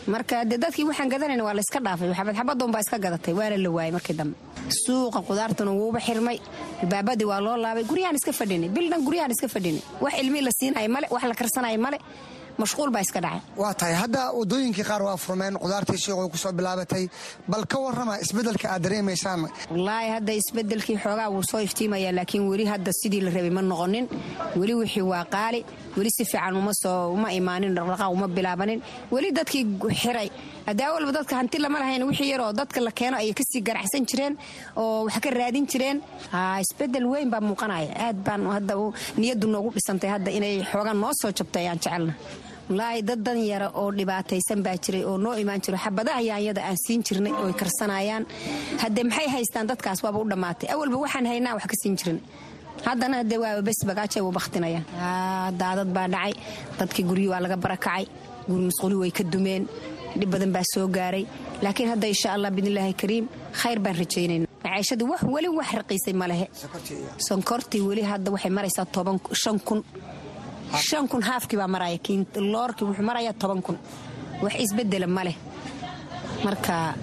marka 0.06 0.44
dee 0.44 0.58
dadkii 0.58 0.84
waxaan 0.84 1.08
gadanayna 1.08 1.44
waa 1.44 1.54
la 1.54 1.60
iska 1.60 1.78
dhaafay. 1.80 2.12
Xabad 2.14 2.34
xabaduunbaa 2.36 2.80
iska 2.80 2.98
gadatay. 2.98 3.34
Waana 3.34 3.56
la 3.56 3.70
waayay 3.70 3.92
markii 3.92 4.14
dambe. 4.16 4.34
Suuqa 4.84 5.20
qudaartuna 5.28 5.70
wuuba 5.70 6.00
xirmay. 6.00 6.38
Albaabadii 6.82 7.24
waa 7.24 7.40
loo 7.40 7.56
laabay. 7.56 7.84
Guryahaan 7.84 8.16
iska 8.16 8.32
fadhinay 8.32 8.68
bildhan 8.68 9.02
guryahaan 9.06 9.30
iska 9.30 9.48
fadhinay 9.48 9.82
wax 10.00 10.14
ilmii 10.22 10.42
la 10.42 10.50
siinaya 10.58 10.88
male 10.88 11.06
wax 11.10 11.22
la 11.24 11.34
karsanaya 11.34 11.78
male 11.78 11.98
mashquul 12.58 12.90
baa 12.94 13.00
iska 13.06 13.20
dhacay 13.24 13.40
waa 13.62 13.74
tahay 13.74 13.94
hadda 14.02 14.22
wadooyinkii 14.38 14.84
qaar 14.90 15.02
waa 15.08 15.16
furmeen 15.16 15.54
qudaartii 15.64 15.98
suuqa 16.04 16.28
ku 16.32 16.36
soo 16.36 16.52
bilaabatay 16.52 17.04
bal 17.48 17.64
ka 17.72 17.78
warrama 17.84 18.18
isbeddelka 18.24 18.66
aad 18.74 18.82
dareemaysaan 18.86 19.40
wallaahi 19.70 20.08
hadda 20.16 20.32
isbeddelkii 20.42 20.96
xoogaa 21.04 21.28
wuu 21.34 21.42
soo 21.50 21.60
iftiimayaa 21.68 22.12
laakiin 22.18 22.48
weli 22.50 22.64
hadda 22.72 22.90
sidii 23.00 23.20
la 23.26 23.30
rabay 23.30 23.50
ma 23.50 23.62
noqonin. 23.62 24.06
Weli 24.60 24.74
wixii 24.80 25.02
waa 25.12 25.24
qaali 25.34 25.60
weli 25.96 26.10
si 26.16 26.24
fiican 26.24 26.56
uma 26.60 26.72
soo 26.82 27.12
uma 27.16 27.28
imaanin 27.38 27.74
dhaqdhaqaaq 27.76 28.12
uma 28.16 28.28
bilaabanin. 28.36 28.80
Weli 29.14 29.30
dadkii 29.38 29.64
xiray. 30.02 30.28
Hadaa 30.66 30.92
walba 30.94 31.12
dadka 31.18 31.34
hanti 31.40 31.58
lama 31.58 31.78
lahayn 31.82 32.02
wixii 32.08 32.30
yaroo 32.32 32.52
dadka 32.52 32.80
la 32.80 32.90
keeno 32.98 33.16
ayay 33.16 33.34
ka 33.34 33.44
sii 33.50 33.62
ganacsan 33.68 34.04
jireen 34.10 34.34
oo 34.76 35.04
wax 35.06 35.18
ka 35.24 35.30
raadin 35.30 35.66
jireen. 35.66 35.98
Isbedel 36.64 37.06
weyn 37.12 37.30
baa 37.30 37.40
muuqanaya. 37.40 37.90
Aad 38.06 38.16
baan 38.26 38.42
hadda 38.56 38.74
niyadu 39.20 39.46
noogu 39.48 39.70
dhisantay 39.76 40.10
hadda 40.14 40.30
inay 40.38 40.54
xoogaan 40.72 40.98
noo 41.02 41.12
soo 41.20 41.30
jabtay 41.38 41.62
ayaan 41.64 41.78
jecelna 41.82 42.12
wallaahi 42.68 43.02
dad 43.08 43.20
dan 43.26 43.38
yara 43.50 43.68
oo 43.80 43.90
dhibaataysan 43.98 44.62
baa 44.66 44.76
jiray 44.84 45.04
oo 45.04 45.16
noo 45.24 45.34
imaan 45.42 45.60
jiro 45.64 45.78
xabadaha 45.84 46.20
yaanyada 46.30 46.62
aan 46.68 46.76
siin 46.86 47.02
jirnay 47.06 47.32
ooy 47.42 47.52
karsanayaan. 47.60 48.24
Haddee 48.82 49.04
maxay 49.04 49.28
haystaan 49.34 49.66
dadkaas? 49.70 50.02
Waaba 50.04 50.18
u 50.24 50.28
dhammaatay. 50.30 50.68
Awalba 50.74 50.96
waxaan 51.04 51.26
haynaa 51.32 51.54
wax 51.58 51.66
ka 51.72 51.76
siin 51.82 51.96
jirin. 52.00 52.20
Haddana 52.86 53.16
hadee 53.22 53.38
waaba 53.44 53.62
bes 53.68 53.80
bagaajay 53.90 54.22
u 54.22 54.32
bakhtinayaan. 54.38 54.84
Daadad 55.60 55.88
baa 55.96 56.08
dhacay. 56.14 56.32
Dadkii 56.78 57.04
guryi 57.10 57.28
waa 57.32 57.40
laga 57.44 57.56
barakacay. 57.56 58.04
Guri 58.48 58.64
masquuli 58.68 58.94
way 59.02 59.10
ka 59.10 59.24
dumeen. 59.24 59.66
Dhib 60.18 60.30
badan 60.30 60.52
baa 60.52 60.64
soo 60.74 60.86
gaaray. 60.88 61.26
Laakiin 61.62 61.88
hadda 61.92 62.06
insha 62.14 62.28
allah 62.36 62.50
biidnillaahi 62.50 62.94
kariim 63.02 63.26
khayr 63.60 63.78
baan 63.84 63.96
rajaynayna 64.02 64.46
maciishadu 64.64 65.04
wax 65.10 65.22
weli 65.34 65.48
wax 65.58 65.68
raqiisay 65.80 66.14
ma 66.20 66.26
lehe. 66.30 66.46
Sonkortii 67.28 67.80
weli 67.88 68.02
hadda 68.02 68.30
waxay 68.34 68.50
maraysaa 68.58 68.84
toban 68.94 69.18
shan 69.42 69.58
kun 69.66 69.80
shan 70.80 71.08
kun 71.08 71.22
haafkii 71.22 71.56
baa 71.58 71.68
maraya 71.68 71.98
loorkii 72.36 72.84
wuxuu 72.88 73.04
marayaa 73.04 73.32
toban 73.32 73.62
kun. 73.62 73.78
Wax 74.42 74.54
isbedela 74.64 75.06
ma 75.06 75.24
leh. 75.24 75.36
Marka 76.44 76.94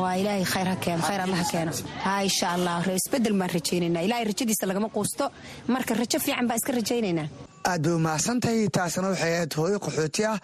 waa 0.00 0.14
ilaahay 0.20 0.44
khayr 0.44 0.66
ha 0.68 0.76
keeno 0.76 1.02
khayr 1.02 1.20
alla 1.24 1.36
ha 1.36 1.44
keeno. 1.52 1.72
Ha 2.04 2.22
insha 2.22 2.46
allah 2.56 2.82
isbeddel 3.00 3.34
baan 3.38 3.50
rajaynaynaa. 3.50 4.02
Ilaahay 4.06 4.24
rajadiisa 4.24 4.66
lagama 4.66 4.88
quusto. 4.88 5.30
Marka 5.68 5.94
rajo 5.94 6.18
fiican 6.24 6.46
baan 6.48 6.58
iska 6.60 6.72
rajaynaynaa. 6.72 7.28
Aad 7.64 7.82
bay 7.82 7.92
umahadsantahay 7.96 8.68
taasina 8.76 9.08
waxay 9.08 9.32
ahayd 9.36 9.52
hooyo 9.56 9.78
qaxooti 9.84 10.22
ah 10.28 10.38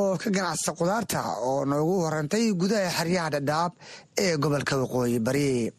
oo 0.00 0.16
ka 0.22 0.30
ganacsata 0.30 0.72
qudaarta 0.78 1.18
oo 1.48 1.64
noogu 1.64 1.94
warantay 2.04 2.44
gudaha 2.54 2.90
xeryaha 2.98 3.30
dhadhaab 3.34 3.72
ee 4.24 4.36
gobolka 4.36 4.76
waqooyi 4.82 5.18
bari. 5.18 5.72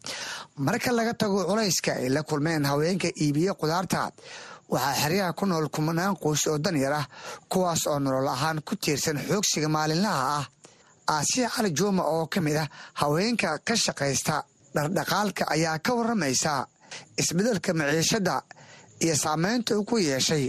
Marka 0.66 0.92
laga 0.92 1.14
tago 1.14 1.44
culayska 1.48 1.92
ay 1.96 2.08
la 2.08 2.22
kulmeen 2.22 2.64
haweenka 2.70 3.08
iibiye 3.24 3.52
qudaarta 3.60 4.10
waxaa 4.72 4.94
xeryaha 5.02 5.32
ku 5.38 5.44
nool 5.46 5.66
kumanaan 5.74 6.14
qoys 6.22 6.42
oo 6.50 6.58
danyar 6.64 6.92
ah 7.00 7.06
kuwaas 7.50 7.82
oo 7.86 7.98
nolol 7.98 8.28
ahaan 8.34 8.58
ku 8.66 8.72
tiirsan 8.82 9.18
xoogsiga 9.28 9.68
maalinlaha 9.68 10.24
ah. 10.38 10.46
Aasiya 11.14 11.48
cali 11.54 11.70
juuma 11.78 12.02
oo 12.14 12.26
ka 12.32 12.40
mid 12.40 12.56
ah 12.56 12.68
haweenka 13.00 13.58
ka 13.66 13.74
shaqaysta 13.84 14.34
dhardhaqaalka 14.74 15.44
ayaa 15.54 15.78
ka 15.84 15.90
warramaysa 15.98 16.66
isbeddelka 17.20 17.70
maciishadda 17.74 18.34
iyo 19.04 19.14
saameynta 19.24 19.76
uu 19.78 19.84
ku 19.84 19.96
yeeshay 19.98 20.44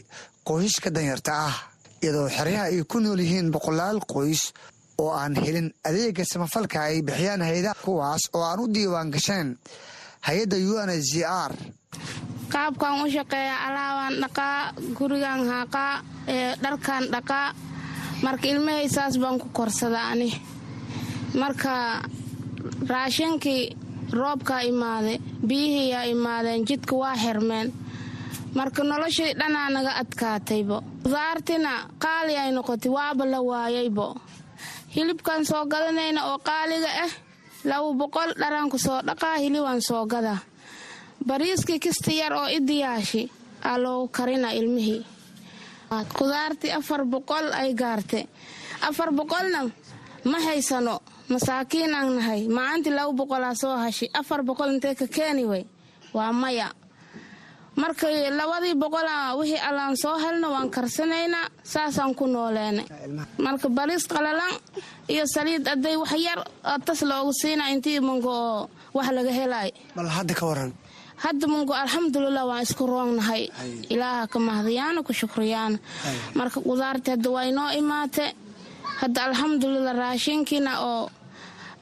qoysaska 0.47 0.89
danyarta 0.95 1.32
ah 1.47 1.55
iyadoo 2.03 2.30
xeryaha 2.38 2.65
ay 2.71 2.84
ku 2.91 2.97
nool 2.99 3.19
yihiin 3.19 3.51
boqolaal 3.51 3.99
qoys 4.13 4.41
oo 5.01 5.11
aan 5.21 5.36
helin 5.43 5.67
adeega 5.88 6.24
samafalka 6.32 6.78
ay 6.88 7.01
bixiyaan 7.07 7.41
hay'adaha 7.47 7.76
kuwaas 7.86 8.24
oo 8.36 8.43
aan 8.49 8.59
u 8.63 8.67
diiwaan 8.76 9.09
gasheen 9.11 9.57
hay'adda 10.28 10.57
u 10.71 10.74
n 10.88 10.91
z 11.01 11.11
r 11.49 11.51
qaabkan 12.53 12.93
u 13.03 13.09
shaqeeya 13.15 13.55
alaabaan 13.67 14.13
dhaqaa 14.23 14.59
gurigan 14.97 15.39
haaqaa 15.51 15.93
dharkan 16.63 17.03
dhaqaa. 17.13 17.47
Marka 18.23 18.45
ilmahay 18.47 18.87
saas 18.95 19.17
baan 19.21 19.39
ku 19.41 19.47
korsada 19.57 20.01
ani. 20.11 20.29
Marka 21.41 21.73
raashinkii 22.87 23.77
roobkaa 24.13 24.61
imaade 24.61 25.19
biyihiiyaa 25.47 26.03
imaadeen 26.13 26.65
jidka 26.67 26.95
waa 26.95 27.15
xirmeen 27.23 27.73
marka 28.55 28.83
noloshii 28.83 29.33
dhanaa 29.39 29.69
naga 29.75 29.91
adkaataybo 30.01 30.77
qudaartina 31.03 31.71
qaali 32.03 32.33
ay 32.37 32.51
noqotay 32.51 32.91
waaba 32.91 33.25
la 33.25 33.39
waayaybo 33.49 34.07
hilibkan 34.95 35.45
soo 35.45 35.65
gadanayna 35.65 36.21
oo 36.31 36.37
qaaliga 36.47 36.89
ah 37.05 37.11
laba 37.69 37.89
boqol 37.99 38.29
dharaanku 38.41 38.77
soo 38.85 38.99
dhaqaa 39.07 39.37
hilibaan 39.43 39.81
soo 39.81 40.05
gadaa 40.05 40.39
bariiskii 41.28 41.80
kista 41.80 42.11
yar 42.11 42.34
oo 42.34 42.47
idiyaashi 42.57 43.32
aa 43.63 43.78
loogu 43.84 44.07
karina 44.07 44.51
ilmihii. 44.53 45.05
Qudaartii 46.17 46.71
afar 46.71 47.05
boqol 47.05 47.51
ay 47.53 47.74
gaarte. 47.74 48.28
Afar 48.82 49.11
boqolna 49.11 49.69
ma 50.26 50.38
haysano. 50.47 50.99
Masaakiinaan 51.30 52.15
nahay. 52.15 52.47
Maalintii 52.47 52.91
laba 52.93 53.11
boqolaa 53.13 53.55
soo 53.55 53.78
hashi. 53.78 54.09
Afar 54.13 54.41
boqol 54.43 54.74
intee 54.74 54.95
ka 54.95 55.07
keeni 55.07 55.45
way? 55.45 55.63
Waa 56.13 56.32
maya. 56.34 56.71
Marka 57.76 58.07
labadii 58.39 58.74
boqola 58.76 59.36
wixii 59.38 59.59
allaan 59.69 59.95
soo 59.97 60.17
helna 60.17 60.49
waan 60.49 60.69
karsanaynaa 60.69 61.47
saasaan 61.63 62.15
ku 62.15 62.28
nooleenay. 62.28 62.86
Marka 63.38 63.69
bariis 63.69 64.05
qalalan 64.07 64.53
iyo 65.09 65.24
saliid 65.28 65.67
aday 65.67 65.95
wax 65.97 66.11
yar 66.17 66.39
tas 66.86 67.01
loogu 67.01 67.34
siina 67.34 67.69
intii 67.69 67.99
mungo 67.99 68.30
oo 68.30 68.69
wax 68.93 69.07
laga 69.11 69.32
helay. 69.32 69.69
Bal 69.95 70.07
hadda 70.09 70.34
ka 70.34 70.45
waran 70.45 70.74
hadda 71.26 71.45
mungo 71.53 71.74
alxamdulilah 71.82 72.43
waan 72.49 72.63
isku 72.67 72.84
roognahay 72.93 73.43
ilaaha 73.93 74.28
ka 74.34 74.38
mahdiyaana 74.39 74.99
ku 75.07 75.11
shukriyaana 75.13 75.78
marka 76.39 76.59
qudaarta 76.67 77.07
hadda 77.15 77.30
waa 77.36 77.45
inoo 77.51 77.69
imaate. 77.82 78.26
Hadda 79.01 79.19
alxamdulilah 79.28 79.93
raashinkiina 80.03 80.71
oo 80.89 81.09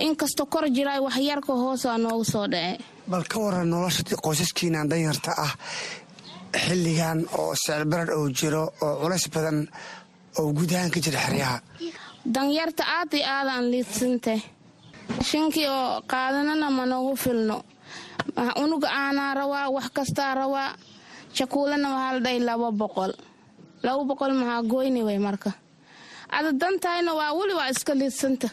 inkastoo 0.05 0.45
kor 0.53 0.65
jiray 0.75 0.99
wax 1.05 1.17
yarka 1.29 1.53
hoosaa 1.61 1.97
noogu 2.03 2.25
soo 2.33 2.47
dhace 2.53 2.77
bal 3.11 3.23
ka 3.31 3.37
waran 3.43 3.67
nolosha 3.69 4.03
qoysaskiinan 4.25 4.89
danyarta 4.91 5.31
ah 5.45 5.53
xilligan 6.63 7.19
oo 7.39 7.53
sicilbarar 7.55 8.09
uu 8.19 8.29
jiro 8.39 8.63
oo 8.85 8.93
culays 9.01 9.25
badan 9.33 9.57
oo 10.39 10.47
guud 10.57 10.71
ahaan 10.75 10.91
ka 10.93 10.99
jira 11.05 11.19
xeryaha. 11.25 11.57
Danyarta 12.35 12.83
aad 12.97 13.11
iyo 13.13 13.25
aadaan 13.35 13.65
liidsantay 13.71 14.39
raashinkii 15.17 15.67
oo 15.67 16.01
qaadanana 16.11 16.67
ma 16.77 16.83
noogu 16.91 17.15
filno 17.23 17.57
unuga 18.63 18.87
aanaa 19.01 19.33
rawaa 19.39 19.69
wax 19.75 19.87
kastaa 19.97 20.33
rawaa 20.35 20.75
jakuulana 21.37 21.87
waxaa 21.95 22.13
la 22.13 22.19
dhahay 22.25 22.39
laba 22.47 22.69
boqol. 22.81 23.11
Laba 23.85 24.03
boqol 24.09 24.31
maxaa 24.39 24.61
goyni 24.71 25.01
way 25.07 25.17
marka. 25.27 25.51
Ada 26.35 26.51
dantayna 26.61 27.11
waa 27.19 27.33
weli 27.37 27.53
waa 27.59 27.69
iska 27.73 27.93
liidsanta. 27.99 28.47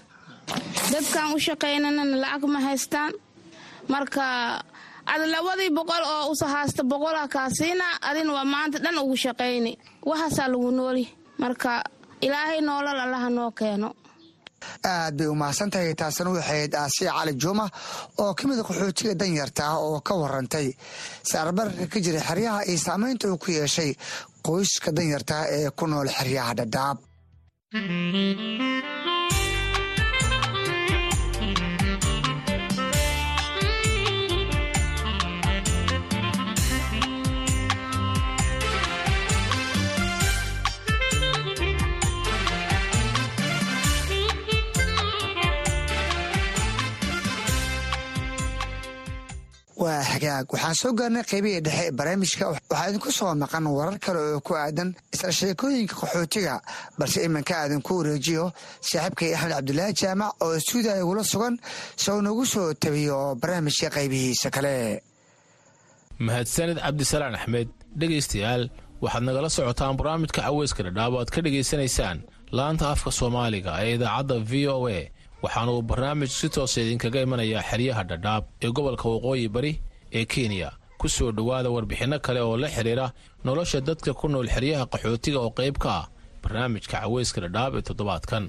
Dadkan 0.92 1.34
u 1.34 1.38
shaqaynanana 1.46 2.16
lacag 2.22 2.44
ma 2.54 2.60
haystaan. 2.66 3.12
Marka 3.92 4.22
ada 5.12 5.24
labadii 5.34 5.70
boqol 5.78 6.02
oo 6.14 6.30
usa 6.32 6.46
haasta 6.54 6.82
boqola 6.90 7.28
kaasiina 7.34 7.84
adina 8.08 8.32
waa 8.36 8.44
maanta 8.52 8.78
dhan 8.84 8.98
ugu 9.02 9.16
shaqayni. 9.24 9.72
Waxaasaa 10.08 10.48
lagu 10.52 10.70
nooli. 10.78 11.04
Marka 11.42 11.72
ilaahay 12.26 12.60
noolal 12.60 12.98
allaha 13.04 13.28
noo 13.36 13.50
keeno 13.58 13.88
aad 14.92 15.14
bay 15.18 15.26
u 15.26 15.34
mahadsan 15.40 15.70
tahay 15.72 15.94
taasina 16.00 16.30
waxayd 16.36 16.72
aasiya 16.82 17.12
cali 17.18 17.32
juuma 17.42 17.66
oo 18.22 18.32
ka 18.38 18.44
mida 18.48 18.62
qaxootiga 18.68 19.14
danyarta 19.20 19.62
ah 19.72 19.78
oo 19.86 20.00
ka 20.06 20.14
warantay. 20.22 20.68
Saarbararka 21.30 21.84
ka 21.92 21.98
jira 22.04 22.20
xeryaha 22.28 22.60
iyo 22.70 22.78
saamaynta 22.86 23.24
uu 23.32 23.38
ku 23.42 23.50
yeeshay 23.58 23.90
qoyska 24.46 24.90
danyarta 24.98 25.36
ee 25.56 25.70
ku 25.78 25.84
nool 25.86 26.08
xeryaha 26.18 26.52
dhadhaab 26.58 26.98
waa 49.82 50.02
xagaag 50.10 50.46
waxaan 50.52 50.74
soo 50.80 50.92
gaarnay 50.98 51.22
qaybihii 51.30 51.60
dhexe 51.66 51.84
ee 51.86 51.92
barnaamijka. 51.98 52.44
Waxaa 52.70 52.88
idinku 52.90 53.10
soo 53.18 53.32
maqan 53.42 53.64
warar 53.76 53.98
kale 54.04 54.18
oo 54.34 54.40
ku 54.46 54.52
aadan 54.54 54.90
isla 55.14 55.30
sheekooyinka 55.40 55.94
qaxootiga 56.00 56.54
balse 56.98 57.18
iminka 57.26 57.54
aadinku 57.62 57.92
wareejiyo 57.98 58.44
saaxiibkay 58.88 59.30
axmed 59.34 59.52
cabdulaahi 59.56 59.94
jaamac 60.00 60.32
oo 60.44 60.52
istuudiya 60.60 60.94
igula 61.02 61.24
sugan 61.32 61.54
si 62.00 62.10
uu 62.10 62.22
nagu 62.26 62.44
soo 62.52 62.68
tabiyo 62.82 63.18
barnaamijka 63.40 63.88
qaybihiisa 63.96 64.48
kale. 64.56 64.74
Mahadsanid 66.26 66.78
cabdisalaan 66.84 67.34
axmed 67.38 67.68
dhegaystayaal 68.00 68.62
waxaad 69.04 69.22
nagala 69.28 69.48
socotaan 69.56 69.94
barnaamijka 70.00 70.40
caweyska 70.46 70.80
dhadhaab 70.86 71.12
o 71.14 71.18
aad 71.22 71.30
ka 71.34 71.40
dhegaysanaysaan 71.46 72.18
laanta 72.58 72.84
afka 72.94 73.10
soomaaliga 73.20 73.72
ee 73.84 73.94
idaacadda 73.96 74.36
v 74.50 74.52
o 74.74 74.76
a 74.98 75.00
waxaana 75.42 75.70
uu 75.72 75.82
barnaamij 75.82 76.28
si 76.38 76.48
toosa 76.48 76.80
idinkaga 76.80 77.20
imanayaa 77.26 77.62
xeryaha 77.70 78.02
dhadhaab 78.10 78.44
ee 78.64 78.70
gobolka 78.76 79.06
waqooyi 79.08 79.48
bari 79.48 79.72
ee 80.12 80.24
kenya 80.24 80.70
ku 80.98 81.08
soo 81.08 81.32
dhowaada 81.32 81.70
warbixinno 81.70 82.18
kale 82.26 82.40
oo 82.40 82.56
la 82.56 82.68
xidhiira 82.68 83.06
nolosha 83.44 83.80
dadka 83.80 84.10
ku 84.14 84.26
nool 84.28 84.48
xeryaha 84.54 84.84
qaxootiga 84.92 85.38
oo 85.40 85.50
qayb 85.58 85.76
ka 85.78 85.90
ah 86.00 86.06
barnaamijka 86.42 87.00
caweyska 87.02 87.40
dhadhaab 87.40 87.72
ee 87.78 87.82
toddobaadkan. 87.88 88.44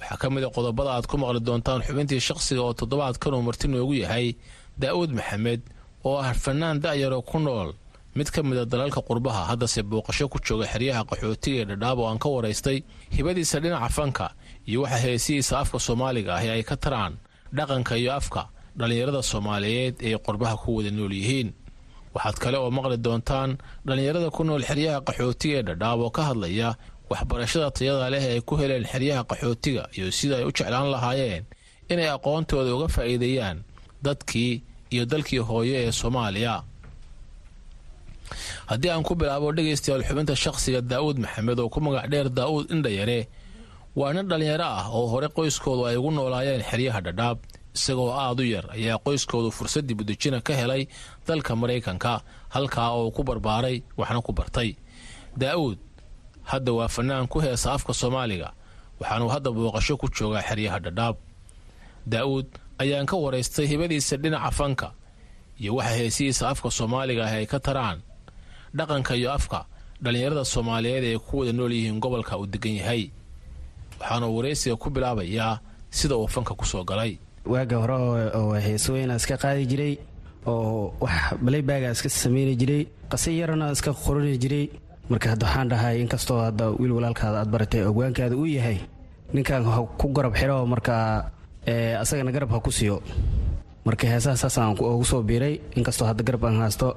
Waxaa 0.00 0.16
ka 0.22 0.30
mid 0.30 0.44
a 0.44 0.50
qodobada 0.56 0.90
aad 0.96 1.06
ku 1.06 1.16
maqli 1.18 1.40
doontaan 1.46 1.80
xubintii 1.86 2.20
shakhsiga 2.28 2.62
oo 2.62 2.72
toddobaadkan 2.80 3.34
uu 3.34 3.42
marti 3.42 3.68
noogu 3.68 3.94
yahay 4.02 4.34
daa'uud 4.80 5.10
maxamed 5.18 5.60
oo 6.04 6.16
ah 6.18 6.34
fanaan 6.34 6.80
da'yaroo 6.82 7.22
ku 7.22 7.38
nool. 7.38 7.70
Mid 8.14 8.28
ka 8.34 8.42
mida 8.42 8.64
dalalka 8.64 9.00
qurbaha 9.08 9.42
haddase 9.50 9.80
booqasho 9.90 10.28
ku 10.32 10.38
jooga 10.46 10.66
xeryaha 10.72 11.02
qaxootiga 11.10 11.58
ee 11.62 11.64
dhadhaab 11.70 11.98
oo 11.98 12.08
aan 12.10 12.18
ka 12.18 12.28
waraystay 12.34 12.78
hibadiisa 13.14 13.60
dhinaca 13.62 13.88
fanka 13.96 14.26
iyo 14.68 14.82
waxa 14.82 14.98
heesihiisa 15.04 15.54
afka 15.62 15.78
soomaaliga 15.86 16.34
ahi 16.38 16.48
ay 16.50 16.62
ka 16.62 16.76
taraan 16.76 17.14
dhaqanka 17.56 17.96
iyo 18.02 18.12
afka 18.20 18.42
dhallinyarada 18.78 19.22
soomaaliyeed 19.22 19.94
ee 20.08 20.16
qurbaha 20.26 20.56
ku 20.62 20.76
wada 20.76 20.90
nool 20.90 21.12
yihiin. 21.12 21.48
Waxaad 22.14 22.36
kale 22.42 22.56
oo 22.58 22.70
maqli 22.70 22.96
doontaan 23.06 23.50
dhallinyarada 23.86 24.28
ku 24.30 24.44
nool 24.44 24.62
xeryaha 24.68 25.00
qaxootiga 25.06 25.56
ee 25.60 25.62
dhadhaab 25.68 26.00
oo 26.00 26.10
ka 26.16 26.22
hadlaya 26.28 26.68
waxbarashada 27.10 27.70
tayada 27.76 28.10
leh 28.14 28.24
ay 28.32 28.40
ku 28.48 28.56
heleen 28.60 28.84
xeryaha 28.92 29.22
qaxootiga 29.30 29.82
iyo 29.96 30.06
sida 30.18 30.36
ay 30.40 30.44
u 30.48 30.52
jeclaan 30.56 30.88
lahaayeen 30.94 31.44
inay 31.92 32.08
aqoontooda 32.16 32.70
uga 32.76 32.88
faa'iideeyaan 32.94 33.58
dadkii 34.04 34.52
iyo 34.94 35.04
dalkii 35.12 35.38
hooyo 35.48 35.74
ee 35.84 35.92
soomaaliya. 35.92 36.54
Haddii 38.70 38.90
aan 38.90 39.02
ku 39.02 39.14
bilaabo 39.14 39.52
dhegaystayaal 39.56 40.04
xubinta 40.08 40.34
shakhsiga 40.36 40.80
daa'uud 40.80 41.16
maxamed 41.24 41.58
oo 41.60 41.68
ku 41.68 41.80
magac 41.84 42.06
dheer 42.12 42.28
daa'uud 42.38 42.70
indhayare 42.74 43.28
waa 43.96 44.12
nin 44.12 44.28
dhallinyaro 44.28 44.64
ah 44.64 44.86
oo 44.96 45.06
hore 45.12 45.28
qoyskoodu 45.36 45.82
ay 45.88 45.96
ugu 45.96 46.10
noolaayeen 46.10 46.62
xeryaha 46.70 47.00
dhadhaab 47.06 47.38
isagoo 47.76 48.10
aad 48.24 48.40
u 48.40 48.44
yar 48.54 48.66
ayaa 48.76 48.98
qoyskoodu 49.06 49.50
fursad 49.56 49.84
dibudejina 49.88 50.40
ka 50.40 50.52
helay 50.60 50.82
dalka 51.26 51.52
maraykanka 51.56 52.12
halkaa 52.54 52.90
oo 52.98 53.10
ku 53.10 53.22
barbaaray 53.24 53.82
waxna 53.96 54.20
ku 54.22 54.32
bartay. 54.32 54.76
Daa'uud 55.36 55.78
hadda 56.50 56.72
waa 56.72 56.88
fanaan 56.88 57.28
ku 57.28 57.40
heesa 57.40 57.72
afka 57.76 57.92
soomaaliga 57.94 58.52
waxaanuu 59.00 59.28
hadda 59.34 59.50
booqasho 59.52 59.96
ku 60.00 60.06
joogaa 60.16 60.42
xeryaha 60.48 60.78
dhadhaab. 60.80 61.16
Daa'uud 62.12 62.46
ayaan 62.82 63.06
ka 63.06 63.16
waraystay 63.16 63.66
hibadiisa 63.68 64.16
dhinaca 64.16 64.50
fanka 64.50 64.88
iyo 65.60 65.74
waxa 65.76 65.94
heesihiisa 66.00 66.48
afka 66.48 66.70
soomaaliga 66.70 67.24
ah 67.28 67.36
ay 67.36 67.46
ka 67.46 67.60
taraan. 67.60 68.00
Dhaqanka 68.76 69.16
iyo 69.20 69.32
afka 69.32 69.64
dhallinyarada 70.02 70.44
soomaaliyeed 70.44 71.04
ee 71.04 71.18
ku 71.18 71.38
wada 71.44 71.52
nool 71.52 71.72
yihiin 71.72 72.00
gobolka 72.00 72.36
uu 72.40 72.46
degan 72.46 72.76
yahay 72.80 73.10
waxaana 74.02 74.26
uu 74.28 74.36
waraysiga 74.38 74.76
ku 74.82 74.90
bilaabayaa 74.90 75.60
sida 75.90 76.14
uu 76.18 76.26
fanka 76.34 76.52
ku 76.58 76.64
soo 76.66 76.82
galay. 76.84 77.18
Waaga 77.46 77.76
hore 77.82 77.94
oo 78.38 78.52
heesooyina 78.66 79.14
iska 79.16 79.36
qaadi 79.38 79.66
jiray 79.70 79.94
oo 80.46 80.92
wax 81.00 81.38
balaybaga 81.44 81.90
iska 81.94 82.08
sameyni 82.08 82.54
jiray 82.60 82.82
qase 83.10 83.30
yarana 83.40 83.70
iska 83.72 83.92
qorani 83.94 84.34
jiray. 84.42 84.66
Marka 85.10 85.30
hadda 85.32 85.46
waxaan 85.46 85.68
dhahay 85.70 85.96
inkastoo 86.02 86.38
hadda 86.46 86.64
wiil 86.80 86.92
walaalkaada 86.98 87.38
aad 87.42 87.50
baratay 87.54 87.82
ogwaankaada 87.90 88.36
uu 88.36 88.46
yahay 88.46 88.78
ninkan 89.34 89.64
ku 90.00 90.06
garab 90.16 90.32
xiro 90.40 90.56
markaa 90.66 91.30
asagana 92.02 92.30
garab 92.32 92.50
ha 92.54 92.58
ku 92.60 92.70
siiyo 92.70 93.02
marka 93.84 94.06
heesaha 94.06 94.36
saasaan 94.42 94.72
ugu 94.78 95.04
soo 95.04 95.22
biiray 95.22 95.54
inkastoo 95.76 96.06
hadda 96.10 96.22
garab 96.28 96.44
aan 96.46 96.60
haysto 96.64 96.88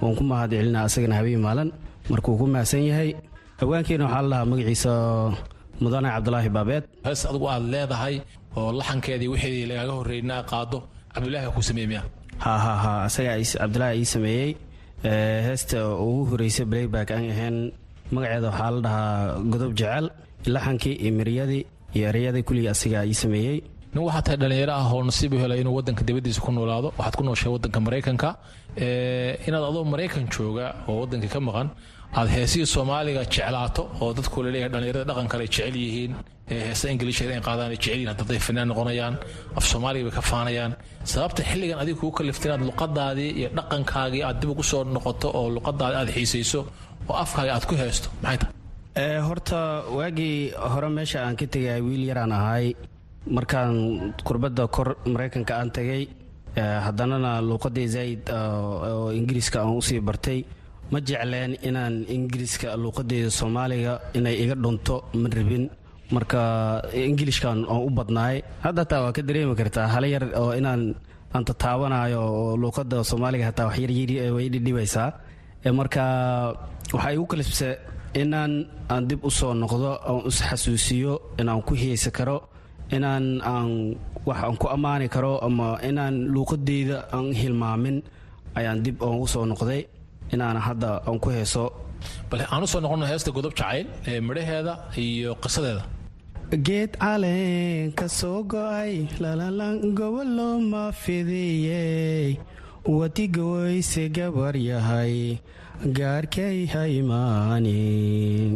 waan 0.00 0.14
ku 0.18 0.22
mahad 0.30 0.50
celina 0.54 0.86
asagana 0.86 1.14
habeen 1.18 1.40
maalin 1.46 1.70
markuu 2.10 2.38
ku 2.40 2.46
mahadsan 2.46 2.84
yahay 2.90 3.10
haweenkiina 3.60 4.04
waxaa 4.06 4.22
la 4.22 4.28
dhahaa 4.30 4.48
magaciisa 4.50 4.92
mudane 5.80 6.08
cabdulaahi 6.14 6.48
baabeed. 6.56 6.84
Hees 7.06 7.20
adugu 7.30 7.46
aad 7.54 7.64
leedahay 7.74 8.14
oo 8.56 8.72
laxankeedii 8.78 9.28
wixii 9.34 9.66
lagaaga 9.70 9.92
horreeyna 10.00 10.36
qaado 10.50 10.78
cabdulaahi 11.14 11.48
kuu 11.54 11.62
sameeyey 11.68 11.88
miya 11.92 12.02
ha 12.44 12.52
ha 12.64 12.72
ha 12.84 12.92
asaga 13.08 13.32
cabdulaahi 13.62 13.98
ii 14.02 14.08
sameeyey. 14.14 14.50
Heesta 15.46 15.78
ugu 16.06 16.24
horreysay 16.30 16.66
balayback 16.72 17.10
aan 17.10 17.24
ahayn 17.34 17.56
magaceeda 18.14 18.48
waxaa 18.50 18.70
la 18.74 18.80
dhahaa 18.86 19.38
godob 19.52 19.72
jecel 19.80 20.06
laxankii 20.54 20.94
iyo 21.04 21.12
miryadii 21.18 21.62
iyo 21.96 22.04
ereyadii 22.10 22.42
kuligii 22.48 22.68
asigaa 22.74 23.04
ii 23.06 23.14
sameeyey. 23.24 23.58
Nin 23.94 24.02
waxaa 24.06 24.22
tahay 24.26 24.38
dhallinyaro 24.42 24.72
ah 24.80 24.86
oo 24.94 25.02
nasiib 25.08 25.32
u 25.34 25.38
helay 25.42 25.60
inuu 25.62 25.74
wadanka 25.78 26.02
dibadiisa 26.08 26.40
ku 26.44 26.50
noolaado 26.52 26.88
waxaad 26.98 27.14
ku 27.18 27.24
nooshay 27.26 27.50
wadanka 27.56 27.78
maraykanka. 27.86 28.30
Inaad 29.46 29.64
adoo 29.70 29.84
maraykan 29.92 30.24
jooga 30.34 30.66
oo 30.88 31.00
wadankii 31.02 31.28
ka 31.34 31.40
maqan 31.48 31.68
aad 32.18 32.28
heesihii 32.36 32.66
soomaaliga 32.74 33.22
jeclaato 33.34 33.82
oo 34.02 34.10
dadku 34.18 34.38
la 34.44 34.50
leeyahay 34.54 34.70
dhallinyarada 34.74 35.04
dhaqan 35.10 35.28
kale 35.32 35.44
jecel 35.48 35.76
yihiin 35.84 36.12
heesa 36.50 36.86
ingiliisha 36.92 37.24
inay 37.28 37.40
qaadaan 37.48 37.70
ay 37.74 37.78
jecel 37.82 37.98
yihiin 38.00 38.10
hadday 38.20 38.40
fanaan 38.46 38.68
noqonayaan 38.72 39.14
af 39.58 39.64
soomaaliga 39.70 40.04
bay 40.08 40.14
ka 40.18 40.22
faanayaan. 40.32 40.72
Sababta 41.12 41.42
xilligan 41.50 41.78
adiga 41.82 41.98
kuu 42.00 42.10
kaliftay 42.18 42.48
inaad 42.50 42.62
luqadaadii 42.70 43.30
iyo 43.40 43.48
dhaqankaagii 43.58 44.22
aad 44.28 44.36
dib 44.40 44.50
ugu 44.54 44.62
soo 44.70 44.82
noqoto 44.96 45.28
oo 45.38 45.46
luqadaadii 45.56 45.98
aad 46.00 46.10
xiisayso 46.16 46.60
oo 47.10 47.16
afkaaga 47.24 47.50
aad 47.56 47.64
ku 47.70 47.74
heesto 47.82 48.08
maxay 48.22 48.38
tahay? 48.42 49.20
Horta 49.28 49.58
waagii 49.96 50.36
hore 50.72 50.88
meesha 50.96 51.18
aan 51.26 51.36
ka 51.40 51.46
tegay 51.54 51.80
wiil 51.86 52.02
yaraan 52.10 52.32
ahay. 52.38 52.66
Markaan 53.36 53.72
kurbadda 54.26 54.62
kor 54.76 54.88
maraykanka 55.12 55.52
aan 55.60 55.70
tagay 55.76 56.02
haddanana 56.86 57.30
luuqadii 57.48 57.88
zaa'id 57.94 58.22
oo 58.38 59.08
ingiriiska 59.18 59.56
aan 59.62 59.76
u 59.80 59.82
sii 59.88 60.00
bartay 60.08 60.40
ma 60.92 60.98
jecleen 61.08 61.52
inaan 61.68 61.94
ingiriiska 62.14 62.68
luuqadeeda 62.82 63.30
soomaaliga 63.38 63.92
inay 64.18 64.36
iga 64.44 64.54
dhunto 64.62 64.96
ma 65.22 65.28
rabin 65.36 65.64
marka 66.14 66.40
ingilishkan 66.92 67.64
aan 67.72 67.80
u 67.88 67.90
badnaay. 67.98 68.36
Hadda 68.64 68.80
hataa 68.84 69.00
waa 69.04 69.12
ka 69.16 69.22
dareemi 69.28 69.54
kartaa 69.60 69.86
hala 69.94 70.06
yar 70.14 70.24
oo 70.40 70.52
inaan 70.60 70.82
aan 71.34 71.44
tataabanayo 71.48 72.20
oo 72.20 72.52
luuqada 72.62 73.00
soomaaliga 73.10 73.44
hataa 73.50 73.66
wax 73.72 73.76
yaryarway 73.84 74.46
dhidhibaysaa. 74.52 75.08
Marka 75.78 76.04
waxaa 76.94 77.12
igu 77.16 77.24
kalifse 77.32 77.68
inaan 78.22 78.52
aan 78.92 79.02
dib 79.08 79.20
u 79.24 79.30
soo 79.38 79.54
noqdo 79.62 79.90
aan 80.08 80.20
isxasuusiyo 80.28 81.12
inaan 81.40 81.62
ku 81.66 81.72
heesi 81.82 82.10
karo 82.12 82.36
inaan 82.96 83.40
aan 83.52 83.96
wax 84.28 84.38
aan 84.44 84.56
ku 84.60 84.66
ammaani 84.74 85.06
karo 85.14 85.32
ama 85.46 85.78
inaan 85.88 86.14
luuqadeyda 86.34 86.96
aan 87.14 87.32
hilmaamin 87.40 87.96
ayaan 88.58 88.82
dib 88.84 88.96
u 89.00 89.24
soo 89.32 89.44
noqday 89.48 89.80
inaan 90.34 90.58
hadda 90.66 90.90
aan 91.08 91.18
ku 91.24 91.28
heeso 91.36 91.64
bale 92.30 92.44
aan 92.52 92.62
u 92.64 92.66
soo 92.72 92.80
noqono 92.84 93.04
heesta 93.10 93.30
godob 93.36 93.54
jacayl 93.60 93.86
ee 94.10 94.18
midhaheeda 94.28 94.72
iyo 95.04 95.32
qisadeeda 95.42 95.82
geed 96.66 96.92
caleen 97.02 97.86
ka 97.98 98.06
soo 98.18 98.38
go'ay 98.52 98.92
lalalan 99.22 99.76
gobolo 99.98 100.48
ma 100.72 100.84
fidiyey 101.02 102.28
wadiga 102.96 103.44
weyse 103.52 104.02
gabar 104.16 104.54
yahay 104.70 105.14
gaarkay 105.98 106.58
haymaanin 106.74 108.50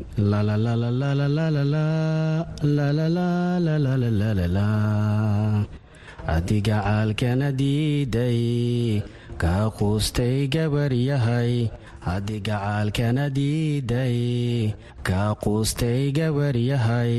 adiga 6.35 6.77
caalkana 6.87 7.49
diiday 7.61 8.41
kaa 9.43 9.69
quustay 9.79 10.49
gabar 10.55 10.93
yahay 11.09 11.69
adiga 12.15 12.57
caalkana 12.65 13.25
diiday. 13.37 14.73
Kaa 15.07 15.35
quustay 15.43 16.11
gabar 16.19 16.55
yahay 16.71 17.15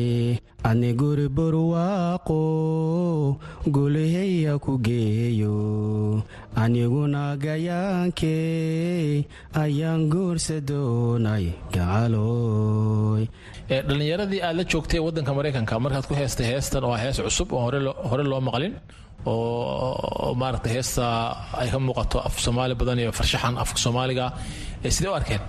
ani 0.70 0.91
guri 0.99 1.28
burwaaqo 1.38 2.41
gulihaya 3.76 4.53
ku 4.65 4.74
geeyo. 4.88 6.24
Aniguna 6.61 7.24
gayaankee 7.43 9.26
ayaan 9.63 10.09
guursa 10.13 10.57
doonay 10.70 11.45
gacaloy 11.74 13.24
dhallinyaradii 13.70 14.41
aad 14.47 14.55
la 14.59 14.63
joogtay 14.72 14.99
waddanka 15.05 15.32
maraykanka 15.38 15.76
markaad 15.86 16.05
ku 16.09 16.13
heestay 16.20 16.47
heestan 16.51 16.84
oo 16.88 16.95
hees 17.03 17.18
cusub 17.26 17.53
oo 17.53 17.61
hore 18.09 18.24
loo 18.32 18.41
maqlin 18.47 18.74
oo 19.34 20.34
maaragtay 20.41 20.71
heesta 20.78 21.03
ay 21.61 21.67
ka 21.73 21.78
muuqato 21.88 22.17
af 22.28 22.36
soomaali 22.45 22.73
badan 22.82 22.99
iyo 23.03 23.11
farshaxan 23.19 23.55
afka 23.63 23.80
soomaaliga 23.86 24.25
sidee 24.95 25.11
u 25.11 25.15
arkeen? 25.19 25.41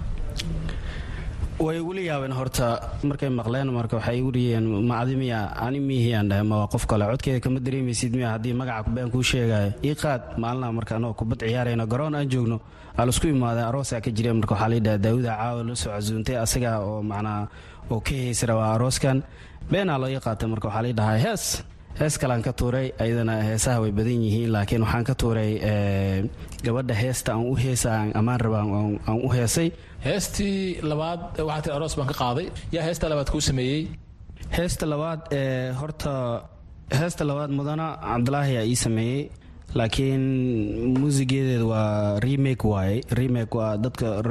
Way 1.59 1.77
igula 1.83 2.01
yaabeen 2.11 2.33
horta 2.39 2.67
markay 3.03 3.29
maqleen 3.39 3.69
marka 3.79 3.97
waxay 3.99 4.17
igu 4.21 4.31
riyeen 4.37 4.65
macdi 4.91 5.15
miya 5.23 5.39
ani 5.67 5.79
miihiyaan 5.89 6.29
dhahay 6.31 6.45
ma 6.51 6.57
waa 6.63 6.69
qof 6.75 6.85
kale 6.91 7.05
codkeeda 7.11 7.41
kama 7.45 7.59
dareemaysid 7.67 8.13
miya 8.19 8.29
haddii 8.35 8.55
magaca 8.61 8.91
been 8.95 9.11
kuu 9.11 9.23
sheegaya 9.31 9.73
ii 9.89 9.95
qaad 10.03 10.23
maalinaha 10.43 10.73
marka 10.79 10.93
anagoo 10.97 11.17
kubad 11.21 11.39
ciyaarayno 11.43 11.85
garoon 11.93 12.15
aan 12.15 12.29
joogno 12.33 12.57
aa 12.99 13.05
la 13.07 13.11
isku 13.15 13.27
imaadeen 13.35 13.67
aroosaa 13.71 14.01
ka 14.05 14.11
jireen 14.17 14.37
marka 14.39 14.55
waxaa 14.55 14.71
layidhaha 14.73 14.99
daawuda 15.05 15.31
caawa 15.41 15.61
la 15.69 15.75
soo 15.83 15.91
casuuntay 15.95 16.37
asaga 16.45 16.71
oo 16.89 17.03
macnaa 17.11 17.43
oo 17.91 18.01
ka 18.07 18.13
heesi 18.23 18.47
rabaa 18.51 18.71
arooskan 18.77 19.19
beenaa 19.71 19.99
loo 20.03 20.09
ii 20.15 20.21
qaatay 20.27 20.49
marka 20.53 20.67
waxaa 20.69 20.83
laydhahaa 20.87 21.19
hees 21.27 21.45
hees 22.01 22.15
kalean 22.23 22.43
ka 22.47 22.53
tuuray 22.61 22.87
ayadana 23.03 23.35
heesaha 23.49 23.81
way 23.83 23.93
badan 23.99 24.21
yihiin 24.27 24.51
laakiin 24.55 24.83
waxaan 24.87 25.05
ka 25.09 25.15
tuuray 25.23 25.51
gabadha 26.67 26.95
heesta 27.03 27.31
aan 27.35 27.47
u 27.53 27.55
heesa 27.65 27.89
aan 27.99 28.11
ammaan 28.19 28.41
raba 28.45 28.59
aan 29.09 29.19
u 29.27 29.29
heesay. 29.37 29.69
Heestii 30.07 30.79
labaad 30.91 31.21
waxaa 31.49 31.63
tii 31.65 31.73
aroos 31.77 31.95
baan 31.99 32.09
ka 32.13 32.17
qaaday. 32.23 32.47
Yaa 32.75 32.85
heesta 32.89 33.09
labaad 33.13 33.31
kuu 33.35 33.41
sameeyey? 33.49 33.83
Heesta 34.59 34.85
labaad 34.93 35.21
ee 35.39 35.73
horta 35.81 36.13
heesta 37.01 37.23
labaad 37.31 37.51
mudana 37.59 37.87
cabdulaahi 38.11 38.55
aa 38.61 38.65
ii 38.73 38.77
sameeyey 38.87 39.23
laakiin 39.75 40.23
muusigeedeed 40.99 41.61
waa 41.63 42.17
remake 42.21 42.65
waaye 42.69 43.01
remake 43.11 43.53
waa 43.59 43.77
dadka 43.77 44.23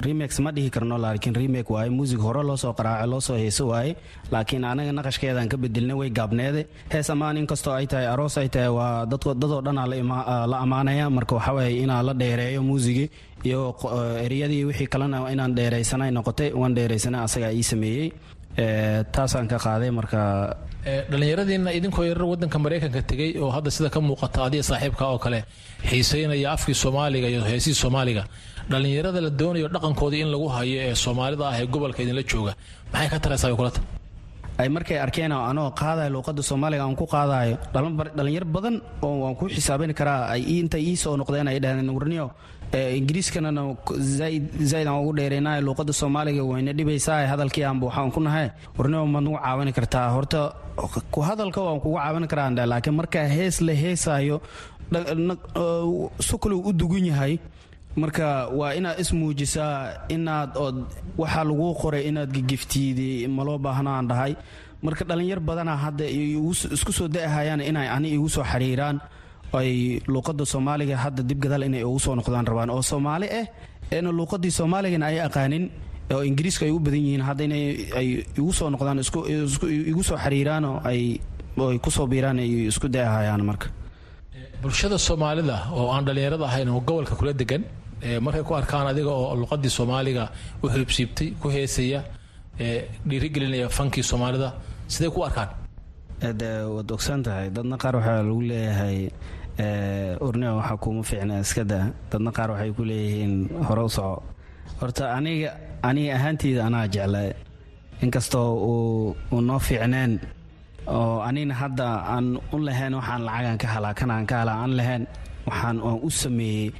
remakes 0.00 0.40
ma 0.40 0.50
dhihi 0.52 0.70
karno 0.70 0.96
laakiin 0.98 1.34
remake 1.34 1.68
waaye 1.72 1.90
muusig 1.90 2.18
hore 2.18 2.42
loo 2.42 2.56
soo 2.56 2.72
qaraaco 2.72 3.06
loo 3.10 3.20
soo 3.20 3.36
heeso 3.36 3.68
waaye 3.68 3.96
laakiin 4.32 4.64
anaga 4.64 4.92
naqashkeedaan 4.92 5.48
ka 5.48 5.56
bedelna 5.56 5.94
way 5.96 6.10
gaabneede. 6.10 6.66
Hees 6.92 7.10
ammaan 7.10 7.36
inkastoo 7.36 7.74
ay 7.76 7.86
tahay 7.86 8.06
aroos 8.06 8.38
ay 8.38 8.48
tahay 8.48 8.68
waa 8.78 9.04
dadoo 9.06 9.60
dhanaa 9.66 9.86
la 10.46 10.56
ammaanaya 10.64 11.10
marka 11.10 11.34
waxaa 11.36 11.54
waaye 11.58 11.76
inaa 11.84 12.02
la 12.02 12.14
dheereeyo 12.14 12.62
muusigii 12.62 13.10
iyo 13.44 13.74
ereyadii 14.24 14.64
wixii 14.64 14.86
kalena 14.86 15.26
inaan 15.32 15.54
dheeraysanay 15.54 16.10
noqotay 16.10 16.50
waan 16.60 16.74
dheeraysana 16.74 17.22
asagaa 17.26 17.52
ii 17.52 17.62
sameeyey 17.62 18.08
taasaan 18.56 19.48
ka 19.48 19.56
qaaday 19.58 19.90
marka 19.90 20.20
dhallinyaradiina 21.10 21.70
idinkoo 21.78 22.04
yarar 22.04 22.24
wadanka 22.32 22.58
maraykanka 22.58 23.02
tegey 23.10 23.30
oo 23.40 23.50
hadda 23.56 23.70
sida 23.70 23.88
ka 23.94 24.00
muuqata 24.00 24.44
adiga 24.46 24.62
saaxiibka 24.70 25.04
oo 25.12 25.18
kale 25.18 25.44
xiiseynaya 25.90 26.52
afkii 26.52 26.74
soomaaliga 26.74 27.28
iyo 27.32 27.40
heesihii 27.44 27.74
soomaaliga. 27.82 28.24
Dhallinyarada 28.70 29.20
la 29.26 29.30
doonayo 29.30 29.68
dhaqankoodii 29.74 30.20
in 30.24 30.30
lagu 30.34 30.48
hayo 30.48 30.76
ee 30.88 30.94
soomaalida 30.94 31.44
ah 31.48 31.56
ee 31.60 31.66
gobolka 31.66 32.02
idinla 32.02 32.22
jooga. 32.32 32.52
Maxay 32.92 33.08
ka 33.12 33.18
taraysaa 33.24 33.54
kulata 33.56 33.80
ay 34.58 34.68
markay 34.68 34.98
arkeen 35.04 35.32
oo 35.32 35.44
anoo 35.50 35.70
qaadayo 35.80 36.10
luuqada 36.14 36.42
soomaaliga 36.50 36.82
aan 36.84 36.96
ku 37.00 37.06
qaadayo 37.14 37.56
dhalinyar 38.18 38.44
badan 38.44 38.76
oo 39.06 39.14
waan 39.22 39.34
ku 39.40 39.48
xisaabin 39.48 39.94
karaa 40.00 40.28
ay 40.34 40.42
intay 40.60 40.82
ii 40.90 40.96
soo 40.96 41.16
noqdeen 41.16 41.48
ay 41.48 41.58
dhaheen 41.64 41.88
warniyo 41.96 42.26
ingiriiskanana 42.72 43.62
zaaid 44.18 44.86
aan 44.88 44.96
ugu 45.02 45.12
dheeraynayo 45.18 45.60
luuqada 45.66 45.92
soomaaliga 45.92 46.42
wayna 46.50 46.72
dhibaysaa 46.78 47.26
hadalkii 47.32 47.64
aanba 47.68 47.86
waxaan 47.88 48.10
ku 48.16 48.20
nahay 48.26 48.48
warniyo 48.78 49.06
maad 49.06 49.24
nagu 49.24 49.36
caawini 49.44 49.72
kartaa 49.78 50.08
horta 50.16 50.40
hadalka 51.28 51.60
waan 51.66 51.80
kugu 51.84 51.96
caawin 52.00 52.26
karaa 52.32 52.66
laakiin 52.72 52.96
markaa 53.00 53.26
hees 53.36 53.60
la 53.60 53.74
heesayo 53.82 54.36
sukaluu 56.20 56.60
u 56.68 56.72
dugun 56.72 57.04
yahay 57.06 57.38
marka 57.96 58.48
waa 58.48 58.72
inaad 58.74 58.98
ismuujisaa 59.00 60.08
inaad 60.08 60.56
ood 60.56 60.76
waxaa 61.18 61.44
laguu 61.44 61.74
qoray 61.82 62.02
inaad 62.08 62.30
gegeftiidi 62.32 63.28
maloo 63.28 63.58
baahno 63.58 63.90
aan 63.92 64.08
dhahay 64.08 64.32
marka 64.82 65.04
dhallinyar 65.04 65.40
badana 65.40 65.76
hadda 65.76 66.04
isku 66.76 66.92
soo 66.92 67.08
da'ahayaan 67.08 67.60
inay 67.60 67.88
ani 67.88 68.08
igu 68.16 68.28
soo 68.28 68.44
xiriiraan 68.52 68.96
ay 69.60 70.00
luuqada 70.12 70.44
soomaaliga 70.52 70.96
hadda 71.04 71.22
dib 71.28 71.38
gadaal 71.44 71.62
inay 71.68 71.84
ugu 71.84 71.98
soo 72.04 72.14
noqdaan 72.18 72.46
rabaan. 72.50 72.70
Oo 72.70 72.82
soomaali 72.82 73.26
ah 73.40 73.46
eena 73.94 74.10
luuqadii 74.18 74.50
soomaaligana 74.58 75.06
ay 75.10 75.18
aqaanin 75.28 75.64
oo 76.14 76.22
ingiriiska 76.30 76.64
ay 76.66 76.72
u 76.72 76.78
badan 76.86 77.02
yihiin 77.06 77.22
hadda 77.28 77.42
inay 77.48 77.64
ay 77.98 78.08
igu 78.38 78.52
soo 78.58 78.68
noqdaan 78.74 78.98
igu 79.92 80.02
soo 80.08 80.16
xiriiraan 80.24 80.64
oo 80.64 80.78
ay 80.90 81.18
ku 81.84 81.90
soo 81.90 82.06
biiraan 82.06 82.38
ay 82.44 82.50
isku 82.72 82.88
da'ahayaan 82.88 83.42
marka. 83.50 83.66
Bulshada 84.62 84.98
soomaalida 84.98 85.56
oo 85.76 85.90
aan 85.94 86.04
dhallinyarada 86.06 86.44
ahayn 86.50 86.68
oo 86.68 86.80
gobolka 86.80 87.14
kula 87.20 87.32
degan 87.32 87.62
markay 88.24 88.42
ku 88.48 88.54
arkaan 88.54 88.86
adiga 88.92 89.10
oo 89.10 89.34
luqadii 89.42 89.70
soomaaliga 89.78 90.24
u 90.62 90.66
xilibsiibtay 90.72 91.28
ku 91.40 91.48
heesaya 91.54 92.00
dhiirigelinaya 93.08 93.68
fankii 93.68 94.02
soomaalida 94.10 94.48
sidee 94.88 95.10
ku 95.10 95.22
arkaan? 95.28 95.48
De 96.40 96.48
waad 96.74 96.90
ogsan 96.96 97.22
tahay 97.26 97.50
dadna 97.50 97.76
qaar 97.82 97.94
waxaa 97.98 98.22
lagu 98.22 98.40
leeyahay 98.50 98.98
urnia 100.20 100.52
waxaa 100.58 100.76
kuuma 100.82 101.02
fiicna 101.02 101.40
iskada. 101.40 101.80
Dadna 102.10 102.30
qaar 102.32 102.50
waxay 102.50 102.70
ku 102.76 102.82
leeyihiin 102.84 103.34
hore 103.68 103.82
u 103.84 103.88
soco. 103.88 104.22
Horta 104.80 105.04
aniga 105.16 105.50
aniga 105.82 106.14
ahaanteyda 106.16 106.66
anaa 106.66 106.86
jecla 106.88 107.20
inkastoo 108.02 108.48
uu 109.32 109.40
noo 109.40 109.58
fiicneen 109.58 110.20
oo 110.86 111.20
anigna 111.28 111.54
hadda 111.54 111.86
aan 112.14 112.26
u 112.52 112.56
lahayn 112.58 112.94
waxaan 112.94 113.22
lacagaan 113.28 113.58
ka 113.62 113.66
halaa 113.74 113.94
kanaan 113.94 114.26
ka 114.26 114.34
halaa 114.40 114.58
aan 114.62 114.72
lahayn 114.78 115.02
waxaan 115.46 115.76
aan 115.86 115.98
u 116.02 116.10
sameeyey 116.10 116.72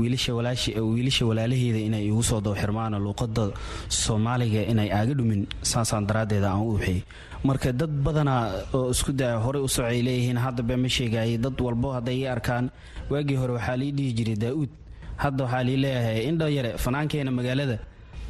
wiilasha 0.00 1.24
walaalaheeda 1.28 1.78
inay 1.88 2.04
igu 2.10 2.22
soo 2.30 2.40
dowxirmaan 2.46 2.94
luuqada 3.04 3.44
soomaaliga 4.02 4.62
inay 4.72 4.88
aaga 4.98 5.14
dhumin 5.18 5.42
saasaan 5.70 6.04
daraaddeeda 6.08 6.48
aan 6.52 6.62
u 6.66 6.70
uxiyey 6.76 7.00
marka 7.48 7.72
dad 7.80 7.92
badanaa 8.06 8.42
oo 8.78 8.90
isku 8.94 9.12
daya 9.20 9.36
horey 9.44 9.62
u 9.62 9.68
socay 9.76 10.00
leeyihiin 10.06 10.38
hadda 10.44 10.62
bee 10.68 10.76
ma 10.84 10.88
sheegayay 10.96 11.36
dad 11.44 11.56
walbo 11.66 11.88
hadday 11.96 12.16
ii 12.22 12.26
arkaan 12.36 12.64
waagii 13.12 13.36
hore 13.42 13.52
waxaa 13.58 13.76
lii 13.82 13.92
dhihi 13.96 14.12
jiray 14.18 14.36
daa-uud 14.44 14.70
hadda 15.24 15.40
waxaa 15.44 15.62
lii 15.68 15.78
leeyahay 15.84 16.20
indho 16.30 16.48
yare 16.56 16.70
fanaankeena 16.84 17.30
magaalada 17.38 17.76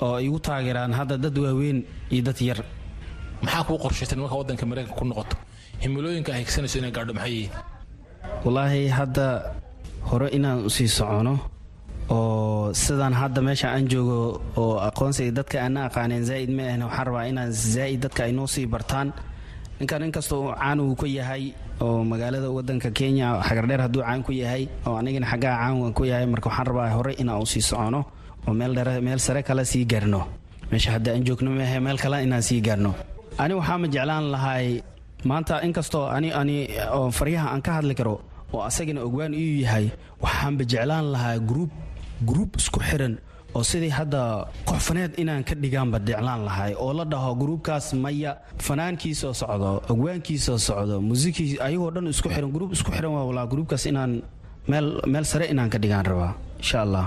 oo 0.07 0.17
igu 0.27 0.39
taageeraan 0.49 0.93
hadda 0.99 1.17
dad 1.25 1.37
waaweyn 1.45 1.79
iyo 2.15 2.23
dad 2.29 2.39
yar. 2.49 2.61
Maxaa 3.43 3.63
kuu 3.69 3.79
qorshaysan 3.85 4.19
marka 4.23 4.37
wadanka 4.41 4.65
maraykanka 4.71 4.99
ku 5.01 5.05
noqoto? 5.11 5.37
Himilooyinka 5.83 6.33
higsanayso 6.41 6.77
inay 6.81 6.93
gaadho 6.97 7.13
maxay? 7.19 7.33
Yihiin 7.35 7.51
wallaahi 8.45 8.83
hadda 8.99 9.27
hore 10.11 10.29
inaan 10.37 10.59
u 10.69 10.71
sii 10.77 10.89
socono 10.99 11.35
oo 12.11 12.73
sidaan 12.73 13.13
hadda 13.21 13.41
meesha 13.47 13.69
aan 13.75 13.85
joogo 13.91 14.41
oo 14.57 14.77
aqoonsiga 14.89 15.33
dadka 15.39 15.57
aana 15.65 15.81
aqaaneen 15.89 16.25
zaaid 16.29 16.51
ma 16.57 16.63
ahn 16.73 16.83
waxaan 16.89 17.07
rabaa 17.09 17.25
inaan 17.31 17.53
zaaid 17.53 18.01
dadka 18.05 18.21
ay 18.25 18.33
noo 18.33 18.47
sii 18.47 18.67
bartaan. 18.67 19.13
Ninkan 19.81 20.03
inkastoo 20.09 20.55
caan 20.59 20.81
uu 20.81 20.95
ku 21.01 21.07
yahay 21.07 21.53
oo 21.81 22.03
magaalada 22.11 22.49
wadanka 22.51 22.91
kenya 22.91 23.39
xagardheer 23.47 23.81
hadduu 23.87 24.03
caan 24.03 24.23
ku 24.27 24.33
yahay 24.33 24.65
oo 24.87 24.97
anigana 25.01 25.27
xaggaa 25.33 25.55
caan 25.61 25.93
ku 25.95 26.03
yahay 26.11 26.27
marka 26.27 26.49
waxaan 26.51 26.67
rabaa 26.71 26.91
hore 26.97 27.13
inaan 27.23 27.43
u 27.43 27.47
sii 27.47 27.63
socono 27.63 28.01
oo 28.49 28.53
meel 28.55 29.21
sare 29.21 29.43
kale 29.43 29.65
sii 29.65 29.85
gaarno. 29.87 30.21
Meesha 30.73 30.91
hadda 30.97 31.13
aan 31.15 31.23
joogno 31.27 31.51
maahe 31.55 31.79
meel 31.81 31.99
kale 31.99 32.17
inaan 32.27 32.43
sii 32.43 32.61
gaarno. 32.67 32.95
Ani 33.39 33.55
waxaama 33.55 33.87
jeclaan 33.95 34.27
lahay 34.35 34.83
maanta 35.29 35.61
inkastoo 35.67 36.07
ani 36.11 36.31
faryaha 37.19 37.49
aan 37.55 37.63
ka 37.63 37.73
hadli 37.79 37.95
karo 37.95 38.15
oo 38.53 38.61
asagana 38.69 39.01
ogwaan 39.07 39.35
iyu 39.35 39.63
yahay 39.63 39.87
waxaanba 40.23 40.65
jeclaan 40.73 41.07
lahaa 41.15 41.39
gruub 41.49 41.71
gruub 42.27 42.57
isku 42.59 42.81
xiran 42.81 43.19
oo 43.55 43.63
sidii 43.65 43.89
hadda 43.99 44.47
qoxfaneed 44.69 45.13
inaan 45.23 45.45
ka 45.45 45.55
dhigaanba 45.55 45.99
jeclaan 46.09 46.45
lahay 46.49 46.73
oo 46.75 46.93
la 46.93 47.05
dhaho 47.05 47.35
gruubkaas 47.35 47.93
maya 47.95 48.37
fanaankiisoo 48.67 49.33
socdo 49.35 49.83
ogwaankiisoo 49.93 50.59
socdo 50.59 51.01
muusikii 51.01 51.59
ayagoo 51.67 51.91
dhan 51.95 52.07
isku 52.13 52.29
xiran 52.29 52.51
gruub 52.53 52.73
isku 52.77 52.91
xiran 52.93 53.13
waa 53.17 53.25
walaa 53.31 53.47
gruubkaas 53.47 53.87
inaan 53.87 54.23
meel 54.69 55.01
meel 55.07 55.25
sare 55.25 55.47
inaan 55.53 55.71
ka 55.71 55.79
dhigaan 55.79 56.05
rabaa 56.07 56.33
insha 56.61 56.83
allah 56.85 57.07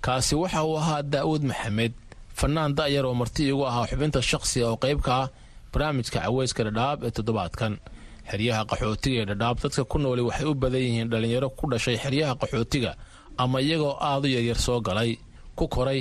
kaasi 0.00 0.34
waxa 0.42 0.62
uu 0.64 0.76
ahaa 0.78 1.02
daa'uud 1.02 1.42
maxamed 1.50 1.92
fanaan 2.40 2.72
da'yar 2.78 3.04
oo 3.06 3.14
marti 3.14 3.48
igu 3.50 3.64
ahaa 3.66 3.86
xubinta 3.90 4.22
shakhsiga 4.22 4.66
oo 4.70 4.76
qayb 4.84 5.00
ka 5.02 5.12
ah 5.22 5.28
barnaamijka 5.72 6.18
caweyska 6.24 6.64
dhadhaab 6.66 6.98
ee 7.06 7.10
toddobaadkan. 7.16 7.74
Xeryaha 8.30 8.62
qaxootiga 8.70 9.18
ee 9.22 9.26
dhadhaab 9.30 9.56
dadka 9.62 9.82
ku 9.90 9.98
nooli 9.98 10.22
waxay 10.28 10.46
u 10.50 10.54
badan 10.54 10.80
yihiin 10.86 11.08
dhallinyaro 11.12 11.48
ku 11.58 11.64
dhashay 11.70 11.96
xeryaha 12.04 12.34
qaxootiga 12.42 12.92
ama 13.42 13.58
iyagoo 13.60 13.94
aad 14.08 14.24
u 14.26 14.28
yaryar 14.36 14.58
soo 14.66 14.80
galay 14.86 15.10
ku 15.56 15.64
koray 15.74 16.00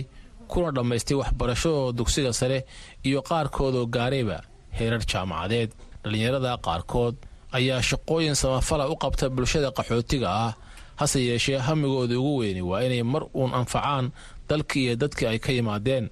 kuna 0.51 0.71
dhammaystay 0.75 1.17
waxbarashadooda 1.21 1.97
dugsiga 1.97 2.31
sare 2.39 2.59
iyo 3.07 3.19
qaarkoodoo 3.29 3.85
gaarayba 3.95 4.37
heerar 4.77 5.03
jaamacadeed. 5.11 5.69
Dhallinyarada 6.03 6.51
qaarkood 6.65 7.15
ayaa 7.57 7.81
shaqooyin 7.89 8.35
samafala 8.41 8.89
u 8.93 8.95
qabta 9.03 9.29
bulshada 9.35 9.69
qaxootiga 9.77 10.29
ah 10.45 10.53
hase 10.99 11.19
yeeshee 11.29 11.57
hamigooda 11.67 12.15
ugu 12.19 12.33
weyni 12.41 12.61
waa 12.69 12.81
inay 12.87 13.03
mar 13.13 13.23
uun 13.39 13.51
anfacaan 13.59 14.05
dalkii 14.49 14.83
iyo 14.85 14.95
dadkii 15.01 15.27
ay 15.31 15.39
ka 15.39 15.51
yimaadeen. 15.51 16.05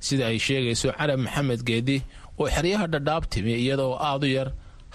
Sida 0.00 0.26
ay 0.30 0.38
sheegayso 0.38 0.92
carab 0.98 1.18
maxamed 1.24 1.60
geedi 1.68 1.96
oo 2.38 2.46
xeryaha 2.54 2.86
dhadhaab 2.92 3.24
timi 3.32 3.52
iyadaoo 3.62 3.96
aad 4.08 4.22
u 4.24 4.28
yar 4.36 4.48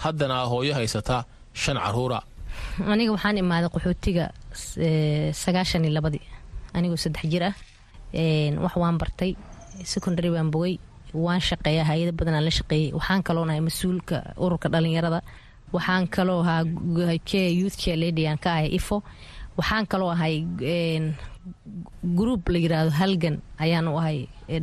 haddana 0.04 0.34
ah 0.42 0.46
hooyo 0.52 0.74
haysata 0.78 1.24
shan 1.52 1.76
caruura 1.84 2.20
aniga 2.92 3.10
waxaan 3.16 3.38
imaaday 3.42 3.70
qaxootiga 3.74 4.24
sagaashan 5.42 5.84
iyo 5.84 5.92
labadii 5.98 6.22
anigoo 6.76 6.96
saddex 7.04 7.24
jir 7.32 7.42
ah. 7.50 7.54
Wax 8.64 8.74
waan 8.82 8.98
bartay 9.02 9.32
secondary 9.92 10.30
baan 10.34 10.50
bogay 10.54 10.74
waan 11.24 11.40
shaqeeya 11.48 11.82
hay'ada 11.90 12.12
badanaan 12.18 12.44
la 12.48 12.52
shaqeeyey 12.58 12.92
waxaan 12.98 13.22
kaloo 13.26 13.44
nahay 13.48 13.60
mas'uulka 13.68 14.16
ururka 14.44 14.68
dhalinyarada 14.74 15.20
waxaan 15.74 16.06
kaloo 16.14 16.40
ahaa 16.42 16.62
youth 17.60 17.76
care 17.82 17.96
lady 18.04 18.26
aan 18.26 18.38
ka 18.44 18.50
ahay 18.56 18.68
ifo 18.78 18.96
waxaan 19.58 19.86
kaloo 19.92 20.10
ahay 20.14 20.34
group 22.18 22.48
la 22.48 22.58
yiraahdo 22.64 22.90
halgan 23.00 23.36
ayaan 23.64 23.88
u 23.88 23.96
ahay 24.00 24.18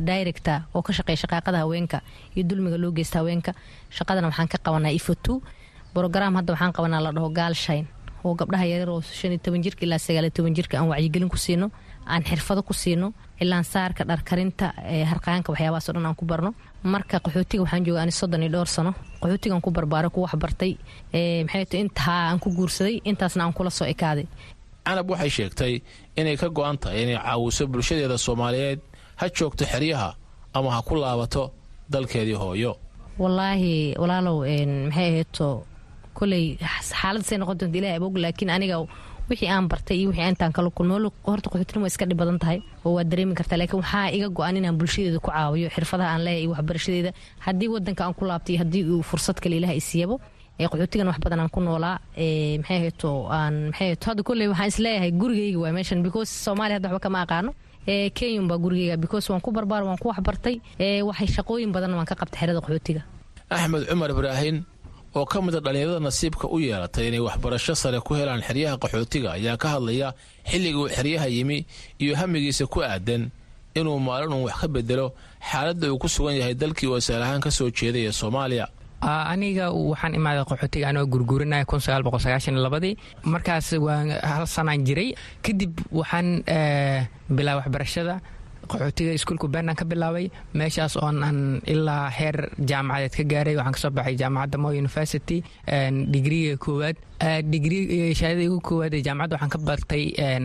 director 0.08 0.58
oo 0.74 0.82
ka 0.86 0.92
shaqeeya 0.98 1.20
shaqaaqada 1.22 1.58
haweenka 1.62 1.98
iyo 2.36 2.42
dulmiga 2.48 2.76
loo 2.82 2.92
geysta 2.96 3.18
haweenka. 3.20 3.52
Shaqadana 3.96 4.26
waxaan 4.30 4.48
ka 4.52 4.58
qabanaa 4.64 4.92
ifo 4.98 5.14
two 5.24 5.42
brogram 5.94 6.34
hadda 6.38 6.52
waxaan 6.54 6.72
qabanaa 6.76 7.00
la 7.06 7.10
dhaho 7.16 7.28
gaalshayn 7.38 7.86
oo 8.24 8.34
gabdhaha 8.34 8.64
yaryar 8.72 8.90
oo 8.90 9.00
shan 9.00 9.32
iyo 9.32 9.40
toban 9.44 9.62
jirka 9.64 9.82
ilaa 9.86 9.98
sagaal 9.98 10.24
iyo 10.24 10.34
toban 10.36 10.54
jirka 10.56 10.74
aan 10.78 10.88
wacyigelin 10.92 11.28
ku 11.28 11.36
siino 11.36 11.66
aan 12.06 12.22
xirfado 12.28 12.62
ku 12.62 12.72
siino 12.74 13.12
ilaan 13.42 13.64
saarka 13.64 14.04
dharkarinta 14.10 14.66
harqaanka 15.10 15.52
waxyaabahaasoo 15.52 15.92
dhan 15.94 16.06
aan 16.06 16.14
ku 16.20 16.24
barno. 16.24 16.50
Marka 16.84 17.18
qaxootiga 17.24 17.62
waxaan 17.64 17.84
jooga 17.86 18.00
ani 18.02 18.12
soddon 18.12 18.42
iyo 18.42 18.50
dhowr 18.54 18.68
sano. 18.76 18.92
Qaxootigaan 19.20 19.60
ku 19.60 19.70
barbaaray 19.70 20.10
ku 20.14 20.20
waxbartay 20.24 20.72
maxay 21.46 21.64
ta 21.70 21.76
intaa 21.82 22.20
aan 22.30 22.38
ku 22.42 22.48
guursaday 22.56 23.00
intaasna 23.10 23.44
aan 23.44 23.52
kula 23.52 23.70
soo 23.70 23.86
ekaaday. 23.86 24.26
Canab 24.86 25.10
waxay 25.10 25.30
sheegtay 25.36 25.74
inay 26.16 26.36
ka 26.36 26.48
go'an 26.48 26.78
tahay 26.78 27.02
inay 27.02 27.18
caawiso 27.18 27.66
bulshadeeda 27.72 28.18
soomaaliyeed 28.18 28.80
ha 29.20 29.26
joogto 29.36 29.64
xeryaha 29.72 30.10
ama 30.54 30.70
ha 30.74 30.80
ku 30.82 30.94
laabato 30.94 31.50
dalkeedii 31.92 32.38
hooyo. 32.42 32.72
Wallaahi 33.18 33.94
walaalow 34.02 34.38
maxay 34.86 35.08
ahayto 35.10 35.48
koley 36.22 36.44
xaalad 36.90 37.22
say 37.28 37.36
noqon 37.42 37.56
doonta 37.60 37.78
ilahi 37.80 37.94
abog 37.98 38.14
laakiin 38.24 38.50
aniga 38.56 38.76
wixii 39.30 39.48
aan 39.54 39.66
bartay 39.72 39.96
iyo 40.00 40.08
wixii 40.10 40.28
intaan 40.32 40.52
kala 40.56 40.70
kulmo 40.76 40.94
horta 41.30 41.48
qaxootinimo 41.52 41.86
iska 41.90 42.04
dhib 42.10 42.18
badan 42.22 42.38
tahay 42.42 42.58
oo 42.84 42.92
waad 42.96 43.08
dareemi 43.12 43.34
kartaa 43.38 43.58
laakiin 43.60 43.80
waxaa 43.82 44.06
iga 44.16 44.28
go-an 44.36 44.56
inaan 44.60 44.76
bulshadeeda 44.80 45.18
ku 45.24 45.30
caawiyo 45.30 45.68
xirfadaha 45.74 46.08
aan 46.14 46.22
leeyahay 46.26 46.42
iyo 46.44 46.50
waxbarashadeeda. 46.54 47.10
Haddii 47.46 47.68
wadanka 47.74 48.02
aan 48.06 48.14
ku 48.18 48.22
laabtay 48.30 48.56
haddii 48.62 48.82
uu 48.92 49.02
fursad 49.10 49.36
kale 49.42 49.54
ilaah 49.60 49.74
isiiyabo 49.80 50.16
qaxootigan 50.72 51.06
wax 51.10 51.18
badan 51.24 51.40
aan 51.42 51.50
ku 51.54 51.60
noolaa 51.66 51.96
maxay 52.62 52.90
aan 53.38 53.54
maxay 53.70 53.88
hadda 54.08 54.22
kolley 54.28 54.46
waxaan 54.52 54.68
is 54.72 54.78
leeyahay 54.84 55.10
gurigayga 55.20 55.58
waa 55.64 55.72
meeshan 55.76 56.02
because 56.06 56.30
soomaaliya 56.44 56.76
hadda 56.78 56.88
waxba 56.88 57.02
kama 57.06 57.18
aqaano. 57.24 57.50
Kenyan 58.16 58.46
baa 58.50 58.58
gurigayga 58.64 58.96
because 59.04 59.26
waan 59.30 59.40
ku 59.46 59.50
barbaar 59.56 59.82
waan 59.88 59.98
ku 60.02 60.06
waxbartay 60.12 60.56
waxay 61.08 61.28
shaqooyin 61.36 61.70
badan 61.76 61.94
waan 61.98 62.06
ka 62.10 62.14
qabtay 62.20 62.38
xerada 62.42 62.60
qaxootiga 62.64 63.02
axmed 63.56 63.82
cumar 63.90 64.10
ibraahin 64.14 64.56
oo 65.14 65.24
ka 65.26 65.42
mida 65.42 65.60
dhallinyarada 65.60 66.00
nasiibka 66.00 66.46
u 66.48 66.58
yeelatay 66.60 67.08
inay 67.08 67.20
waxbarasho 67.20 67.74
sare 67.74 68.00
ku 68.00 68.14
helaan 68.14 68.40
xeryaha 68.42 68.76
qaxootiga 68.82 69.28
ayaa 69.38 69.56
ka 69.62 69.68
hadlaya 69.74 70.08
xilligii 70.50 70.80
uu 70.82 70.88
xeryaha 70.96 71.26
yimi 71.36 71.66
iyo 72.02 72.16
hamigiisa 72.16 72.66
ku 72.66 72.80
aadan 72.82 73.30
inuu 73.74 73.98
maalin 74.00 74.32
uun 74.32 74.44
wax 74.48 74.56
ka 74.60 74.68
bedelo 74.68 75.06
xaaladda 75.50 75.92
uu 75.92 75.98
ku 75.98 76.08
sugan 76.08 76.36
yahay 76.40 76.54
dalkii 76.54 76.88
oo 76.88 77.00
saalahaan 77.00 77.40
ka 77.40 77.50
soo 77.50 77.70
jeeday 77.70 78.06
ee 78.08 78.12
soomaaliya. 78.12 78.66
Aniga 79.02 79.70
waxaan 79.72 80.14
imaaday 80.14 80.44
qaxootiga 80.50 80.88
anoo 80.88 81.06
gurguurinaya 81.12 81.64
ladii 82.64 82.96
markaas 83.24 83.72
waa 83.86 84.04
hal 84.22 84.46
sanaan 84.46 84.84
jiray. 84.86 85.14
Kadib 85.42 85.72
waxaan 85.92 86.44
bilaa 87.36 87.56
waxbarashada 87.60 88.20
qaxootiga 88.70 89.12
iskuulka 89.18 89.48
bernaan 89.48 89.76
ka 89.76 89.84
bilaabay. 89.84 90.30
Meeshaas 90.54 90.96
oon 90.96 91.22
aan 91.22 91.40
ilaa 91.66 92.10
heer 92.10 92.36
jaamacadeed 92.70 93.14
ka 93.18 93.24
gaaray 93.32 93.56
waxaan 93.56 93.72
ka 93.76 93.80
soo 93.80 93.90
baxay 93.90 94.16
jaamacadda 94.22 94.58
mo 94.58 94.68
university 94.82 95.42
digriga 96.14 96.56
koowaad. 96.64 96.96
Digri 97.52 98.14
shahaadada 98.14 98.42
igu 98.48 98.60
koowaad 98.60 98.94
ee 98.94 99.02
jaamacadda 99.08 99.34
waxaan 99.36 99.50
ka 99.54 99.58
bartay 99.68 100.04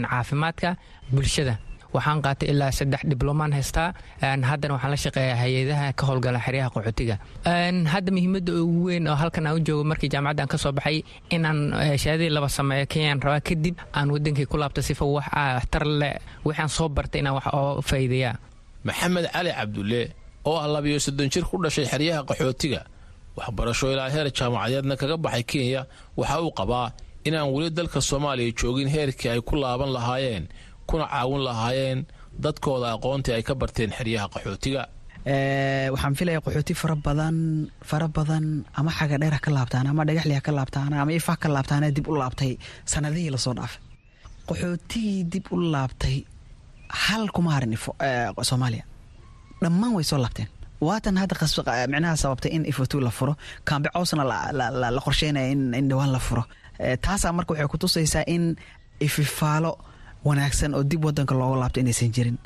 caafimaadka 0.09 0.75
bulshada 1.11 1.55
waxaan 1.95 2.19
qaatay 2.25 2.47
ilaa 2.53 2.71
saddex 2.79 3.01
diblomaan 3.11 3.51
haystaa 3.57 3.89
haddana 4.49 4.73
waxaan 4.75 4.91
la 4.95 4.99
shaqeeyaa 5.05 5.37
hay'adaha 5.43 5.85
ka 5.99 6.03
howlgala 6.09 6.39
xeryaha 6.45 6.69
qaxootiga 6.75 7.15
hadda 7.93 8.09
muhiimadda 8.15 8.51
ugu 8.63 8.83
weyn 8.87 9.07
oo 9.11 9.15
halkan 9.21 9.47
aan 9.47 9.55
u 9.57 9.59
joogo 9.67 9.83
markii 9.91 10.09
jaamacadda 10.13 10.41
aan 10.43 10.49
ka 10.53 10.57
soo 10.63 10.71
baxay 10.77 10.97
inaan 11.35 11.59
shahaadadii 12.01 12.29
laba 12.37 12.49
sameeyo 12.57 12.85
kenyaan 12.93 13.19
rabaa 13.25 13.41
kadib 13.49 13.75
aan 13.97 14.07
wadankii 14.15 14.45
ku 14.51 14.57
laabta 14.61 14.81
sifa 14.89 15.05
wax 15.15 15.27
tar 15.71 15.85
leh 16.01 16.15
waxaan 16.47 16.69
soo 16.77 16.89
bartay 16.89 17.19
inaan 17.21 17.35
wax 17.39 17.45
oo 17.59 17.81
faa'iideeyaa 17.89 18.35
maxamed 18.87 19.25
cali 19.33 19.51
cabdulle 19.59 20.01
oo 20.49 20.57
ah 20.63 20.67
labiyo 20.75 20.99
soddon 21.05 21.29
jir 21.33 21.43
ku 21.49 21.55
dhashay 21.63 21.85
xeryaha 21.91 22.21
qaxootiga 22.29 22.81
waxbarasho 23.37 23.87
ilaa 23.93 24.09
heer 24.13 24.27
jaamacadeedna 24.37 24.95
kaga 25.01 25.17
baxay 25.25 25.43
kenya 25.51 25.81
waxa 26.19 26.41
uu 26.45 26.51
qabaa 26.59 26.87
inaan 27.27 27.49
weli 27.53 27.69
dalka 27.77 27.99
soomaaliya 28.09 28.51
joogin 28.59 28.89
heerkii 28.95 29.29
ay 29.33 29.41
ku 29.49 29.55
laaban 29.63 29.89
lahaayeen 29.97 30.45
kuna 30.89 31.05
caawin 31.13 31.41
lahaayeen 31.47 31.99
dadkooda 32.43 32.87
aqoontii 32.95 33.33
ay 33.37 33.43
ka 33.47 33.53
barteen 33.61 33.91
xeryaha 33.97 34.27
qaxootiga. 34.33 34.83
Waxaan 35.93 36.15
filaya 36.19 36.39
qaxooti 36.45 36.73
fara 36.81 36.95
badan 37.05 37.37
fara 37.89 38.07
badan 38.17 38.45
ama 38.79 38.91
xaga 38.97 39.17
dheer 39.21 39.35
ka 39.45 39.51
laabtaan 39.57 39.87
ama 39.91 40.03
dhagaxli 40.07 40.33
ha 40.37 40.41
ka 40.47 40.51
laabtaan 40.57 40.93
ama 40.93 41.11
ifa 41.19 41.33
ka 41.41 41.47
laabtaan 41.55 41.83
dib 41.95 42.07
u 42.07 42.13
laabtay. 42.21 42.51
Sanadihii 42.91 43.31
la 43.35 43.37
soo 43.45 43.53
dhaafay. 43.57 43.81
Qaxootigii 44.47 45.23
dib 45.31 45.45
u 45.51 45.57
laabtay 45.73 46.17
hal 47.03 47.23
kuma 47.35 47.51
harin 47.55 47.73
soomaaliya. 48.49 48.83
Dhammaan 49.63 49.93
way 49.95 50.03
soo 50.11 50.19
laabteen. 50.23 50.47
Waatan 50.87 51.17
hadda 51.21 51.35
micnaha 51.91 52.15
sababtay 52.23 52.51
in 52.55 52.63
ifotu 52.71 52.99
la 53.01 53.09
furo. 53.17 53.33
Kaambe 53.67 53.89
coosna 53.95 54.23
la 54.93 55.01
qorsheynaya 55.05 55.49
in 55.51 55.89
dhawaan 55.89 56.11
la 56.15 56.19
furo. 56.27 56.43
Taasaa 57.05 57.31
marka 57.37 57.51
waxay 57.53 57.67
ku 57.71 57.77
tusaysaa 57.77 58.23
in 58.27 58.43
ififaalo 59.07 59.71
wanaagsan 60.25 60.73
oo 60.77 60.83
dib 60.89 61.05
wadanka 61.05 61.33
looga 61.35 61.59
laabto 61.61 61.79
inaysan 61.79 62.11
jirin. 62.15 62.37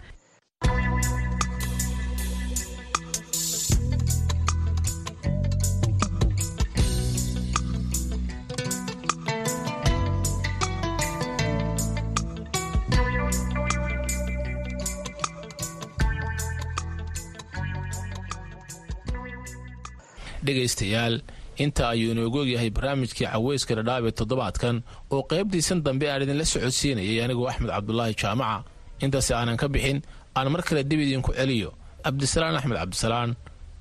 Dhegaystayaal 20.46 21.22
inta 21.64 21.84
ayuu 21.94 22.12
inoogu 22.14 22.38
ogyahay 22.44 22.70
barnaamijkii 22.78 23.28
caweyska 23.34 23.74
dhadhaab 23.78 24.06
ee 24.10 24.14
toddobaadkan 24.20 24.76
oo 25.14 25.22
qaybtiisan 25.32 25.80
dambe 25.86 26.06
aan 26.12 26.22
idinla 26.26 26.46
socodsiinayay 26.54 27.18
anigoo 27.26 27.48
axmed 27.52 27.70
cabdulaahi 27.76 28.16
jaamaca. 28.22 28.58
Intaasi 29.06 29.32
aanan 29.34 29.58
ka 29.62 29.68
bixin 29.74 30.00
aan 30.38 30.48
mar 30.54 30.62
kale 30.68 30.82
dib 30.90 31.00
idinku 31.06 31.32
celiyo. 31.40 31.70
Cabdisalaan 32.06 32.56
axmed 32.60 32.78
cabdisalaan 32.82 33.30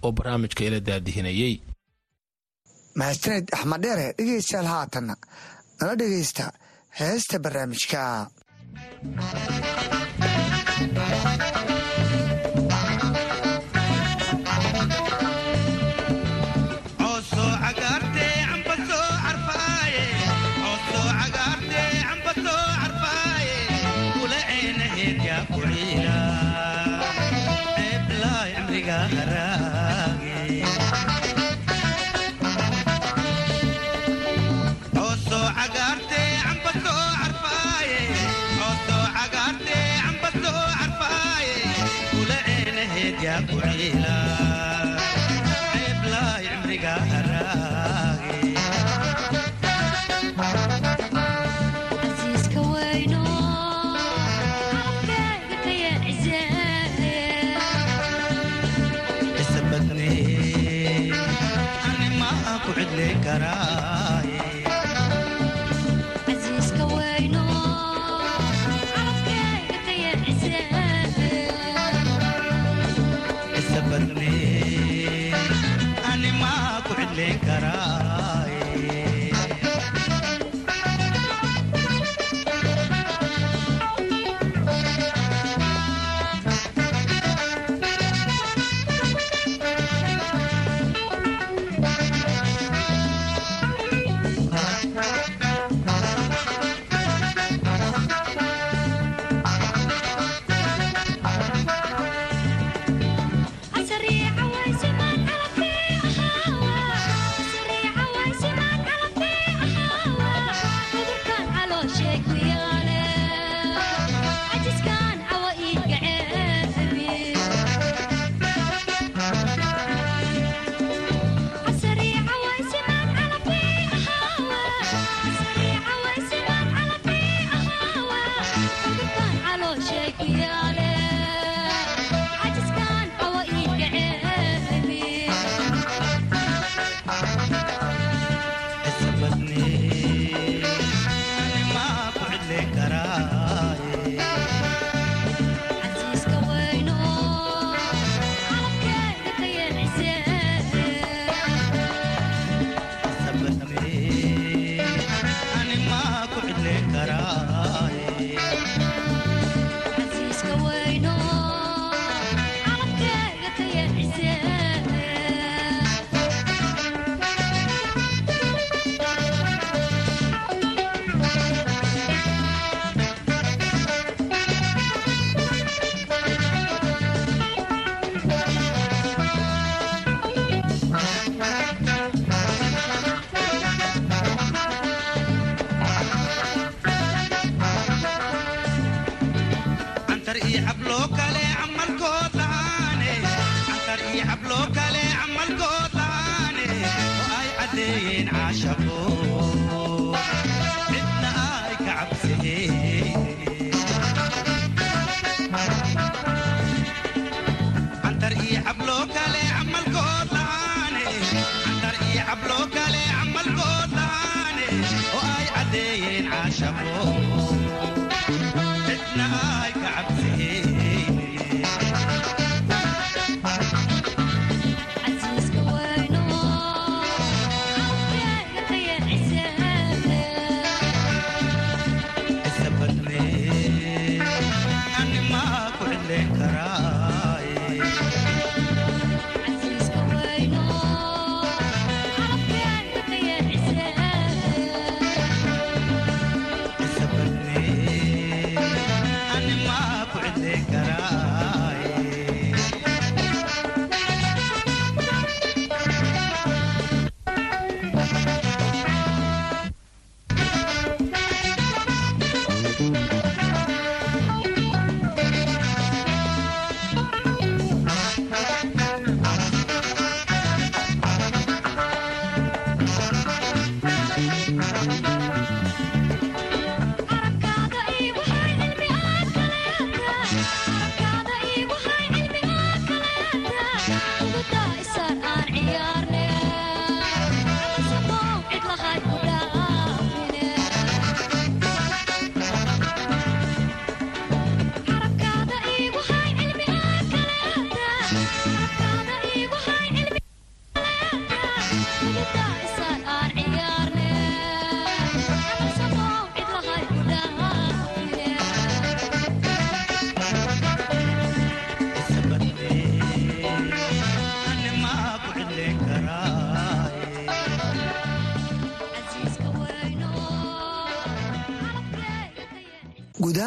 oo 0.05 0.11
barnaamijka 0.17 0.63
ila 0.69 0.79
daadihinayey 0.89 1.55
mahadsaned 2.99 3.47
axmed 3.57 3.83
dhegeystayaal 4.19 4.69
haatanna 4.75 5.15
nala 5.81 5.95
dhegeysta 6.01 6.45
heesta 7.01 7.37
barnaamijka 7.45 8.01
Por 43.49 43.65
ahí. 43.65 44.00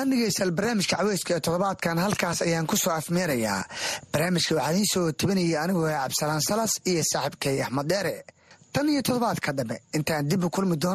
Guud 0.04 0.12
ahaan 0.12 0.20
dhegeystayaal 0.20 0.51
barnaamijka 0.58 0.97
caweyska 0.97 1.34
ee 1.36 1.39
toddobaadkan 1.39 1.97
halkaas 1.97 2.41
ayaan 2.41 2.68
ku 2.68 2.76
soo 2.78 2.91
afmeerayaa. 2.93 3.64
Barnaamijka 4.12 4.56
waxaa 4.56 4.72
idiin 4.72 4.86
soo 4.93 5.12
tabinaya 5.12 5.62
anigoo 5.64 5.86
ah 5.88 6.01
cabdisalaan 6.04 6.41
salas 6.41 6.72
iyo 6.86 7.04
saaxiibkay 7.12 7.62
axmed 7.64 7.88
dheere 7.89 8.24
tan 8.74 8.89
iyo 8.89 9.01
toddobaadka 9.01 9.54
dambe 9.58 9.76
intaan 9.97 10.28
dib 10.30 10.43
u 10.43 10.49
kulmi 10.49 10.76
doon 10.78 10.91